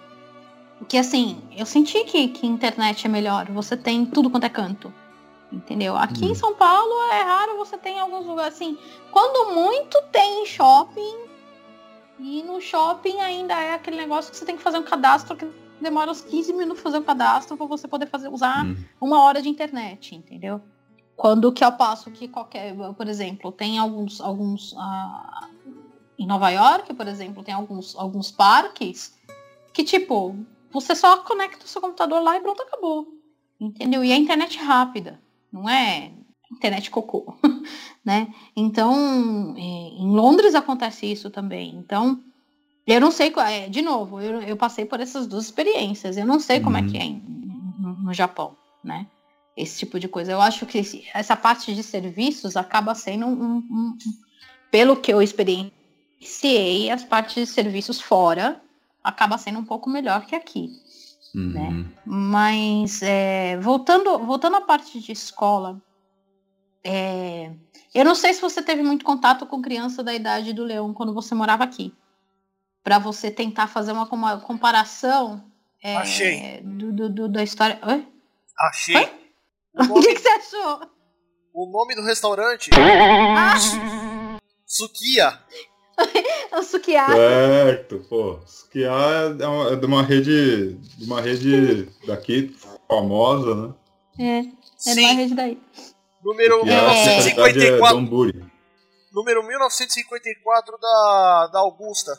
[0.88, 3.46] Que assim, eu senti que, que internet é melhor.
[3.50, 4.92] Você tem tudo quanto é canto.
[5.52, 5.96] Entendeu?
[5.96, 6.30] Aqui Hum.
[6.30, 8.78] em São Paulo é raro você tem alguns lugares assim.
[9.10, 11.16] Quando muito tem shopping.
[12.18, 15.46] E no shopping ainda é aquele negócio que você tem que fazer um cadastro que
[15.80, 18.76] demora uns 15 minutos fazer o cadastro para você poder fazer usar Hum.
[19.00, 20.60] uma hora de internet, entendeu?
[21.16, 25.48] Quando que eu passo que qualquer, por exemplo, tem alguns, alguns ah,
[26.18, 29.18] em Nova York, por exemplo, tem alguns, alguns parques
[29.72, 30.36] que tipo
[30.70, 33.08] você só conecta o seu computador lá e pronto acabou,
[33.60, 34.04] entendeu?
[34.04, 35.20] E a internet é rápida,
[35.52, 36.12] não é
[36.52, 37.34] internet cocô,
[38.04, 38.32] né?
[38.56, 39.60] Então eh,
[40.00, 41.74] em Londres acontece isso também.
[41.76, 42.20] Então
[42.92, 46.16] eu não sei, é, de novo, eu, eu passei por essas duas experiências.
[46.16, 46.86] Eu não sei como é Uhum.
[46.88, 47.22] que é em-
[48.02, 49.06] no, Japão, né?
[49.56, 50.32] Esse tipo de coisa.
[50.32, 53.98] Eu acho que essa parte de serviços acaba sendo um, um- um-
[54.70, 58.60] pelo que eu experienciei, as partes de serviços fora
[59.02, 60.70] acaba sendo um pouco melhor que aqui.
[61.34, 61.86] Uhum.
[62.04, 65.80] Mas é, voltando, voltando à parte de escola,
[66.84, 67.52] é,
[67.94, 71.12] eu não sei se você teve muito contato com criança da idade do Leão quando
[71.14, 71.92] você morava aqui.
[72.82, 75.44] Para você tentar fazer uma, uma comparação
[75.82, 76.60] é, Achei.
[76.62, 77.78] do, do- do- da história.
[77.86, 78.06] Oi?
[78.68, 78.96] Achei.
[79.74, 80.80] O O que, nome, que você achou?
[81.54, 83.54] o nome do restaurante, Ah,
[84.66, 85.38] Sukiya.
[86.56, 87.06] o sukiá.
[87.08, 88.38] Certo, pô.
[88.46, 88.92] Sukiá
[89.38, 90.74] é, uma- é de uma rede.
[90.96, 92.56] De uma rede daqui
[92.88, 93.74] famosa, né?
[94.18, 94.44] É, é
[94.94, 95.60] Sim, uma rede daí.
[96.24, 97.96] número Sukiá, a especialidade é 1954.
[97.96, 98.44] Donburi.
[99.12, 102.12] Número 1954 da, da Augusta.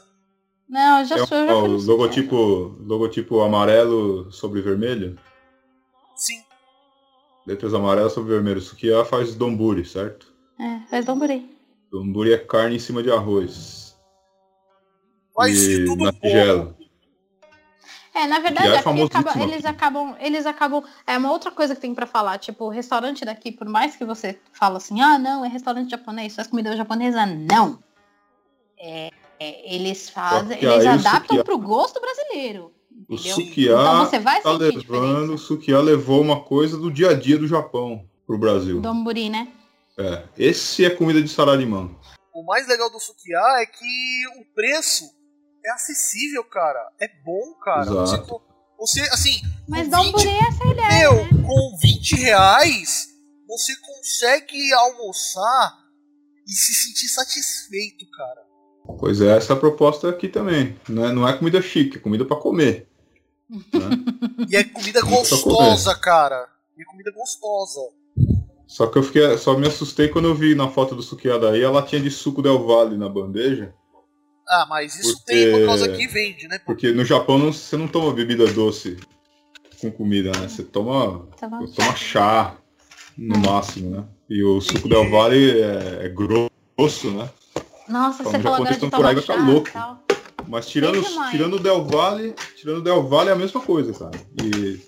[0.71, 1.37] Não, eu já É sou.
[1.37, 5.19] eu já o logotipo, logotipo amarelo sobre vermelho.
[6.15, 6.41] Sim.
[7.45, 8.61] Letras amarelas sobre vermelho.
[8.61, 10.31] Sukiá faz donburi, certo?
[10.57, 11.49] É, faz Domburi.
[11.91, 13.97] Donburi é carne em cima de arroz.
[15.35, 16.77] Faz e tudo na tigela.
[18.13, 18.99] É, na verdade, é aqui acaba-
[19.43, 19.67] eles aqui.
[19.67, 20.83] acabam, eles acabam.
[21.07, 24.05] É uma outra coisa que tem pra falar, tipo, o restaurante daqui, por mais que
[24.05, 27.81] você fala assim, ah, não, é restaurante japonês, faz comida japonesa, não.
[28.79, 29.09] É,
[29.43, 32.71] é, eles fazem, eles o adaptam sukiá- pro gosto brasileiro.
[33.09, 33.35] O Entendeu?
[33.35, 37.37] Sukiá Então você vai tá levando, o Sukiá levou uma coisa do dia a dia
[37.37, 38.79] do Japão pro Brasil.
[38.79, 39.51] Domburi, né?
[39.97, 41.89] É, esse é comida de saramimã.
[42.33, 45.05] O mais legal do Sukiá é que o preço
[45.65, 46.79] é acessível, cara.
[47.01, 47.85] É bom, cara.
[47.85, 48.41] Você, Exato.
[48.79, 51.11] você, assim, Mas com 20, Domburi é essa a ideia.
[51.11, 53.07] meu, com 20 reais,
[53.47, 55.77] você consegue almoçar
[56.47, 58.50] e se sentir satisfeito, cara.
[58.99, 60.75] Pois é, essa é a proposta aqui também.
[60.89, 62.87] Não é, não é comida chique, é comida pra comer.
[63.49, 63.59] né?
[64.49, 66.47] E é comida gostosa, cara.
[66.77, 67.79] E é comida gostosa.
[68.67, 71.61] Só que eu fiquei, só me assustei quando eu vi na foto do Sukiá daí,
[71.61, 73.73] ela tinha de suco Del Valle na bandeja.
[74.47, 76.59] Ah, mas isso Porque- tem por causa que vende, né?
[76.65, 78.97] Porque no Japão não- você não toma bebida doce
[79.79, 80.47] com comida, né?
[80.47, 81.65] Você toma, bom.
[81.75, 82.57] toma chá
[83.17, 84.05] no máximo, né?
[84.29, 87.29] E o suco Del Valle é, é grosso, né?
[87.91, 89.69] Nossa, Então, você falou agora de chá ficar louco.
[89.71, 90.03] tal.
[90.47, 93.93] Mas tirando, uma tirando o Del Valle, tirando o Del Valle é a mesma coisa,
[93.93, 94.11] cara.
[94.43, 94.79] E,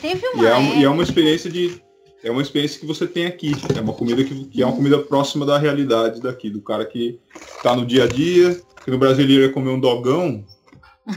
[0.00, 1.82] Teve uma e é, um- e é uma experiência de.
[2.22, 3.52] É uma experiência que você tem aqui.
[3.76, 7.18] É uma comida que, que é uma comida próxima da realidade daqui, do cara que
[7.62, 10.44] tá no dia a dia, que no Brasil ele ia comer um dogão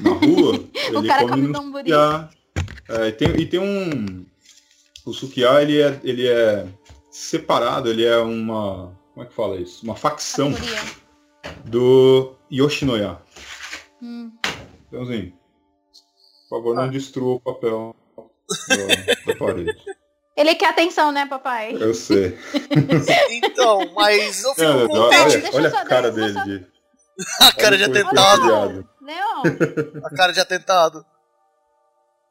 [0.01, 2.29] na rua, ele cara come come sukiá.
[2.89, 4.25] É, e, tem, e tem um.
[5.05, 6.65] O sukiá, ele é, ele é
[7.11, 8.91] separado, ele é uma.
[9.13, 9.83] Como é que fala isso?
[9.83, 10.81] Uma facção categoria.
[11.65, 13.17] do Yoshinoya.
[14.01, 14.31] Hum.
[14.91, 15.33] Leãozinho,
[16.49, 16.87] por favor, não Ah.
[16.87, 17.95] destrua o papel
[18.69, 19.71] da, da parede.
[20.35, 21.75] Ele quer atenção, né, papai?
[21.79, 22.37] Eu sei.
[23.43, 25.37] Então, mas eu fico Olha, contente.
[25.37, 26.33] olha, olha só- a cara dele.
[26.33, 26.67] só- De,
[27.41, 28.41] A cara de atentado.
[28.41, 28.89] criado.
[29.01, 29.43] Leão!
[30.03, 31.05] A cara de atentado.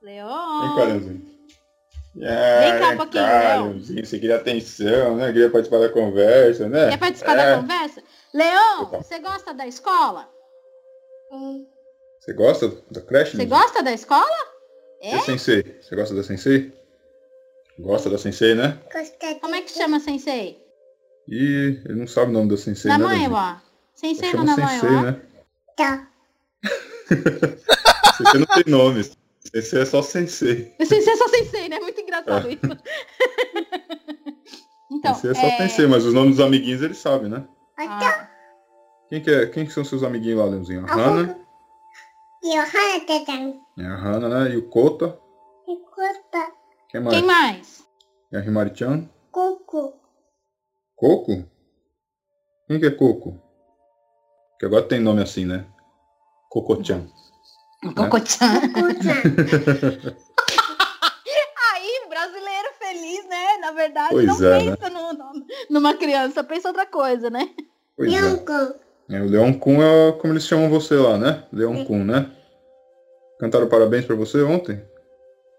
[0.02, 0.74] Vem Leão!
[0.76, 0.84] cá,
[2.14, 2.60] Leãozinho.
[2.72, 3.78] Vem cá um pouquinho, Leão.
[3.80, 5.26] Você queria atenção, né?
[5.32, 6.90] Queria participar da conversa, né?
[6.90, 7.52] Quer participar É.
[7.54, 8.02] da conversa?
[8.34, 9.02] Leão, Opa.
[9.02, 10.28] você gosta da escola?
[12.20, 13.36] Você gosta da creche?
[13.36, 14.26] Você gosta da escola?
[15.02, 15.78] E a Sensei?
[15.80, 16.72] Você gosta da Sensei?
[17.78, 18.78] Gosta da Sensei, né?
[19.40, 20.60] Como é que chama sensei?
[21.28, 23.04] Ih, ele não sabe o nome da Sensei, Na né?
[23.04, 23.56] mãe, ó.
[23.94, 25.02] Sensei não na mãe, Sensei, ó.
[25.02, 25.20] né?
[25.76, 26.08] Tá.
[28.16, 29.10] Sensei não tem nome.
[29.44, 30.74] Sensei é só Sensei.
[30.78, 31.78] Sensei é só sensei, né?
[31.80, 32.62] Muito engraçado isso.
[34.90, 35.56] então, Sensei é só é...
[35.68, 37.46] Sensei, mas os nomes dos amiguinhos ele sabe, né?
[37.78, 38.28] Ah,
[39.08, 40.86] Quem que, é, quem que são seus amiguinhos lá, Leãozinho?
[40.86, 41.38] A Hana,
[42.42, 43.60] E o Hana-tan.
[43.78, 44.54] é a Hana, né?
[44.54, 45.18] E o Kota.
[45.68, 46.52] Escuta.
[46.88, 47.16] Quem mais?
[47.16, 47.86] quem mais?
[48.32, 49.08] É a Himari-chan.
[49.30, 49.94] Cucu.
[50.94, 51.44] Coco?
[52.68, 53.40] Quem que é Coco?
[54.58, 55.66] Que agora tem nome assim, né?
[56.48, 57.08] Cocochan.
[57.82, 58.46] Cocotã.
[58.62, 60.16] Escuta.
[61.74, 63.56] Aí, brasileiro feliz, né?
[63.60, 64.76] Na verdade, Pois não é, né?
[64.76, 67.48] pensa no- no- numa criança, pensa outra coisa, né?
[67.96, 68.16] Pois é.
[69.10, 71.44] É, o Leon Kun é como eles chamam você lá, né?
[71.52, 72.30] Leon Kun, né?
[73.40, 74.80] Cantaram parabéns pra você ontem?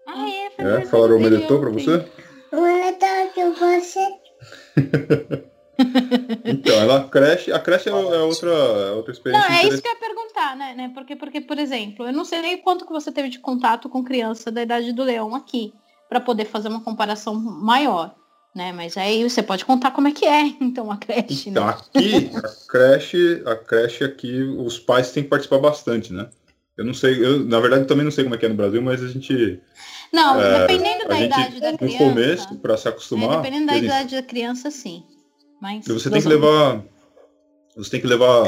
[0.08, 0.86] Ah, é, foi É?
[0.86, 2.04] Falaram o dele medetor pra você?
[2.52, 4.06] Uma que você.
[6.46, 9.88] Então, ela creche, a creche é, é outra, é outra Não, experiência é isso que
[9.88, 10.74] eu ia perguntar, né?
[10.74, 10.90] né?
[10.94, 14.04] Porque, porque, por exemplo, eu não sei nem quanto que você teve de contato com
[14.04, 15.72] criança da idade do Leão aqui,
[16.08, 18.14] para poder fazer uma comparação maior,
[18.54, 18.72] né?
[18.72, 21.70] Mas aí você pode contar como é que é, então, a creche, Então, né?
[21.70, 26.28] aqui, a creche, a creche aqui, os pais têm que participar bastante, né?
[26.76, 28.82] Eu não sei, eu na verdade também não sei como é que é no Brasil,
[28.82, 29.60] mas a gente,
[30.12, 31.98] Não, é, dependendo da idade da no criança.
[31.98, 35.04] começo, para se é, acostumar, dependendo da eles- idade da criança, sim.
[35.60, 36.82] Mas você tem que levar,
[37.76, 38.44] você tem que levar,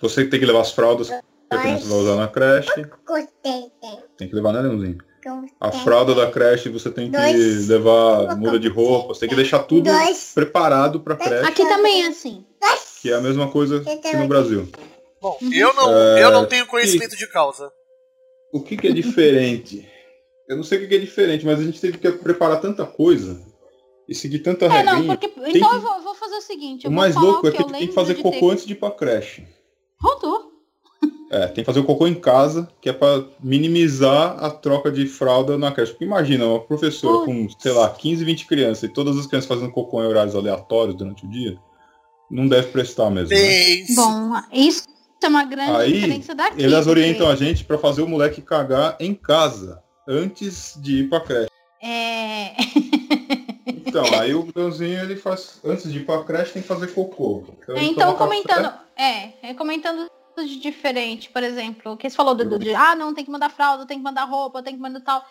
[0.00, 1.14] você tem que levar as fraldas que
[1.50, 3.70] a criança vai usar na creche, Gostei.
[4.16, 4.98] tem que levar, né, Leãozinho?
[5.60, 7.16] A fralda da creche você tem que
[7.66, 9.90] levar muda de roupa, você tem que deixar tudo
[10.34, 12.44] preparado para creche, Aqui também é assim.
[13.02, 14.68] que é a mesma coisa que no Brasil.
[15.20, 17.72] Bom, eu não, É, eu não tenho conhecimento de causa.
[18.52, 19.86] O que, que é diferente?
[20.48, 22.86] Eu não sei o que, que é diferente, mas a gente teve que preparar tanta
[22.86, 23.38] coisa
[24.08, 25.16] e seguir tanta É, não, regrinha.
[25.16, 25.28] porque.
[25.28, 26.84] que- Então eu vou, vou fazer o seguinte.
[26.84, 28.66] Eu O vou mais falar louco o é que tem que fazer cocô ter- antes
[28.66, 29.46] de ir pra creche.
[30.00, 30.48] Rodou.
[31.30, 35.06] É, tem que fazer o cocô em casa, que é pra minimizar a troca de
[35.06, 35.92] fralda na creche.
[35.92, 39.70] Porque imagina, uma professora com, sei lá, 15, 20 crianças e todas as crianças fazendo
[39.70, 41.58] cocô em horários aleatórios durante o dia,
[42.30, 43.28] não deve prestar mesmo.
[43.36, 43.84] Né?
[43.94, 44.84] Bom, isso
[45.22, 46.62] é uma grande Aí, diferença daqui.
[46.62, 51.08] Eles porque, orientam a gente pra fazer o moleque cagar em casa, antes de ir
[51.10, 51.50] pra creche.
[51.82, 52.52] É...
[54.06, 57.44] Então, aí o Leãozinho, ele faz, antes de ir pra creche, tem que fazer cocô.
[57.68, 58.78] Então, toma comentando, café.
[58.96, 62.94] é, é, comentando de diferente, por exemplo, o que você falou do, do- de, ah,
[62.94, 65.24] não, tem que mandar fralda, tem que mandar roupa, tem que mandar tal.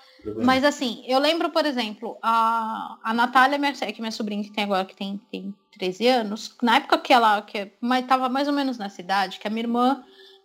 [0.43, 4.51] Mas assim, eu lembro, por exemplo, a, a Natália, minha, que é minha sobrinha que
[4.51, 8.47] tem agora, que tem, tem 13 anos, na época que ela que, mas tava mais
[8.49, 10.03] ou menos na cidade, que a minha irmã,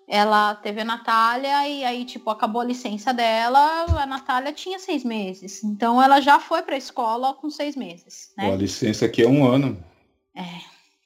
[0.08, 5.04] ela teve a Natália e aí, tipo, acabou a licença dela, a Natália tinha seis
[5.04, 5.62] meses.
[5.64, 8.46] Então ela já foi pra escola com seis meses, né?
[8.48, 9.82] Pô, a licença aqui é um ano.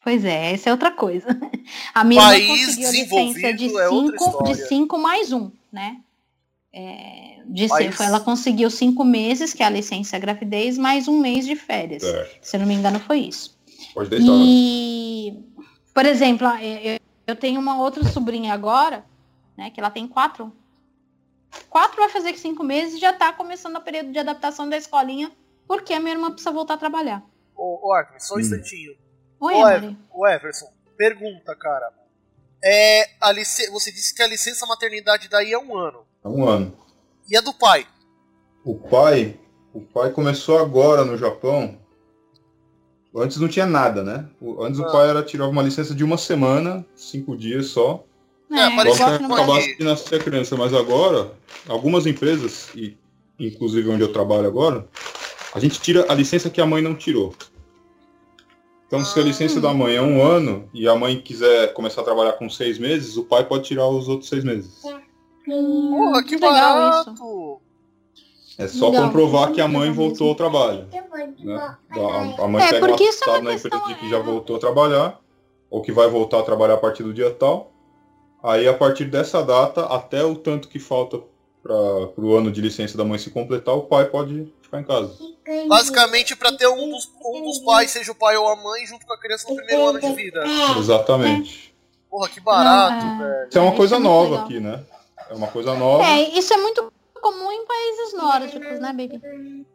[0.02, 1.26] Pois é, essa é outra coisa.
[1.92, 4.54] A minha irmã País conseguiu a licença de é cinco, de história.
[4.68, 5.96] cinco mais um, né?
[6.72, 11.18] É, de País- ser, ela conseguiu cinco meses, que é a licença gravidez, mais um
[11.18, 12.02] mês de férias.
[12.04, 12.38] Certo.
[12.40, 13.58] Se eu não me engano, foi isso.
[13.94, 14.26] Pode deixar.
[14.30, 15.42] E,
[15.92, 19.04] por exemplo, eu, eu tenho uma outra sobrinha agora,
[19.56, 19.70] né?
[19.70, 20.52] Que ela tem quatro.
[21.70, 25.32] Quatro vai fazer cinco meses e já tá começando o período de adaptação da escolinha,
[25.66, 27.22] porque a minha irmã precisa voltar a trabalhar.
[27.54, 28.40] Ô, ô Arthur, só um Hum.
[28.40, 28.92] instantinho.
[29.40, 29.68] Oi, Ô.
[29.68, 30.66] Ever- ô, Everson,
[30.96, 31.92] pergunta, cara.
[32.62, 33.32] É, a.
[33.32, 36.06] Você disse que a licença maternidade daí é um ano.
[36.24, 36.76] É um ano.
[37.28, 37.86] E a do pai?
[38.64, 39.38] O pai,
[39.72, 41.78] o pai começou agora no Japão.
[43.16, 44.26] Antes não tinha nada, né?
[44.40, 44.86] O- Antes Ah.
[44.86, 48.04] o pai era tirar uma licença de uma semana, cinco dias só.
[48.52, 50.56] É, É, parece que acabasse de nascer a criança.
[50.56, 51.32] Mas agora,
[51.68, 52.96] algumas empresas, e
[53.40, 54.86] inclusive onde eu trabalho agora,
[55.54, 57.34] a gente tira a licença que a mãe não tirou.
[58.86, 62.04] Então, se a licença da mãe é um ano e a mãe quiser começar a
[62.04, 64.80] trabalhar com seis meses, o pai pode tirar os outros seis meses.
[65.44, 66.52] Porra, que legal
[67.04, 67.60] barato!
[68.58, 70.88] É só Legal, comprovar é que a mãe voltou ao trabalho.
[71.38, 71.54] Né?
[71.56, 74.06] A, a mãe É, pega um porque isso é uma atestado na empresa de que
[74.06, 75.20] é, já voltou a trabalhar,
[75.68, 77.72] ou que vai voltar a trabalhar a partir do dia tal.
[78.42, 81.20] Aí, a partir dessa data, até o tanto que falta
[81.62, 81.74] para
[82.24, 85.12] o ano de licença da mãe se completar, o pai pode ficar em casa.
[85.68, 89.04] Basicamente, pra ter um dos, um dos pais, seja o pai ou a mãe, junto
[89.04, 90.44] com a criança no primeiro ano de vida.
[90.46, 90.78] É.
[90.78, 91.74] Exatamente.
[92.08, 93.28] Porra, que barato, Não, é.
[93.28, 93.48] velho.
[93.48, 94.44] Isso é uma coisa é nova legal.
[94.44, 94.84] aqui, né?
[95.28, 96.04] É uma coisa nova.
[96.04, 99.66] É, isso é muito comum em países nórdicos, né, baby?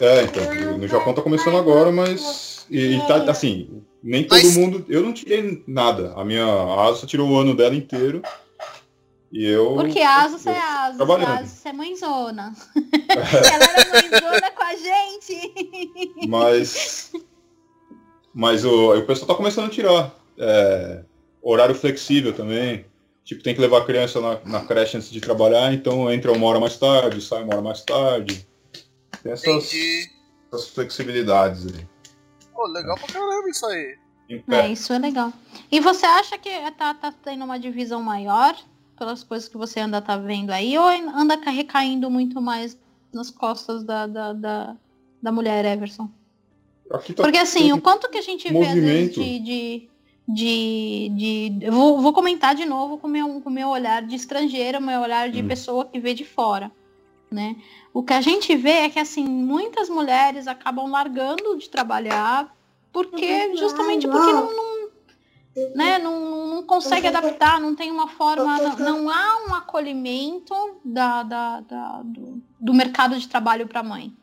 [0.00, 2.66] É, então, no Japão tá começando agora, mas.
[2.70, 4.84] E, e tá assim, nem todo Mas- mundo.
[4.88, 6.12] Eu não tirei nada.
[6.16, 8.22] A minha a Asa tirou o ano dela inteiro.
[9.30, 9.74] E eu.
[9.74, 11.04] Porque Asa eu- é Asa.
[11.04, 12.52] Asa é mãezona.
[13.08, 16.16] Ela era mãezona com a gente.
[16.28, 17.12] Mas.
[18.34, 20.14] Mas o, o pessoal tá começando a tirar.
[20.36, 21.02] É,
[21.40, 22.84] horário flexível também.
[23.24, 26.46] Tipo, tem que levar a criança na, na creche antes de trabalhar, então entra uma
[26.46, 28.46] hora mais tarde, sai uma hora mais tarde.
[29.22, 29.72] Tem essas,
[30.52, 31.86] essas flexibilidades aí.
[32.52, 33.96] Pô, legal pra caramba isso aí.
[34.50, 35.32] É, isso é legal.
[35.72, 38.54] E você acha que tá, tá tendo uma divisão maior
[38.98, 42.78] pelas coisas que você anda tá vendo aí, ou anda ca- recaindo muito mais
[43.12, 44.76] nas costas da, da, da,
[45.22, 46.10] da mulher, Everson?
[46.90, 49.14] Aqui tá Porque assim, o quanto que a gente vê movimento.
[49.20, 49.90] de, de,
[50.26, 51.10] de.
[51.14, 54.80] de eu vou, vou comentar de novo com meu, o com meu olhar de estrangeira,
[54.80, 55.48] meu olhar de Hum.
[55.48, 56.70] pessoa que vê de fora.
[57.30, 57.56] Né?
[57.92, 62.54] O que a gente vê é que assim, muitas mulheres acabam largando de trabalhar
[62.92, 64.88] porque justamente porque não, não,
[65.74, 71.24] né, não, não consegue adaptar, não tem uma forma, não, não há um acolhimento da,
[71.24, 74.14] da, da- do, do mercado de trabalho para a mãe.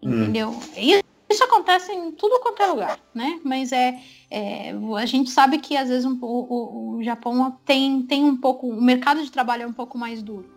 [0.00, 0.22] Hum.
[0.22, 0.56] Entendeu?
[0.76, 3.38] E Isso acontece em tudo quanto é lugar, né?
[3.44, 4.00] Mas é,
[4.30, 8.36] é, a gente sabe que às vezes um, po- o, o Japão tem, tem um
[8.36, 10.48] pouco, o mercado de trabalho é um pouco mais duro,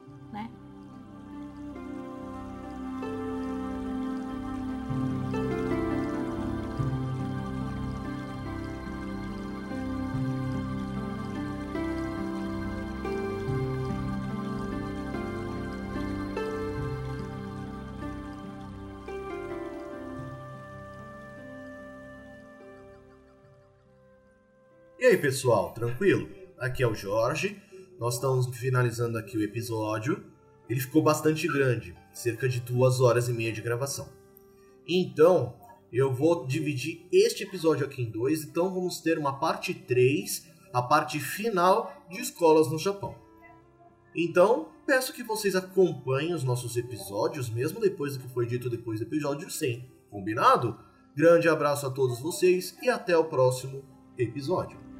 [25.13, 26.27] aí, pessoal, tranquilo?
[26.57, 27.61] Aqui é o Jorge.
[27.99, 30.25] Nós estamos finalizando aqui o episódio.
[30.67, 34.09] Ele ficou bastante grande, cerca de duas horas e meia de gravação.
[34.87, 35.55] Então,
[35.91, 38.43] eu vou dividir este episódio aqui em dois.
[38.43, 43.15] Então, vamos ter uma parte 3, a parte final de escolas no Japão.
[44.15, 48.99] Então, peço que vocês acompanhem os nossos episódios, mesmo depois do que foi dito depois
[48.99, 49.87] do episódio 100.
[50.09, 50.79] Combinado?
[51.15, 53.83] Grande abraço a todos vocês e até o próximo
[54.17, 54.92] episódio.